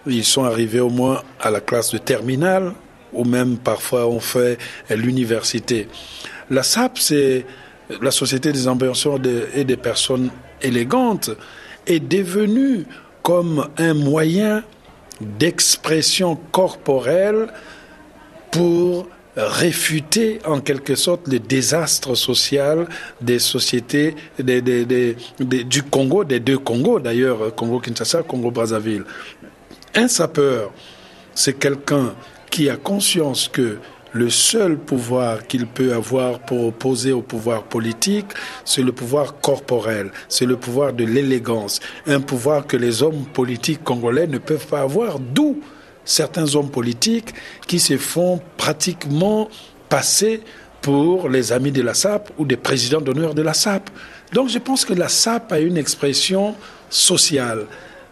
ils 0.06 0.24
sont 0.24 0.44
arrivés 0.44 0.80
au 0.80 0.88
moins 0.88 1.22
à 1.40 1.50
la 1.50 1.60
classe 1.60 1.92
de 1.92 1.98
terminale, 1.98 2.72
ou 3.12 3.24
même 3.24 3.58
parfois 3.58 4.06
on 4.06 4.20
fait 4.20 4.58
l'université. 4.88 5.88
La 6.48 6.62
SAP, 6.62 6.98
c'est 6.98 7.46
la 8.00 8.10
Société 8.10 8.52
des 8.52 8.66
inventions 8.66 9.18
et 9.54 9.64
des 9.64 9.76
personnes 9.76 10.30
élégantes, 10.62 11.30
est 11.86 12.00
devenue 12.00 12.86
comme 13.22 13.68
un 13.78 13.94
moyen 13.94 14.62
d'expression 15.20 16.36
corporelle 16.50 17.48
pour 18.50 19.06
réfuter 19.48 20.38
en 20.44 20.60
quelque 20.60 20.94
sorte 20.94 21.28
le 21.28 21.38
désastre 21.38 22.14
social 22.14 22.86
des 23.20 23.38
sociétés 23.38 24.14
du 24.38 25.82
Congo, 25.84 26.24
des 26.24 26.40
deux 26.40 26.58
Congos 26.58 27.00
d'ailleurs, 27.00 27.54
Congo-Kinshasa, 27.54 28.22
Congo-Brazzaville. 28.22 29.04
Un 29.94 30.08
sapeur, 30.08 30.72
c'est 31.34 31.58
quelqu'un 31.58 32.14
qui 32.50 32.68
a 32.68 32.76
conscience 32.76 33.48
que 33.48 33.78
le 34.12 34.28
seul 34.28 34.76
pouvoir 34.76 35.46
qu'il 35.46 35.66
peut 35.66 35.92
avoir 35.92 36.40
pour 36.40 36.66
opposer 36.66 37.12
au 37.12 37.22
pouvoir 37.22 37.62
politique, 37.62 38.26
c'est 38.64 38.82
le 38.82 38.92
pouvoir 38.92 39.40
corporel, 39.40 40.10
c'est 40.28 40.46
le 40.46 40.56
pouvoir 40.56 40.92
de 40.92 41.04
l'élégance, 41.04 41.80
un 42.06 42.20
pouvoir 42.20 42.66
que 42.66 42.76
les 42.76 43.02
hommes 43.02 43.24
politiques 43.32 43.84
congolais 43.84 44.26
ne 44.26 44.38
peuvent 44.38 44.66
pas 44.66 44.80
avoir, 44.80 45.20
d'où 45.20 45.60
certains 46.04 46.54
hommes 46.54 46.70
politiques 46.70 47.34
qui 47.66 47.78
se 47.78 47.96
font 47.96 48.40
pratiquement 48.56 49.48
passer 49.88 50.42
pour 50.82 51.28
les 51.28 51.52
amis 51.52 51.72
de 51.72 51.82
la 51.82 51.94
SAP 51.94 52.30
ou 52.38 52.44
des 52.44 52.56
présidents 52.56 53.00
d'honneur 53.00 53.34
de 53.34 53.42
la 53.42 53.54
SAP. 53.54 53.90
Donc 54.32 54.48
je 54.48 54.58
pense 54.58 54.84
que 54.84 54.94
la 54.94 55.08
SAP 55.08 55.52
a 55.52 55.60
une 55.60 55.76
expression 55.76 56.54
sociale. 56.88 57.66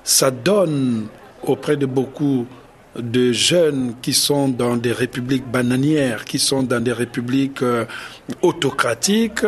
Ça 0.04 0.30
donne 0.30 1.06
auprès 1.42 1.76
de 1.76 1.86
beaucoup 1.86 2.46
de 2.98 3.32
jeunes 3.32 3.94
qui 4.02 4.12
sont 4.12 4.48
dans 4.48 4.76
des 4.76 4.92
républiques 4.92 5.46
bananières, 5.46 6.24
qui 6.24 6.38
sont 6.38 6.62
dans 6.62 6.82
des 6.82 6.92
républiques 6.92 7.62
euh, 7.62 7.84
autocratiques, 8.42 9.44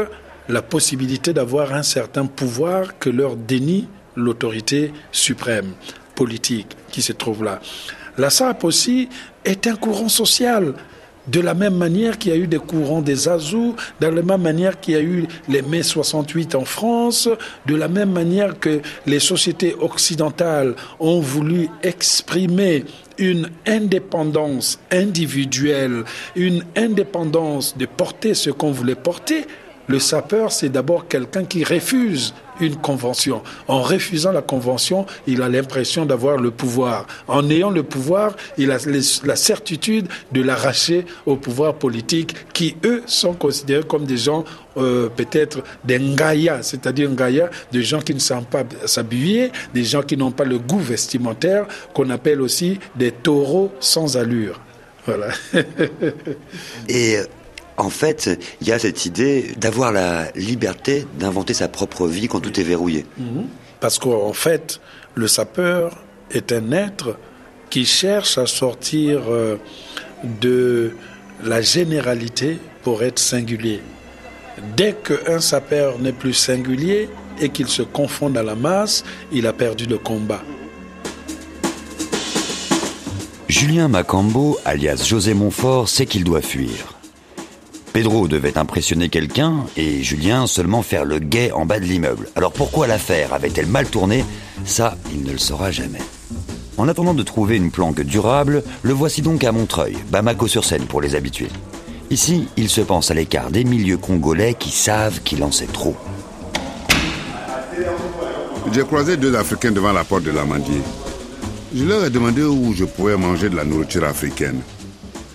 la 0.48 0.62
possibilité 0.62 1.32
d'avoir 1.32 1.72
un 1.74 1.82
certain 1.82 2.26
pouvoir 2.26 2.98
que 2.98 3.10
leur 3.10 3.36
dénie 3.36 3.88
l'autorité 4.16 4.92
suprême 5.12 5.72
politique 6.14 6.76
qui 6.90 7.02
se 7.02 7.12
trouve 7.12 7.44
là. 7.44 7.60
La 8.18 8.30
SAP 8.30 8.64
aussi 8.64 9.08
est 9.44 9.66
un 9.66 9.76
courant 9.76 10.08
social. 10.08 10.74
De 11.26 11.40
la 11.40 11.54
même 11.54 11.76
manière 11.76 12.18
qu'il 12.18 12.32
y 12.32 12.34
a 12.34 12.38
eu 12.38 12.46
des 12.46 12.58
courants 12.58 13.02
des 13.02 13.28
Azous, 13.28 13.76
de 14.00 14.06
la 14.06 14.22
même 14.22 14.40
manière 14.40 14.80
qu'il 14.80 14.94
y 14.94 14.96
a 14.96 15.02
eu 15.02 15.26
les 15.48 15.62
mai 15.62 15.82
68 15.82 16.54
en 16.54 16.64
France, 16.64 17.28
de 17.66 17.76
la 17.76 17.88
même 17.88 18.10
manière 18.10 18.58
que 18.58 18.80
les 19.06 19.20
sociétés 19.20 19.76
occidentales 19.78 20.74
ont 20.98 21.20
voulu 21.20 21.68
exprimer 21.82 22.84
une 23.18 23.50
indépendance 23.66 24.80
individuelle, 24.90 26.04
une 26.34 26.64
indépendance 26.74 27.76
de 27.76 27.86
porter 27.86 28.34
ce 28.34 28.50
qu'on 28.50 28.72
voulait 28.72 28.94
porter, 28.94 29.46
le 29.90 29.98
sapeur, 29.98 30.52
c'est 30.52 30.68
d'abord 30.68 31.08
quelqu'un 31.08 31.44
qui 31.44 31.64
refuse 31.64 32.32
une 32.60 32.76
convention. 32.76 33.42
En 33.68 33.82
refusant 33.82 34.32
la 34.32 34.42
convention, 34.42 35.06
il 35.26 35.42
a 35.42 35.48
l'impression 35.48 36.06
d'avoir 36.06 36.36
le 36.36 36.50
pouvoir. 36.50 37.06
En 37.26 37.48
ayant 37.50 37.70
le 37.70 37.82
pouvoir, 37.82 38.36
il 38.56 38.70
a 38.70 38.78
la 39.24 39.36
certitude 39.36 40.06
de 40.30 40.42
l'arracher 40.42 41.06
au 41.26 41.36
pouvoir 41.36 41.74
politique 41.74 42.34
qui, 42.52 42.76
eux, 42.84 43.02
sont 43.06 43.32
considérés 43.32 43.82
comme 43.82 44.04
des 44.04 44.16
gens 44.16 44.44
euh, 44.76 45.08
peut-être 45.08 45.62
des 45.84 45.98
ngaya, 45.98 46.62
c'est-à-dire 46.62 47.10
ngaya, 47.10 47.50
des 47.72 47.82
gens 47.82 48.00
qui 48.00 48.14
ne 48.14 48.20
savent 48.20 48.44
pas 48.44 48.62
s'habiller, 48.84 49.50
des 49.74 49.84
gens 49.84 50.02
qui 50.02 50.16
n'ont 50.16 50.30
pas 50.30 50.44
le 50.44 50.58
goût 50.58 50.78
vestimentaire, 50.78 51.66
qu'on 51.94 52.10
appelle 52.10 52.40
aussi 52.40 52.78
des 52.94 53.10
taureaux 53.10 53.72
sans 53.80 54.16
allure. 54.16 54.60
Voilà. 55.06 55.28
Et 56.88 57.18
en 57.80 57.90
fait, 57.90 58.38
il 58.60 58.68
y 58.68 58.72
a 58.72 58.78
cette 58.78 59.06
idée 59.06 59.52
d'avoir 59.56 59.92
la 59.92 60.30
liberté 60.34 61.06
d'inventer 61.18 61.54
sa 61.54 61.68
propre 61.68 62.06
vie 62.06 62.28
quand 62.28 62.40
tout 62.40 62.58
est 62.60 62.64
verrouillé. 62.64 63.06
Mhm. 63.18 63.46
Parce 63.80 63.98
qu'en 63.98 64.32
fait, 64.32 64.80
le 65.14 65.26
sapeur 65.26 65.96
est 66.30 66.52
un 66.52 66.72
être 66.72 67.16
qui 67.70 67.86
cherche 67.86 68.36
à 68.36 68.46
sortir 68.46 69.22
euh, 69.28 69.56
de 70.40 70.92
la 71.42 71.62
généralité 71.62 72.58
pour 72.82 73.02
être 73.02 73.18
singulier. 73.18 73.80
Dès 74.76 74.92
qu'un 74.92 75.40
sapeur 75.40 75.98
n'est 75.98 76.12
plus 76.12 76.34
singulier 76.34 77.08
et 77.40 77.48
qu'il 77.48 77.68
se 77.68 77.82
confond 77.82 78.34
à 78.36 78.42
la 78.42 78.54
masse, 78.54 79.04
il 79.32 79.46
a 79.46 79.52
perdu 79.52 79.86
le 79.86 79.96
combat. 79.96 80.42
Julien 83.48 83.88
Macambo, 83.88 84.58
alias 84.64 85.04
José 85.08 85.34
Montfort, 85.34 85.88
sait 85.88 86.06
qu'il 86.06 86.24
doit 86.24 86.42
fuir. 86.42 86.99
Pedro 87.92 88.28
devait 88.28 88.56
impressionner 88.56 89.08
quelqu'un 89.08 89.64
et 89.76 90.02
Julien 90.02 90.46
seulement 90.46 90.82
faire 90.82 91.04
le 91.04 91.18
guet 91.18 91.50
en 91.50 91.66
bas 91.66 91.80
de 91.80 91.84
l'immeuble. 91.84 92.28
Alors 92.36 92.52
pourquoi 92.52 92.86
l'affaire 92.86 93.34
avait-elle 93.34 93.66
mal 93.66 93.88
tourné? 93.88 94.24
Ça, 94.64 94.96
il 95.12 95.24
ne 95.24 95.32
le 95.32 95.38
saura 95.38 95.72
jamais. 95.72 95.98
En 96.76 96.86
attendant 96.86 97.14
de 97.14 97.22
trouver 97.24 97.56
une 97.56 97.72
planque 97.72 98.00
durable, 98.02 98.62
le 98.82 98.92
voici 98.92 99.22
donc 99.22 99.42
à 99.42 99.50
Montreuil, 99.50 99.96
Bamako-sur-Seine 100.10 100.84
pour 100.84 101.00
les 101.00 101.16
habitués. 101.16 101.50
Ici, 102.10 102.46
il 102.56 102.68
se 102.68 102.80
pense 102.80 103.10
à 103.10 103.14
l'écart 103.14 103.50
des 103.50 103.64
milieux 103.64 103.98
congolais 103.98 104.54
qui 104.54 104.70
savent 104.70 105.20
qu'il 105.22 105.42
en 105.42 105.50
sait 105.50 105.66
trop. 105.66 105.96
J'ai 108.72 108.84
croisé 108.84 109.16
deux 109.16 109.34
Africains 109.34 109.72
devant 109.72 109.92
la 109.92 110.04
porte 110.04 110.22
de 110.22 110.30
l'Amandier. 110.30 110.80
Je 111.74 111.84
leur 111.84 112.04
ai 112.04 112.10
demandé 112.10 112.42
où 112.42 112.72
je 112.72 112.84
pouvais 112.84 113.16
manger 113.16 113.48
de 113.48 113.56
la 113.56 113.64
nourriture 113.64 114.04
africaine. 114.04 114.60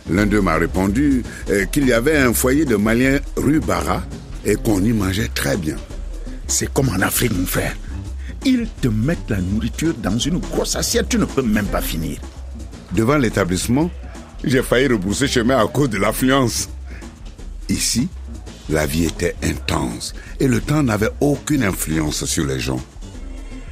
L'un 0.10 0.26
d'eux 0.26 0.42
m'a 0.42 0.56
répondu 0.56 1.24
euh, 1.50 1.66
qu'il 1.66 1.88
y 1.88 1.94
avait 1.94 2.18
un 2.18 2.34
foyer 2.34 2.66
de 2.66 2.76
Maliens 2.76 3.20
rue 3.36 3.60
Barra 3.60 4.04
et 4.46 4.56
qu'on 4.56 4.84
y 4.84 4.94
mangeait 4.94 5.30
très 5.34 5.58
bien. 5.58 5.76
C'est 6.48 6.72
comme 6.72 6.90
en 6.90 7.02
Afrique, 7.02 7.36
mon 7.36 7.46
frère. 7.46 7.76
Ils 8.46 8.68
te 8.82 8.88
mettent 8.88 9.30
la 9.30 9.42
nourriture 9.42 9.96
dans 9.96 10.18
une 10.20 10.38
grosse 10.38 10.76
assiette, 10.76 11.10
tu 11.10 11.18
ne 11.18 11.26
peux 11.26 11.42
même 11.42 11.66
pas 11.66 11.82
finir. 11.82 12.20
Devant 12.92 13.18
l'établissement, 13.18 13.90
j'ai 14.44 14.62
failli 14.62 14.88
repousser 14.88 15.28
chemin 15.28 15.58
à 15.58 15.68
cause 15.68 15.90
de 15.90 15.98
l'affluence. 15.98 16.70
Ici, 17.68 18.08
la 18.70 18.86
vie 18.86 19.06
était 19.06 19.36
intense 19.44 20.14
et 20.40 20.48
le 20.48 20.62
temps 20.62 20.84
n'avait 20.84 21.10
aucune 21.20 21.64
influence 21.64 22.26
sur 22.26 22.46
les 22.46 22.60
gens. 22.60 22.80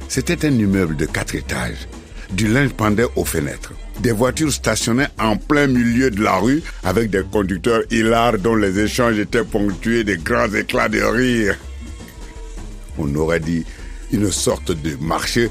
C'était 0.08 0.44
un 0.46 0.52
immeuble 0.52 0.96
de 0.96 1.06
quatre 1.06 1.36
étages. 1.36 1.88
Du 2.34 2.48
linge 2.48 2.70
pendait 2.70 3.06
aux 3.14 3.24
fenêtres. 3.24 3.72
Des 4.00 4.10
voitures 4.10 4.52
stationnaient 4.52 5.08
en 5.20 5.36
plein 5.36 5.68
milieu 5.68 6.10
de 6.10 6.20
la 6.20 6.36
rue 6.38 6.62
avec 6.82 7.10
des 7.10 7.22
conducteurs 7.22 7.82
hilars 7.92 8.38
dont 8.38 8.56
les 8.56 8.80
échanges 8.80 9.20
étaient 9.20 9.44
ponctués 9.44 10.02
de 10.02 10.16
grands 10.16 10.52
éclats 10.52 10.88
de 10.88 11.00
rire. 11.00 11.56
On 12.98 13.14
aurait 13.14 13.38
dit 13.38 13.64
une 14.12 14.32
sorte 14.32 14.72
de 14.72 14.96
marché 14.96 15.48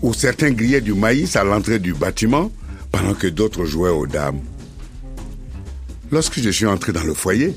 où 0.00 0.14
certains 0.14 0.52
grillaient 0.52 0.80
du 0.80 0.94
maïs 0.94 1.36
à 1.36 1.44
l'entrée 1.44 1.78
du 1.78 1.92
bâtiment 1.92 2.50
pendant 2.90 3.14
que 3.14 3.26
d'autres 3.26 3.66
jouaient 3.66 3.90
aux 3.90 4.06
dames. 4.06 4.40
Lorsque 6.10 6.40
je 6.40 6.50
suis 6.50 6.66
entré 6.66 6.92
dans 6.92 7.04
le 7.04 7.14
foyer, 7.14 7.54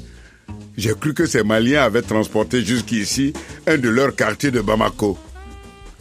j'ai 0.78 0.94
cru 0.94 1.14
que 1.14 1.26
ces 1.26 1.44
Maliens 1.44 1.84
avaient 1.84 2.02
transporté 2.02 2.64
jusqu'ici 2.64 3.32
un 3.68 3.78
de 3.78 3.88
leurs 3.88 4.16
quartiers 4.16 4.52
de 4.52 4.60
Bamako. 4.60 5.18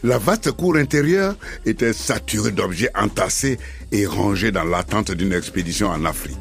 La 0.04 0.18
vaste 0.18 0.52
cour 0.52 0.76
intérieure 0.76 1.34
était 1.64 1.94
saturée 1.94 2.50
d'objets 2.50 2.90
entassés 2.94 3.58
et 3.90 4.04
rangés 4.04 4.52
dans 4.52 4.62
l'attente 4.62 5.12
d'une 5.12 5.32
expédition 5.32 5.88
en 5.88 6.04
Afrique. 6.04 6.36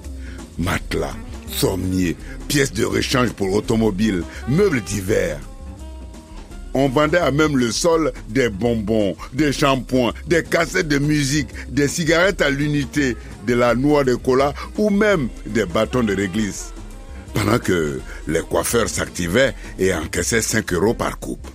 Matelas, 0.59 1.15
sommiers, 1.47 2.17
pièces 2.49 2.73
de 2.73 2.83
rechange 2.83 3.31
pour 3.31 3.53
automobiles, 3.53 4.23
meubles 4.49 4.81
divers. 4.81 5.39
On 6.73 6.89
vendait 6.89 7.19
à 7.19 7.31
même 7.31 7.57
le 7.57 7.71
sol 7.71 8.11
des 8.27 8.49
bonbons, 8.49 9.15
des 9.31 9.53
shampoings, 9.53 10.11
des 10.27 10.43
cassettes 10.43 10.89
de 10.89 10.99
musique, 10.99 11.47
des 11.69 11.87
cigarettes 11.87 12.41
à 12.41 12.49
l'unité, 12.49 13.15
de 13.47 13.53
la 13.53 13.75
noix 13.75 14.03
de 14.03 14.15
cola 14.15 14.53
ou 14.77 14.89
même 14.89 15.29
des 15.45 15.65
bâtons 15.65 16.03
de 16.03 16.13
réglisse. 16.13 16.73
Pendant 17.33 17.59
que 17.59 18.01
les 18.27 18.41
coiffeurs 18.41 18.89
s'activaient 18.89 19.55
et 19.79 19.93
encaissaient 19.93 20.41
5 20.41 20.73
euros 20.73 20.93
par 20.93 21.17
coupe. 21.17 21.47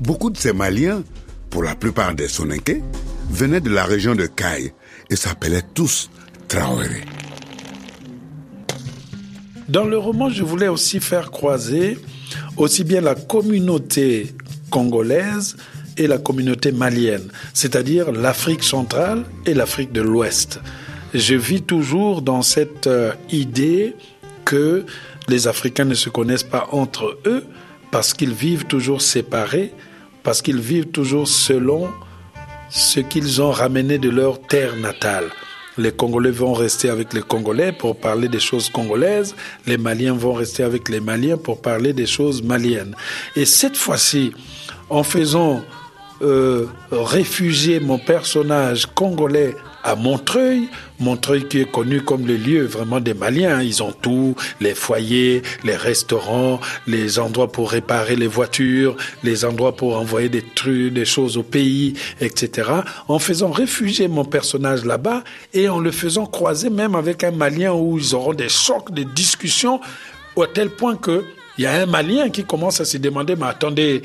Beaucoup 0.00 0.30
de 0.30 0.36
ces 0.36 0.52
Maliens, 0.52 1.02
pour 1.50 1.62
la 1.62 1.74
plupart 1.74 2.14
des 2.14 2.28
Soninké, 2.28 2.82
venaient 3.30 3.60
de 3.60 3.70
la 3.70 3.84
région 3.84 4.14
de 4.14 4.26
Caille 4.26 4.72
et 5.10 5.16
s'appelaient 5.16 5.64
tous 5.74 6.10
Traoré. 6.46 7.02
Dans 9.68 9.84
le 9.84 9.98
roman, 9.98 10.30
je 10.30 10.44
voulais 10.44 10.68
aussi 10.68 11.00
faire 11.00 11.30
croiser 11.30 11.98
aussi 12.56 12.84
bien 12.84 13.00
la 13.00 13.14
communauté 13.14 14.34
congolaise 14.70 15.56
et 15.96 16.06
la 16.06 16.18
communauté 16.18 16.72
malienne, 16.72 17.30
c'est-à-dire 17.52 18.12
l'Afrique 18.12 18.62
centrale 18.62 19.24
et 19.46 19.54
l'Afrique 19.54 19.92
de 19.92 20.00
l'Ouest. 20.00 20.60
Je 21.14 21.34
vis 21.34 21.62
toujours 21.62 22.22
dans 22.22 22.42
cette 22.42 22.86
euh, 22.86 23.12
idée 23.30 23.94
que 24.44 24.84
les 25.28 25.48
Africains 25.48 25.84
ne 25.84 25.94
se 25.94 26.08
connaissent 26.08 26.42
pas 26.42 26.68
entre 26.72 27.18
eux 27.26 27.44
parce 27.90 28.12
qu'ils 28.12 28.34
vivent 28.34 28.64
toujours 28.64 29.02
séparés, 29.02 29.72
parce 30.28 30.42
qu'ils 30.42 30.60
vivent 30.60 30.90
toujours 30.90 31.26
selon 31.26 31.88
ce 32.68 33.00
qu'ils 33.00 33.40
ont 33.40 33.50
ramené 33.50 33.96
de 33.96 34.10
leur 34.10 34.42
terre 34.42 34.76
natale. 34.76 35.24
Les 35.78 35.90
Congolais 35.90 36.30
vont 36.30 36.52
rester 36.52 36.90
avec 36.90 37.14
les 37.14 37.22
Congolais 37.22 37.72
pour 37.72 37.96
parler 37.96 38.28
des 38.28 38.38
choses 38.38 38.68
congolaises, 38.68 39.34
les 39.66 39.78
Maliens 39.78 40.12
vont 40.12 40.34
rester 40.34 40.64
avec 40.64 40.90
les 40.90 41.00
Maliens 41.00 41.38
pour 41.38 41.62
parler 41.62 41.94
des 41.94 42.04
choses 42.04 42.42
maliennes. 42.42 42.94
Et 43.36 43.46
cette 43.46 43.78
fois-ci, 43.78 44.34
en 44.90 45.02
faisant 45.02 45.62
euh, 46.20 46.66
réfugier 46.92 47.80
mon 47.80 47.98
personnage 47.98 48.84
congolais 48.84 49.54
à 49.84 49.94
Montreuil, 49.94 50.68
Montreuil 51.00 51.46
qui 51.46 51.60
est 51.60 51.70
connu 51.70 52.02
comme 52.02 52.26
le 52.26 52.36
lieu 52.36 52.64
vraiment 52.64 53.00
des 53.00 53.14
Maliens. 53.14 53.62
Ils 53.62 53.82
ont 53.82 53.92
tout, 53.92 54.34
les 54.60 54.74
foyers, 54.74 55.42
les 55.64 55.76
restaurants, 55.76 56.60
les 56.86 57.18
endroits 57.18 57.50
pour 57.52 57.70
réparer 57.70 58.16
les 58.16 58.26
voitures, 58.26 58.96
les 59.22 59.44
endroits 59.44 59.76
pour 59.76 59.96
envoyer 59.96 60.28
des 60.28 60.42
trucs, 60.42 60.92
des 60.92 61.04
choses 61.04 61.36
au 61.36 61.42
pays, 61.42 61.94
etc. 62.20 62.70
En 63.06 63.18
faisant 63.18 63.50
réfugier 63.50 64.08
mon 64.08 64.24
personnage 64.24 64.84
là-bas 64.84 65.22
et 65.54 65.68
en 65.68 65.78
le 65.78 65.90
faisant 65.90 66.26
croiser 66.26 66.70
même 66.70 66.94
avec 66.94 67.24
un 67.24 67.30
Malien 67.30 67.72
où 67.72 67.98
ils 67.98 68.14
auront 68.14 68.34
des 68.34 68.48
chocs, 68.48 68.92
des 68.92 69.04
discussions, 69.04 69.80
au 70.36 70.46
tel 70.46 70.70
point 70.70 70.96
que 70.96 71.24
il 71.58 71.64
y 71.64 71.66
a 71.66 71.72
un 71.72 71.86
Malien 71.86 72.30
qui 72.30 72.44
commence 72.44 72.80
à 72.80 72.84
se 72.84 72.98
demander, 72.98 73.34
mais 73.34 73.46
attendez, 73.46 74.02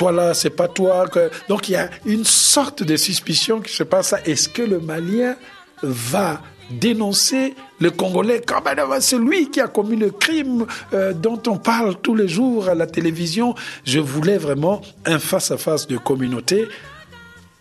toi 0.00 0.12
là, 0.12 0.32
c'est 0.32 0.48
pas 0.48 0.66
toi. 0.66 1.04
Donc 1.50 1.68
il 1.68 1.72
y 1.72 1.76
a 1.76 1.90
une 2.06 2.24
sorte 2.24 2.82
de 2.82 2.96
suspicion 2.96 3.60
qui 3.60 3.70
se 3.70 3.82
passe. 3.82 4.14
Est-ce 4.24 4.48
que 4.48 4.62
le 4.62 4.80
Malien 4.80 5.36
va 5.82 6.40
dénoncer 6.70 7.54
le 7.80 7.90
Congolais? 7.90 8.40
Quand 8.40 8.64
même 8.64 8.80
c'est 9.00 9.18
lui 9.18 9.50
qui 9.50 9.60
a 9.60 9.68
commis 9.68 9.96
le 9.96 10.10
crime 10.10 10.64
euh, 10.94 11.12
dont 11.12 11.42
on 11.46 11.58
parle 11.58 11.96
tous 12.00 12.14
les 12.14 12.28
jours 12.28 12.70
à 12.70 12.74
la 12.74 12.86
télévision. 12.86 13.54
Je 13.84 13.98
voulais 13.98 14.38
vraiment 14.38 14.80
un 15.04 15.18
face-à-face 15.18 15.86
de 15.86 15.98
communauté, 15.98 16.66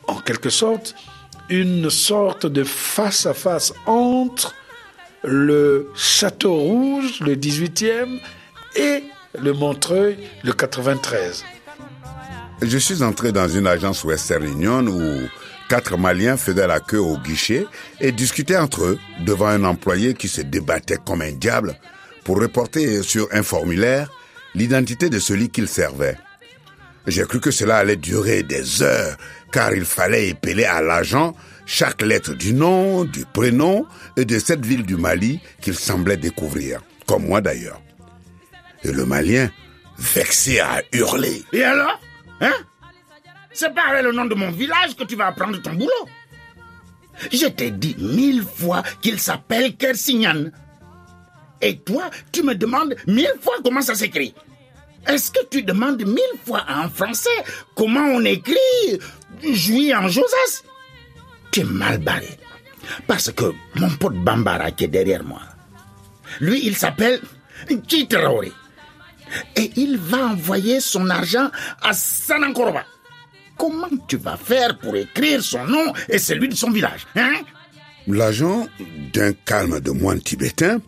en 0.07 0.15
quelque 0.15 0.49
sorte, 0.49 0.95
une 1.49 1.89
sorte 1.89 2.45
de 2.45 2.63
face-à-face 2.63 3.73
entre 3.85 4.55
le 5.25 5.89
Château 5.93 6.55
Rouge, 6.55 7.19
le 7.19 7.35
18e, 7.35 8.17
et 8.77 9.03
le 9.37 9.51
Montreuil, 9.51 10.17
le 10.43 10.53
93. 10.53 11.43
Je 12.61 12.77
suis 12.77 13.03
entré 13.03 13.31
dans 13.31 13.47
une 13.47 13.67
agence 13.67 14.03
Western 14.03 14.43
Union 14.43 14.85
où 14.85 15.29
quatre 15.69 15.97
Maliens 15.97 16.35
faisaient 16.35 16.67
la 16.67 16.81
queue 16.81 16.99
au 16.99 17.17
guichet 17.17 17.65
et 18.01 18.11
discutaient 18.11 18.57
entre 18.57 18.83
eux 18.83 18.99
devant 19.21 19.47
un 19.47 19.63
employé 19.63 20.13
qui 20.13 20.27
se 20.27 20.41
débattait 20.41 20.97
comme 21.05 21.21
un 21.21 21.31
diable 21.31 21.75
pour 22.25 22.39
reporter 22.39 23.01
sur 23.01 23.29
un 23.31 23.43
formulaire 23.43 24.11
l'identité 24.55 25.09
de 25.09 25.19
celui 25.19 25.49
qu'il 25.49 25.69
servait. 25.69 26.17
J'ai 27.07 27.23
cru 27.23 27.39
que 27.39 27.49
cela 27.49 27.77
allait 27.77 27.95
durer 27.95 28.43
des 28.43 28.83
heures 28.83 29.15
car 29.53 29.73
il 29.73 29.85
fallait 29.85 30.27
épeler 30.27 30.65
à 30.65 30.81
l'agent 30.81 31.33
chaque 31.65 32.01
lettre 32.01 32.33
du 32.33 32.53
nom, 32.53 33.05
du 33.05 33.23
prénom 33.25 33.85
et 34.17 34.25
de 34.25 34.37
cette 34.37 34.65
ville 34.65 34.83
du 34.83 34.97
Mali 34.97 35.39
qu'il 35.61 35.75
semblait 35.75 36.17
découvrir, 36.17 36.81
comme 37.07 37.25
moi 37.25 37.39
d'ailleurs. 37.39 37.81
Et 38.83 38.91
le 38.91 39.05
Malien, 39.05 39.49
vexé, 39.97 40.59
a 40.59 40.81
hurlé. 40.91 41.43
Et 41.53 41.63
alors? 41.63 41.99
Hein? 42.41 42.53
C'est 43.51 43.73
pas 43.73 43.87
avec 43.89 44.03
le 44.03 44.11
nom 44.11 44.25
de 44.25 44.35
mon 44.35 44.51
village 44.51 44.95
que 44.95 45.03
tu 45.03 45.15
vas 45.15 45.27
apprendre 45.27 45.61
ton 45.61 45.73
boulot. 45.73 46.07
Je 47.31 47.47
t'ai 47.47 47.71
dit 47.71 47.95
mille 47.99 48.43
fois 48.43 48.83
qu'il 49.01 49.19
s'appelle 49.19 49.75
Kersignan. 49.75 50.51
Et 51.61 51.77
toi, 51.79 52.09
tu 52.31 52.43
me 52.43 52.55
demandes 52.55 52.95
mille 53.07 53.33
fois 53.41 53.55
comment 53.63 53.81
ça 53.81 53.95
s'écrit. 53.95 54.33
Est-ce 55.07 55.31
que 55.31 55.45
tu 55.49 55.63
demandes 55.63 56.03
mille 56.05 56.39
fois 56.45 56.65
en 56.69 56.89
français 56.89 57.29
comment 57.75 58.05
on 58.05 58.23
écrit 58.23 58.99
jouir 59.43 60.01
en 60.01 60.07
Josas? 60.07 60.63
Tu 61.51 61.61
es 61.61 61.63
mal 61.63 61.97
barré. 61.97 62.37
Parce 63.07 63.31
que 63.31 63.53
mon 63.75 63.89
pote 63.89 64.15
Bambara 64.15 64.71
qui 64.71 64.85
est 64.85 64.87
derrière 64.87 65.23
moi, 65.23 65.41
lui, 66.39 66.65
il 66.65 66.75
s'appelle 66.75 67.21
Chitraori 67.87 68.51
et 69.55 69.71
il 69.75 69.97
va 69.97 70.27
envoyer 70.27 70.79
son 70.79 71.09
argent 71.09 71.49
à 71.81 71.93
Sanankoroba. 71.93 72.83
Comment 73.57 73.89
tu 74.07 74.17
vas 74.17 74.37
faire 74.37 74.77
pour 74.77 74.95
écrire 74.95 75.43
son 75.43 75.65
nom 75.65 75.93
et 76.07 76.17
celui 76.17 76.47
de 76.47 76.55
son 76.55 76.71
village 76.71 77.05
hein? 77.15 77.33
L'agent, 78.07 78.67
d'un 79.13 79.33
calme 79.33 79.79
de 79.81 79.91
moine 79.91 80.21
tibétain, 80.21 80.79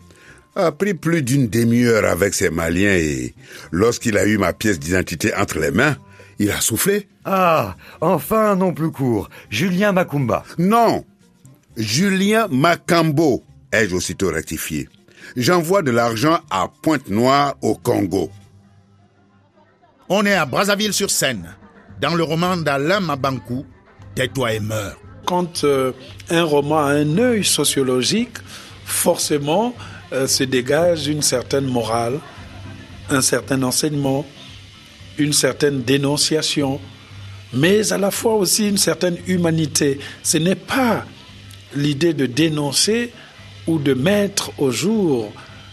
a 0.56 0.72
pris 0.72 0.94
plus 0.94 1.22
d'une 1.22 1.48
demi-heure 1.48 2.04
avec 2.04 2.34
ses 2.34 2.50
Maliens 2.50 2.96
et 2.96 3.34
lorsqu'il 3.70 4.18
a 4.18 4.26
eu 4.26 4.38
ma 4.38 4.52
pièce 4.52 4.78
d'identité 4.78 5.34
entre 5.34 5.58
les 5.58 5.70
mains, 5.70 5.96
il 6.38 6.50
a 6.50 6.60
soufflé. 6.60 7.08
Ah, 7.24 7.76
enfin 8.00 8.52
un 8.52 8.56
nom 8.56 8.74
plus 8.74 8.90
court. 8.90 9.28
Julien 9.50 9.92
Macumba. 9.92 10.44
Non, 10.58 11.04
Julien 11.76 12.48
Macambo, 12.50 13.44
ai-je 13.72 13.94
aussitôt 13.94 14.30
rectifié? 14.30 14.88
J'envoie 15.36 15.82
de 15.82 15.90
l'argent 15.90 16.38
à 16.50 16.68
Pointe-Noire 16.82 17.54
au 17.62 17.74
Congo. 17.74 18.30
On 20.08 20.26
est 20.26 20.34
à 20.34 20.46
Brazzaville-sur-Seine, 20.46 21.54
dans 22.00 22.14
le 22.14 22.22
roman 22.22 22.56
d'Alain 22.56 23.00
Mabankou, 23.00 23.64
Tais-toi 24.14 24.52
et 24.52 24.60
meurs. 24.60 24.98
Quand 25.24 25.64
euh, 25.64 25.92
un 26.28 26.42
roman 26.42 26.80
a 26.80 26.92
un 26.92 27.16
œil 27.16 27.44
sociologique, 27.44 28.36
forcément 28.84 29.74
euh, 30.12 30.26
se 30.26 30.44
dégage 30.44 31.06
une 31.06 31.22
certaine 31.22 31.66
morale, 31.66 32.18
un 33.08 33.22
certain 33.22 33.62
enseignement, 33.62 34.26
une 35.18 35.32
certaine 35.32 35.82
dénonciation, 35.82 36.80
mais 37.54 37.92
à 37.92 37.98
la 37.98 38.10
fois 38.10 38.34
aussi 38.34 38.68
une 38.68 38.78
certaine 38.78 39.16
humanité. 39.26 39.98
Ce 40.22 40.38
n'est 40.38 40.54
pas 40.54 41.04
l'idée 41.74 42.14
de 42.14 42.26
dénoncer 42.26 43.12
ou 43.66 43.78
de 43.78 43.94
mettre 43.94 44.52
au 44.58 44.70
jour 44.70 45.32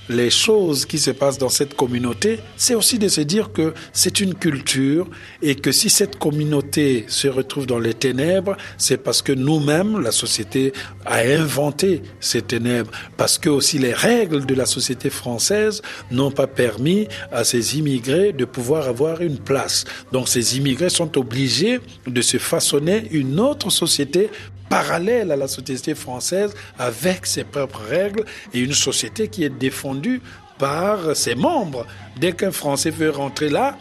les 0.09 0.31
choses 0.31 0.85
qui 0.85 0.97
se 0.97 1.11
passent 1.11 1.37
dans 1.37 1.49
cette 1.49 1.75
communauté, 1.75 2.39
c'est 2.57 2.73
aussi 2.73 2.97
de 2.97 3.07
se 3.07 3.21
dire 3.21 3.53
que 3.53 3.73
c'est 3.93 4.19
une 4.19 4.33
culture 4.33 5.07
et 5.41 5.55
que 5.55 5.71
si 5.71 5.89
cette 5.89 6.17
communauté 6.17 7.05
se 7.07 7.27
retrouve 7.27 7.67
dans 7.67 7.79
les 7.79 7.93
ténèbres, 7.93 8.57
c'est 8.77 8.97
parce 8.97 9.21
que 9.21 9.31
nous-mêmes, 9.31 10.01
la 10.01 10.11
société 10.11 10.73
a 11.05 11.19
inventé 11.19 12.01
ces 12.19 12.41
ténèbres, 12.41 12.91
parce 13.17 13.37
que 13.37 13.49
aussi 13.49 13.77
les 13.77 13.93
règles 13.93 14.45
de 14.45 14.55
la 14.55 14.65
société 14.65 15.11
française 15.11 15.81
n'ont 16.11 16.31
pas 16.31 16.47
permis 16.47 17.07
à 17.31 17.43
ces 17.43 17.77
immigrés 17.77 18.33
de 18.33 18.45
pouvoir 18.45 18.87
avoir 18.87 19.21
une 19.21 19.37
place. 19.37 19.85
Donc 20.11 20.27
ces 20.27 20.57
immigrés 20.57 20.89
sont 20.89 21.17
obligés 21.19 21.79
de 22.07 22.21
se 22.21 22.37
façonner 22.37 23.07
une 23.11 23.39
autre 23.39 23.69
société 23.69 24.31
parallèle 24.69 25.31
à 25.31 25.35
la 25.35 25.47
société 25.47 25.95
française 25.95 26.53
avec 26.77 27.25
ses 27.25 27.43
propres 27.43 27.81
règles 27.81 28.23
et 28.53 28.59
une 28.59 28.73
société 28.73 29.27
qui 29.27 29.43
est 29.43 29.49
défendue 29.49 30.21
par 30.57 31.15
ses 31.15 31.35
membres. 31.35 31.85
Dès 32.17 32.33
qu'un 32.33 32.51
Français 32.51 32.91
veut 32.91 33.09
rentrer 33.09 33.49
là, 33.49 33.77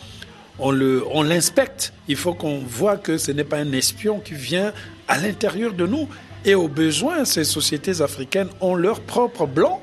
on 0.59 0.71
le, 0.71 1.05
on 1.13 1.23
l'inspecte. 1.23 1.93
Il 2.09 2.17
faut 2.17 2.35
qu'on 2.35 2.59
voit 2.59 2.97
que 2.97 3.19
ce 3.19 3.31
n'est 3.33 3.45
pas 3.45 3.59
un 3.59 3.73
espion 3.73 4.21
qui 4.21 4.35
vient 4.35 4.73
à 5.07 5.19
l'intérieur 5.19 5.73
de 5.73 5.87
nous. 5.87 6.09
Et 6.45 6.55
au 6.55 6.69
besoin, 6.69 7.25
ces 7.25 7.45
sociétés 7.45 8.01
africaines 8.01 8.49
ont 8.61 8.75
leurs 8.75 9.01
propres 9.01 9.47
blancs 9.47 9.81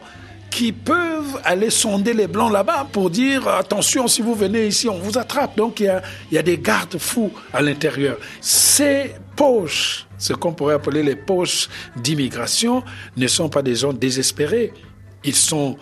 qui 0.50 0.72
peuvent 0.72 1.42
aller 1.44 1.70
sonder 1.70 2.14
les 2.14 2.28
blancs 2.28 2.52
là-bas 2.52 2.88
pour 2.92 3.10
dire 3.10 3.46
attention, 3.48 4.08
si 4.08 4.22
vous 4.22 4.36
venez 4.36 4.68
ici, 4.68 4.88
on 4.88 4.98
vous 4.98 5.18
attrape. 5.18 5.58
Donc 5.58 5.82
il 5.82 5.88
y 5.88 5.90
a, 5.90 6.02
il 6.32 6.36
y 6.36 6.38
a 6.38 6.44
des 6.44 6.58
gardes-fous 6.58 7.32
à 7.54 7.62
l'intérieur. 7.62 8.18
Ces 8.40 9.16
poches, 9.36 10.05
ce 10.18 10.34
qu'on 10.34 10.54
pourrait 10.54 10.76
appeler 10.76 11.04
les 11.04 11.16
poches 11.16 11.70
d'immigration, 11.96 12.84
ne 13.18 13.28
sont 13.28 13.50
pas 13.50 13.62
des 13.62 13.76
gens 13.76 13.94
désespérés. 13.94 14.74
Ils 15.24 15.36
sont 15.36 15.78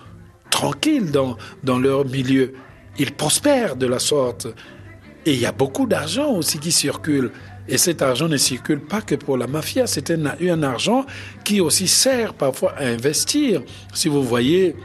tranquilles 0.50 1.12
dans, 1.12 1.38
dans 1.64 1.80
leur 1.80 2.06
milieu. 2.06 2.54
Ils 2.98 3.14
prospèrent 3.14 3.76
de 3.76 3.88
la 3.88 4.00
sorte. 4.00 4.48
Et 5.26 5.34
il 5.34 5.40
y 5.40 5.46
a 5.46 5.52
beaucoup 5.52 5.88
d'argent 5.88 6.32
aussi 6.32 6.60
qui 6.60 6.72
circule. 6.72 7.32
Et 7.68 7.78
cet 7.78 8.02
argent 8.02 8.28
ne 8.28 8.38
circule 8.38 8.82
pas 8.82 9.02
que 9.02 9.16
pour 9.16 9.38
la 9.38 9.48
mafia, 9.48 9.88
c'est 9.88 10.12
un, 10.12 10.26
un 10.26 10.64
argent 10.64 11.06
qui 11.44 11.62
aussi 11.62 11.88
sert 11.88 12.34
parfois 12.34 12.74
à 12.78 12.86
investir. 12.86 13.62
Si 13.94 14.10
vous 14.10 14.24
voyez 14.24 14.76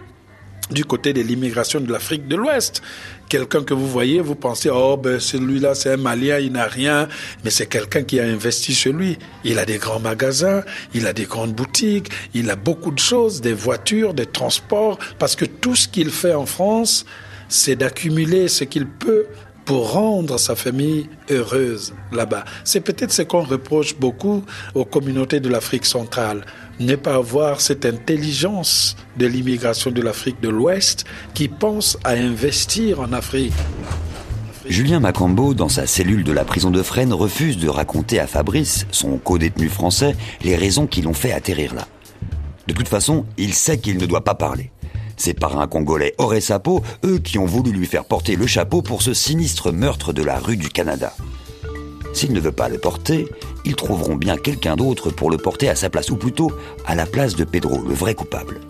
du 0.70 0.84
côté 0.84 1.12
de 1.12 1.20
l'immigration 1.22 1.80
de 1.80 1.90
l'Afrique 1.90 2.28
de 2.28 2.36
l'Ouest, 2.36 2.82
quelqu'un 3.29 3.62
que 3.62 3.74
vous 3.74 3.87
voyez, 3.87 4.20
vous 4.20 4.35
pensez, 4.35 4.70
oh, 4.70 4.97
ben, 4.97 5.20
celui-là, 5.20 5.74
c'est 5.74 5.93
un 5.93 5.97
Malien, 5.97 6.39
il 6.39 6.53
n'a 6.53 6.66
rien, 6.66 7.09
mais 7.45 7.51
c'est 7.51 7.66
quelqu'un 7.66 8.03
qui 8.03 8.18
a 8.20 8.24
investi 8.24 8.74
chez 8.74 8.93
lui. 8.93 9.18
Il 9.45 9.59
a 9.59 9.64
des 9.64 9.79
grands 9.79 10.01
magasins, 10.01 10.62
il 10.95 11.07
a 11.07 11.12
des 11.12 11.24
grandes 11.24 11.55
boutiques, 11.55 12.11
il 12.35 12.51
a 12.51 12.57
beaucoup 12.57 12.91
de 12.91 12.99
choses, 12.99 13.41
des 13.41 13.53
voitures, 13.53 14.14
des 14.14 14.26
transports, 14.26 14.99
parce 15.18 15.37
que 15.37 15.45
tout 15.45 15.76
ce 15.76 15.89
qu'il 15.89 16.11
fait 16.11 16.35
en 16.35 16.47
France, 16.47 17.05
c'est 17.49 17.76
d'accumuler 17.76 18.49
ce 18.49 18.64
qu'il 18.64 18.87
peut 18.87 19.26
pour 19.64 19.93
rendre 19.93 20.39
sa 20.39 20.57
famille 20.57 21.11
heureuse 21.31 21.93
là-bas. 22.11 22.45
C'est 22.64 22.81
peut-être 22.81 23.12
ce 23.12 23.20
qu'on 23.20 23.43
reproche 23.43 23.97
beaucoup 23.97 24.43
aux 24.74 24.87
communautés 24.87 25.41
de 25.41 25.49
l'Afrique 25.51 25.85
centrale 25.85 26.45
ne 26.81 26.97
pas 26.97 27.14
avoir 27.14 27.61
cette 27.61 27.87
intelligence 27.87 28.97
de 29.16 29.26
l'immigration 29.26 29.91
de 29.91 30.01
l'Afrique 30.03 30.41
de 30.41 30.49
l'Ouest 30.49 31.05
qui 31.35 31.49
pense 31.49 31.99
à 32.05 32.12
investir 32.12 33.01
en 33.01 33.12
Afrique. 33.12 33.55
Julien 34.66 35.01
Macambo, 35.01 35.55
dans 35.55 35.70
sa 35.70 35.87
cellule 35.87 36.24
de 36.24 36.33
la 36.33 36.45
prison 36.45 36.70
de 36.70 36.83
Fresnes, 36.83 37.14
refuse 37.14 37.57
de 37.57 37.68
raconter 37.68 38.20
à 38.20 38.26
Fabrice, 38.26 38.87
son 38.91 39.16
co-détenu 39.16 39.68
français, 39.68 40.14
les 40.43 40.57
raisons 40.57 40.87
qui 40.87 41.01
l'ont 41.01 41.14
fait 41.14 41.33
atterrir 41.33 41.74
là. 41.74 41.89
De 42.66 42.74
toute 42.74 42.89
façon, 42.89 43.24
il 43.39 43.55
sait 43.55 43.79
qu'il 43.79 43.97
ne 43.97 44.05
doit 44.05 44.24
pas 44.24 44.35
parler. 44.35 44.70
Ses 45.16 45.33
parrains 45.33 45.66
congolais 45.66 46.14
auraient 46.18 46.43
sa 46.43 46.59
peau, 46.59 46.83
eux 47.05 47.18
qui 47.18 47.39
ont 47.39 47.47
voulu 47.47 47.72
lui 47.72 47.87
faire 47.87 48.05
porter 48.05 48.37
le 48.37 48.47
chapeau 48.47 48.83
pour 48.83 49.01
ce 49.03 49.14
sinistre 49.14 49.72
meurtre 49.72 50.12
de 50.12 50.22
la 50.22 50.39
rue 50.39 50.59
du 50.59 50.68
Canada. 50.68 51.14
S'il 52.13 52.33
ne 52.33 52.41
veut 52.41 52.53
pas 52.53 52.69
le 52.69 52.79
porter, 52.79 53.29
ils 53.65 53.77
trouveront 53.77 54.17
bien 54.17 54.37
quelqu'un 54.37 54.77
d'autre 54.77 55.11
pour 55.11 55.31
le 55.31 55.37
porter 55.37 55.69
à 55.69 55.75
sa 55.77 55.91
place, 55.91 56.11
ou 56.11 56.17
plutôt 56.17 56.53
à 56.87 56.95
la 56.95 57.07
place 57.07 57.37
de 57.37 57.45
Pedro, 57.45 57.83
le 57.83 57.95
vrai 57.95 58.15
coupable. 58.15 58.61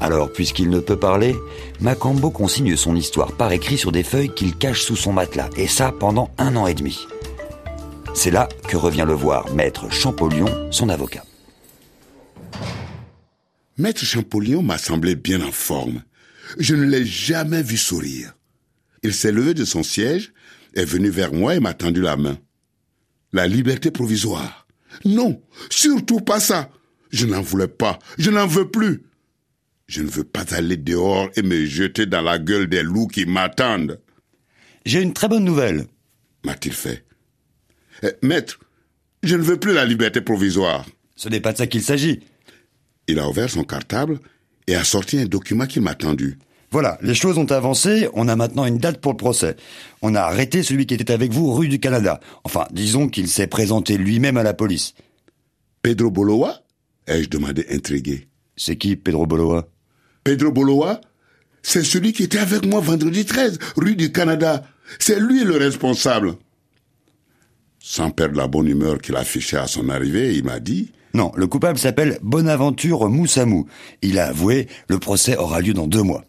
Alors, 0.00 0.32
puisqu'il 0.32 0.70
ne 0.70 0.80
peut 0.80 0.98
parler, 0.98 1.36
Macambo 1.80 2.30
consigne 2.30 2.74
son 2.76 2.96
histoire 2.96 3.32
par 3.32 3.52
écrit 3.52 3.76
sur 3.76 3.92
des 3.92 4.02
feuilles 4.02 4.34
qu'il 4.34 4.56
cache 4.56 4.82
sous 4.82 4.96
son 4.96 5.12
matelas, 5.12 5.50
et 5.56 5.68
ça 5.68 5.92
pendant 5.92 6.30
un 6.38 6.56
an 6.56 6.66
et 6.66 6.74
demi. 6.74 7.06
C'est 8.14 8.30
là 8.30 8.48
que 8.66 8.76
revient 8.76 9.04
le 9.06 9.14
voir 9.14 9.52
Maître 9.52 9.90
Champollion, 9.92 10.46
son 10.70 10.88
avocat. 10.88 11.24
Maître 13.76 14.04
Champollion 14.04 14.62
m'a 14.62 14.78
semblé 14.78 15.14
bien 15.14 15.40
en 15.42 15.52
forme. 15.52 16.02
Je 16.58 16.74
ne 16.74 16.84
l'ai 16.84 17.04
jamais 17.04 17.62
vu 17.62 17.76
sourire. 17.76 18.34
Il 19.02 19.14
s'est 19.14 19.32
levé 19.32 19.54
de 19.54 19.64
son 19.64 19.82
siège, 19.82 20.32
est 20.74 20.84
venu 20.84 21.10
vers 21.10 21.32
moi 21.32 21.54
et 21.54 21.60
m'a 21.60 21.74
tendu 21.74 22.00
la 22.00 22.16
main. 22.16 22.38
La 23.32 23.46
liberté 23.46 23.90
provisoire. 23.90 24.66
Non, 25.04 25.40
surtout 25.70 26.20
pas 26.20 26.40
ça. 26.40 26.70
Je 27.10 27.26
n'en 27.26 27.40
voulais 27.40 27.68
pas. 27.68 27.98
Je 28.18 28.30
n'en 28.30 28.46
veux 28.46 28.70
plus. 28.70 29.02
Je 29.86 30.02
ne 30.02 30.08
veux 30.08 30.24
pas 30.24 30.54
aller 30.54 30.76
dehors 30.76 31.28
et 31.34 31.42
me 31.42 31.64
jeter 31.66 32.06
dans 32.06 32.22
la 32.22 32.38
gueule 32.38 32.68
des 32.68 32.82
loups 32.82 33.08
qui 33.08 33.26
m'attendent. 33.26 34.00
J'ai 34.86 35.02
une 35.02 35.12
très 35.12 35.28
bonne 35.28 35.44
nouvelle. 35.44 35.86
M'a-t-il 36.44 36.74
fait. 36.74 37.04
Eh, 38.02 38.12
maître, 38.22 38.60
je 39.22 39.36
ne 39.36 39.42
veux 39.42 39.58
plus 39.58 39.74
la 39.74 39.84
liberté 39.84 40.20
provisoire. 40.20 40.86
Ce 41.16 41.28
n'est 41.28 41.40
pas 41.40 41.52
de 41.52 41.58
ça 41.58 41.66
qu'il 41.66 41.82
s'agit. 41.82 42.20
Il 43.08 43.18
a 43.18 43.28
ouvert 43.28 43.50
son 43.50 43.64
cartable 43.64 44.20
et 44.66 44.74
a 44.76 44.84
sorti 44.84 45.18
un 45.18 45.26
document 45.26 45.66
qu'il 45.66 45.82
m'a 45.82 45.94
tendu. 45.94 46.38
Voilà, 46.72 46.98
les 47.02 47.14
choses 47.14 47.36
ont 47.36 47.50
avancé, 47.50 48.08
on 48.14 48.28
a 48.28 48.36
maintenant 48.36 48.64
une 48.64 48.78
date 48.78 49.00
pour 49.00 49.12
le 49.12 49.16
procès. 49.16 49.56
On 50.02 50.14
a 50.14 50.20
arrêté 50.20 50.62
celui 50.62 50.86
qui 50.86 50.94
était 50.94 51.12
avec 51.12 51.32
vous 51.32 51.52
rue 51.52 51.66
du 51.66 51.80
Canada. 51.80 52.20
Enfin, 52.44 52.66
disons 52.70 53.08
qu'il 53.08 53.26
s'est 53.26 53.48
présenté 53.48 53.96
lui-même 53.96 54.36
à 54.36 54.44
la 54.44 54.54
police. 54.54 54.94
Pedro 55.82 56.10
Boloa? 56.10 56.62
Ai-je 57.08 57.28
demandé 57.28 57.66
intrigué. 57.70 58.28
C'est 58.56 58.76
qui 58.76 58.94
Pedro 58.94 59.26
Boloa? 59.26 59.68
Pedro 60.22 60.52
Boloa 60.52 61.00
C'est 61.62 61.82
celui 61.82 62.12
qui 62.12 62.22
était 62.22 62.38
avec 62.38 62.64
moi 62.64 62.80
vendredi 62.80 63.24
13, 63.24 63.58
rue 63.76 63.96
du 63.96 64.12
Canada. 64.12 64.62
C'est 65.00 65.18
lui 65.18 65.42
le 65.42 65.56
responsable. 65.56 66.36
Sans 67.80 68.10
perdre 68.10 68.36
la 68.36 68.46
bonne 68.46 68.68
humeur 68.68 68.98
qu'il 68.98 69.16
affichait 69.16 69.56
à 69.56 69.66
son 69.66 69.88
arrivée, 69.88 70.36
il 70.36 70.44
m'a 70.44 70.60
dit 70.60 70.92
Non, 71.14 71.32
le 71.34 71.48
coupable 71.48 71.78
s'appelle 71.78 72.18
Bonaventure 72.22 73.08
Moussamou. 73.08 73.66
Il 74.02 74.20
a 74.20 74.28
avoué, 74.28 74.68
le 74.86 75.00
procès 75.00 75.36
aura 75.36 75.60
lieu 75.60 75.74
dans 75.74 75.88
deux 75.88 76.02
mois. 76.02 76.24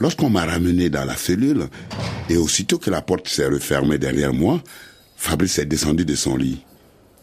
Lorsqu'on 0.00 0.30
m'a 0.30 0.44
ramené 0.44 0.90
dans 0.90 1.04
la 1.04 1.16
cellule, 1.16 1.68
et 2.28 2.36
aussitôt 2.36 2.78
que 2.78 2.90
la 2.90 3.02
porte 3.02 3.28
s'est 3.28 3.48
refermée 3.48 3.98
derrière 3.98 4.32
moi, 4.32 4.62
Fabrice 5.16 5.58
est 5.58 5.66
descendu 5.66 6.04
de 6.04 6.14
son 6.14 6.36
lit. 6.36 6.64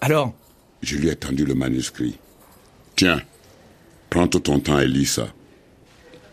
Alors? 0.01 0.33
Je 0.81 0.97
lui 0.97 1.07
ai 1.09 1.15
tendu 1.15 1.45
le 1.45 1.55
manuscrit. 1.55 2.17
Tiens, 2.95 3.21
prends 4.09 4.27
tout 4.27 4.39
ton 4.41 4.59
temps 4.59 4.79
et 4.79 4.87
lis 4.87 5.05
ça. 5.05 5.27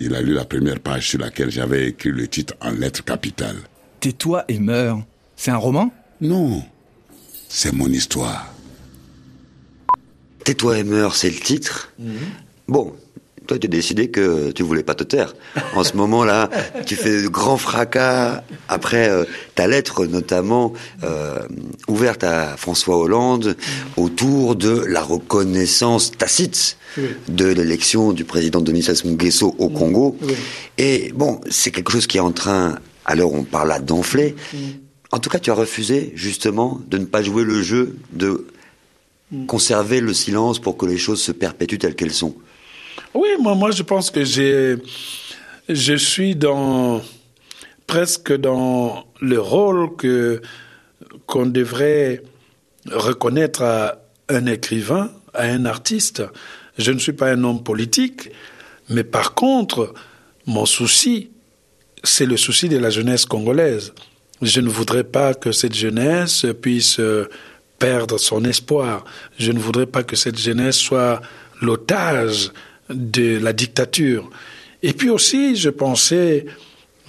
Il 0.00 0.14
a 0.16 0.20
lu 0.20 0.32
la 0.32 0.44
première 0.44 0.80
page 0.80 1.08
sur 1.10 1.20
laquelle 1.20 1.50
j'avais 1.50 1.88
écrit 1.88 2.10
le 2.10 2.26
titre 2.26 2.54
en 2.60 2.70
lettres 2.70 3.04
capitales. 3.04 3.60
Tais-toi 4.00 4.44
et 4.48 4.58
meurs. 4.58 5.00
C'est 5.36 5.52
un 5.52 5.56
roman? 5.56 5.92
Non, 6.20 6.64
c'est 7.48 7.72
mon 7.72 7.88
histoire. 7.88 8.52
Tais-toi 10.44 10.78
et 10.78 10.84
meurs, 10.84 11.14
c'est 11.14 11.30
le 11.30 11.38
titre 11.38 11.92
Bon, 12.66 12.96
toi 13.46 13.58
tu 13.58 13.66
as 13.66 13.70
décidé 13.70 14.08
que 14.08 14.50
tu 14.52 14.62
voulais 14.62 14.82
pas 14.82 14.94
te 14.94 15.04
taire. 15.04 15.34
En 15.74 15.84
ce 15.84 15.96
moment-là, 15.96 16.50
tu 16.86 16.96
fais 16.96 17.22
de 17.22 17.28
grands 17.28 17.56
fracas. 17.56 18.42
Après 18.68 19.08
euh, 19.08 19.24
ta 19.54 19.66
lettre 19.66 20.06
notamment 20.06 20.72
euh, 21.02 21.40
ouverte 21.88 22.24
à 22.24 22.56
François 22.56 22.96
Hollande 22.96 23.56
autour 23.96 24.56
de 24.56 24.84
la 24.86 25.02
reconnaissance 25.02 26.12
tacite 26.12 26.76
de 27.28 27.46
l'élection 27.46 28.12
du 28.12 28.24
président 28.24 28.60
Denis 28.60 28.82
Sassou 28.82 29.08
Nguesso 29.08 29.54
au 29.58 29.68
Congo. 29.68 30.16
Et 30.78 31.12
bon, 31.14 31.40
c'est 31.50 31.70
quelque 31.70 31.92
chose 31.92 32.06
qui 32.06 32.18
est 32.18 32.20
en 32.20 32.32
train, 32.32 32.78
où 33.08 33.20
on 33.22 33.44
parle 33.44 33.68
là, 33.68 33.80
d'enfler. 33.80 34.36
En 35.10 35.18
tout 35.18 35.30
cas, 35.30 35.38
tu 35.38 35.50
as 35.50 35.54
refusé 35.54 36.12
justement 36.14 36.80
de 36.88 36.98
ne 36.98 37.04
pas 37.04 37.22
jouer 37.22 37.44
le 37.44 37.62
jeu 37.62 37.96
de 38.12 38.46
conserver 39.46 40.00
le 40.00 40.12
silence 40.12 40.58
pour 40.58 40.76
que 40.76 40.86
les 40.86 40.98
choses 40.98 41.20
se 41.20 41.32
perpétuent 41.32 41.78
telles 41.78 41.94
qu'elles 41.94 42.12
sont. 42.12 42.34
Oui, 43.14 43.28
moi, 43.38 43.54
moi 43.54 43.70
je 43.70 43.82
pense 43.82 44.10
que 44.10 44.24
j'ai, 44.24 44.76
je 45.68 45.94
suis 45.94 46.34
dans, 46.34 47.02
presque 47.86 48.34
dans 48.34 49.04
le 49.20 49.38
rôle 49.38 49.96
que, 49.96 50.40
qu'on 51.26 51.44
devrait 51.44 52.22
reconnaître 52.90 53.62
à 53.62 53.98
un 54.30 54.46
écrivain, 54.46 55.10
à 55.34 55.42
un 55.42 55.66
artiste. 55.66 56.22
Je 56.78 56.90
ne 56.90 56.98
suis 56.98 57.12
pas 57.12 57.30
un 57.30 57.44
homme 57.44 57.62
politique, 57.62 58.30
mais 58.88 59.04
par 59.04 59.34
contre, 59.34 59.92
mon 60.46 60.64
souci, 60.64 61.30
c'est 62.02 62.26
le 62.26 62.38
souci 62.38 62.70
de 62.70 62.78
la 62.78 62.88
jeunesse 62.88 63.26
congolaise. 63.26 63.92
Je 64.40 64.62
ne 64.62 64.70
voudrais 64.70 65.04
pas 65.04 65.34
que 65.34 65.52
cette 65.52 65.74
jeunesse 65.74 66.46
puisse 66.62 66.98
euh, 66.98 67.28
perdre 67.78 68.16
son 68.18 68.42
espoir. 68.46 69.04
Je 69.38 69.52
ne 69.52 69.58
voudrais 69.58 69.86
pas 69.86 70.02
que 70.02 70.16
cette 70.16 70.38
jeunesse 70.38 70.78
soit 70.78 71.20
l'otage 71.60 72.50
de 72.94 73.38
la 73.38 73.52
dictature. 73.52 74.30
Et 74.82 74.92
puis 74.92 75.10
aussi, 75.10 75.56
je 75.56 75.70
pensais 75.70 76.46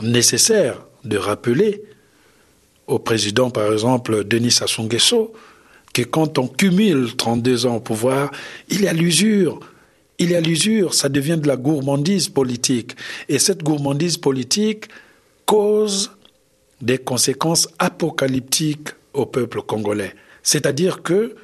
nécessaire 0.02 0.86
de 1.04 1.18
rappeler 1.18 1.82
au 2.88 3.00
président, 3.00 3.50
par 3.50 3.72
exemple, 3.72 4.24
Denis 4.24 4.52
Sassou 4.52 4.84
Nguesso, 4.84 5.34
que 5.94 6.02
quand 6.02 6.38
on 6.38 6.48
cumule 6.48 7.16
32 7.16 7.66
ans 7.66 7.76
au 7.78 7.80
pouvoir, 7.80 8.32
il 8.70 8.82
y 8.82 8.88
a 8.88 8.94
l'usure. 8.94 9.60
Il 10.20 10.32
y 10.32 10.36
a 10.36 10.42
l'usure, 10.42 10.94
ça 10.94 11.10
devient 11.10 11.38
de 11.42 11.48
la 11.48 11.56
gourmandise 11.56 12.30
politique. 12.30 12.96
Et 13.30 13.40
cette 13.40 13.64
gourmandise 13.64 14.18
politique 14.18 14.86
cause 15.46 16.12
des 16.82 16.98
conséquences 16.98 17.70
apocalyptiques 17.80 18.90
au 19.14 19.26
peuple 19.26 19.62
congolais. 19.62 20.16
C'est-à-dire 20.44 21.02
que 21.02 21.36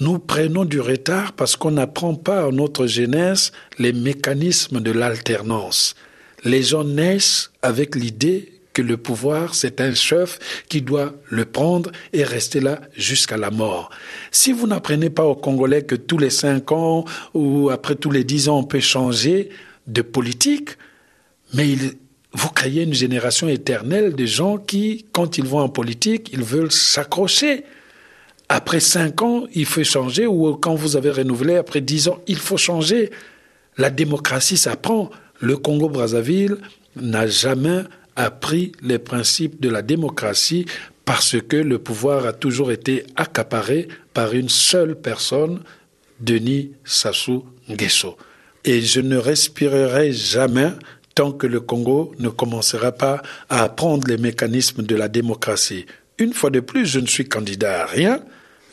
nous 0.00 0.18
prenons 0.18 0.64
du 0.64 0.80
retard 0.80 1.32
parce 1.32 1.56
qu'on 1.56 1.72
n'apprend 1.72 2.14
pas 2.14 2.44
à 2.44 2.50
notre 2.50 2.86
jeunesse 2.86 3.52
les 3.78 3.92
mécanismes 3.92 4.80
de 4.80 4.92
l'alternance. 4.92 5.96
Les 6.44 6.62
gens 6.62 6.84
naissent 6.84 7.50
avec 7.62 7.96
l'idée 7.96 8.52
que 8.72 8.82
le 8.82 8.96
pouvoir, 8.96 9.56
c'est 9.56 9.80
un 9.80 9.92
chef 9.92 10.38
qui 10.68 10.82
doit 10.82 11.12
le 11.28 11.44
prendre 11.44 11.90
et 12.12 12.22
rester 12.22 12.60
là 12.60 12.80
jusqu'à 12.96 13.36
la 13.36 13.50
mort. 13.50 13.90
Si 14.30 14.52
vous 14.52 14.68
n'apprenez 14.68 15.10
pas 15.10 15.24
aux 15.24 15.34
Congolais 15.34 15.82
que 15.82 15.96
tous 15.96 16.18
les 16.18 16.30
cinq 16.30 16.70
ans 16.70 17.04
ou 17.34 17.70
après 17.70 17.96
tous 17.96 18.12
les 18.12 18.22
dix 18.22 18.48
ans, 18.48 18.58
on 18.58 18.64
peut 18.64 18.78
changer 18.78 19.48
de 19.88 20.02
politique, 20.02 20.70
mais 21.54 21.74
vous 22.32 22.50
créez 22.50 22.84
une 22.84 22.94
génération 22.94 23.48
éternelle 23.48 24.14
de 24.14 24.26
gens 24.26 24.58
qui, 24.58 25.06
quand 25.10 25.38
ils 25.38 25.46
vont 25.46 25.60
en 25.60 25.68
politique, 25.68 26.30
ils 26.32 26.44
veulent 26.44 26.70
s'accrocher. 26.70 27.64
Après 28.48 28.80
cinq 28.80 29.22
ans, 29.22 29.46
il 29.54 29.66
faut 29.66 29.84
changer, 29.84 30.26
ou 30.26 30.54
quand 30.54 30.74
vous 30.74 30.96
avez 30.96 31.10
renouvelé, 31.10 31.56
après 31.56 31.80
dix 31.80 32.08
ans, 32.08 32.18
il 32.26 32.38
faut 32.38 32.56
changer. 32.56 33.10
La 33.76 33.90
démocratie 33.90 34.56
s'apprend. 34.56 35.10
Le 35.40 35.56
Congo-Brazzaville 35.56 36.56
n'a 36.96 37.26
jamais 37.26 37.82
appris 38.16 38.72
les 38.82 38.98
principes 38.98 39.60
de 39.60 39.68
la 39.68 39.82
démocratie 39.82 40.66
parce 41.04 41.36
que 41.40 41.56
le 41.56 41.78
pouvoir 41.78 42.26
a 42.26 42.32
toujours 42.32 42.72
été 42.72 43.04
accaparé 43.16 43.88
par 44.12 44.32
une 44.34 44.48
seule 44.48 44.94
personne, 44.96 45.60
Denis 46.20 46.72
Sassou 46.84 47.44
Nguesso. 47.68 48.16
Et 48.64 48.80
je 48.80 49.00
ne 49.00 49.16
respirerai 49.16 50.12
jamais 50.12 50.72
tant 51.14 51.32
que 51.32 51.46
le 51.46 51.60
Congo 51.60 52.12
ne 52.18 52.28
commencera 52.28 52.92
pas 52.92 53.22
à 53.48 53.62
apprendre 53.62 54.08
les 54.08 54.18
mécanismes 54.18 54.82
de 54.82 54.96
la 54.96 55.08
démocratie. 55.08 55.86
Une 56.18 56.32
fois 56.32 56.50
de 56.50 56.60
plus, 56.60 56.86
je 56.86 56.98
ne 56.98 57.06
suis 57.06 57.28
candidat 57.28 57.82
à 57.82 57.86
rien, 57.86 58.20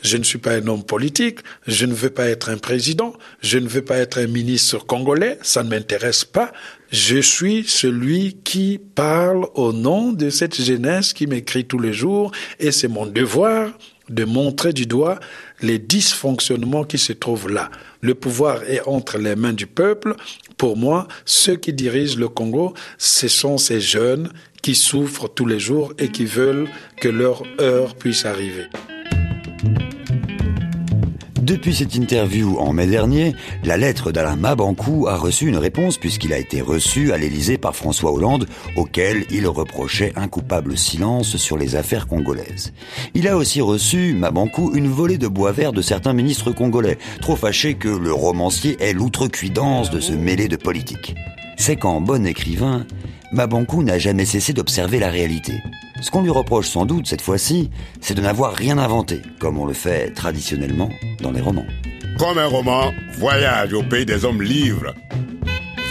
Je 0.02 0.16
ne 0.16 0.22
suis 0.22 0.38
pas 0.38 0.52
un 0.52 0.66
homme 0.66 0.84
politique, 0.84 1.40
je 1.66 1.86
ne 1.86 1.94
veux 1.94 2.10
pas 2.10 2.28
être 2.28 2.50
un 2.50 2.58
président, 2.58 3.14
je 3.40 3.58
ne 3.58 3.66
veux 3.66 3.82
pas 3.82 3.96
être 3.96 4.18
un 4.18 4.26
ministre 4.26 4.78
congolais, 4.78 5.38
ça 5.42 5.62
ne 5.62 5.70
m'intéresse 5.70 6.24
pas. 6.24 6.52
Je 6.92 7.18
suis 7.18 7.64
celui 7.66 8.36
qui 8.44 8.78
parle 8.94 9.46
au 9.54 9.72
nom 9.72 10.12
de 10.12 10.30
cette 10.30 10.60
jeunesse 10.60 11.12
qui 11.12 11.26
m'écrit 11.26 11.64
tous 11.64 11.78
les 11.78 11.92
jours 11.92 12.30
et 12.60 12.70
c'est 12.72 12.88
mon 12.88 13.06
devoir 13.06 13.70
de 14.08 14.24
montrer 14.24 14.72
du 14.72 14.86
doigt 14.86 15.18
les 15.62 15.78
dysfonctionnements 15.78 16.84
qui 16.84 16.98
se 16.98 17.12
trouvent 17.12 17.50
là. 17.50 17.70
Le 18.00 18.14
pouvoir 18.14 18.62
est 18.68 18.86
entre 18.86 19.18
les 19.18 19.34
mains 19.34 19.52
du 19.52 19.66
peuple. 19.66 20.14
Pour 20.56 20.76
moi, 20.76 21.08
ceux 21.24 21.56
qui 21.56 21.72
dirigent 21.72 22.18
le 22.18 22.28
Congo, 22.28 22.74
ce 22.98 23.26
sont 23.26 23.58
ces 23.58 23.80
jeunes 23.80 24.30
qui 24.62 24.74
souffrent 24.74 25.28
tous 25.28 25.46
les 25.46 25.58
jours 25.58 25.92
et 25.98 26.08
qui 26.08 26.24
veulent 26.24 26.68
que 27.00 27.08
leur 27.08 27.42
heure 27.60 27.94
puisse 27.96 28.24
arriver. 28.24 28.66
Depuis 31.46 31.76
cette 31.76 31.94
interview 31.94 32.58
en 32.58 32.72
mai 32.72 32.88
dernier, 32.88 33.36
la 33.62 33.76
lettre 33.76 34.10
d'Alain 34.10 34.34
Mabankou 34.34 35.06
a 35.06 35.16
reçu 35.16 35.46
une 35.46 35.58
réponse 35.58 35.96
puisqu'il 35.96 36.32
a 36.32 36.38
été 36.38 36.60
reçu 36.60 37.12
à 37.12 37.18
l'Élysée 37.18 37.56
par 37.56 37.76
François 37.76 38.10
Hollande, 38.10 38.48
auquel 38.74 39.24
il 39.30 39.46
reprochait 39.46 40.12
un 40.16 40.26
coupable 40.26 40.76
silence 40.76 41.36
sur 41.36 41.56
les 41.56 41.76
affaires 41.76 42.08
congolaises. 42.08 42.72
Il 43.14 43.28
a 43.28 43.36
aussi 43.36 43.60
reçu, 43.60 44.12
Mabankou, 44.14 44.74
une 44.74 44.88
volée 44.88 45.18
de 45.18 45.28
bois 45.28 45.52
vert 45.52 45.72
de 45.72 45.82
certains 45.82 46.14
ministres 46.14 46.50
congolais, 46.50 46.98
trop 47.20 47.36
fâchés 47.36 47.74
que 47.74 47.90
le 47.90 48.12
romancier 48.12 48.76
ait 48.80 48.92
l'outrecuidance 48.92 49.90
de 49.90 50.00
se 50.00 50.14
mêler 50.14 50.48
de 50.48 50.56
politique. 50.56 51.14
C'est 51.56 51.76
qu'en 51.76 52.00
bon 52.00 52.26
écrivain, 52.26 52.86
Mabankou 53.36 53.82
n'a 53.82 53.98
jamais 53.98 54.24
cessé 54.24 54.54
d'observer 54.54 54.98
la 54.98 55.10
réalité. 55.10 55.62
Ce 56.00 56.10
qu'on 56.10 56.22
lui 56.22 56.30
reproche 56.30 56.68
sans 56.68 56.86
doute 56.86 57.06
cette 57.06 57.20
fois-ci, 57.20 57.70
c'est 58.00 58.14
de 58.14 58.22
n'avoir 58.22 58.54
rien 58.54 58.78
inventé, 58.78 59.20
comme 59.38 59.58
on 59.58 59.66
le 59.66 59.74
fait 59.74 60.10
traditionnellement 60.14 60.88
dans 61.20 61.32
les 61.32 61.42
romans. 61.42 61.66
Comme 62.18 62.38
un 62.38 62.46
roman, 62.46 62.92
Voyage 63.18 63.74
au 63.74 63.82
pays 63.82 64.06
des 64.06 64.24
hommes 64.24 64.40
livres. 64.40 64.94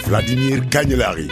Vladimir 0.06 0.68
Cagnelari. 0.68 1.28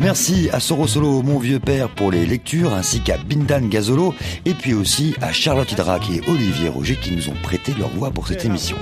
Merci 0.00 0.50
à 0.52 0.60
Sorosolo, 0.60 1.22
mon 1.22 1.38
vieux 1.38 1.58
père, 1.58 1.88
pour 1.88 2.10
les 2.10 2.26
lectures, 2.26 2.74
ainsi 2.74 3.00
qu'à 3.00 3.16
Bindan 3.16 3.70
Gazolo, 3.70 4.14
et 4.44 4.52
puis 4.52 4.74
aussi 4.74 5.14
à 5.22 5.32
Charlotte 5.32 5.72
Hydrac 5.72 6.02
et 6.10 6.20
Olivier 6.28 6.68
Roger 6.68 6.96
qui 6.96 7.12
nous 7.12 7.30
ont 7.30 7.36
prêté 7.42 7.72
leur 7.78 7.88
voix 7.88 8.10
pour 8.10 8.28
cette 8.28 8.44
émission. 8.44 8.76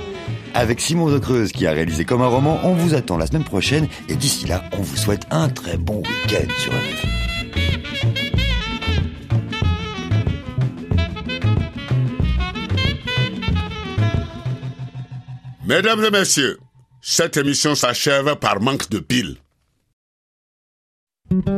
Avec 0.57 0.81
Simon 0.81 1.11
de 1.11 1.19
Creuse 1.19 1.51
qui 1.51 1.67
a 1.67 1.73
réalisé 1.73 2.05
comme 2.05 2.23
un 2.23 2.29
roman, 2.29 2.61
on 2.63 2.75
vous 2.75 2.95
attend 2.95 3.17
la 3.17 3.27
semaine 3.27 3.43
prochaine, 3.43 3.89
et 4.09 4.15
d'ici 4.15 4.47
là, 4.47 4.63
on 4.79 4.83
vous 4.83 4.97
souhaite 4.97 5.27
un 5.33 5.49
très 5.49 5.77
bon 5.77 5.97
week-end 5.97 6.49
sur 6.59 6.73
RFI. 6.73 7.09
Mesdames 15.67 16.05
et 16.05 16.11
messieurs, 16.11 16.59
cette 17.01 17.37
émission 17.37 17.75
s'achève 17.75 18.37
par 18.37 18.61
manque 18.61 18.89
de 18.91 19.01
piles. 19.01 19.39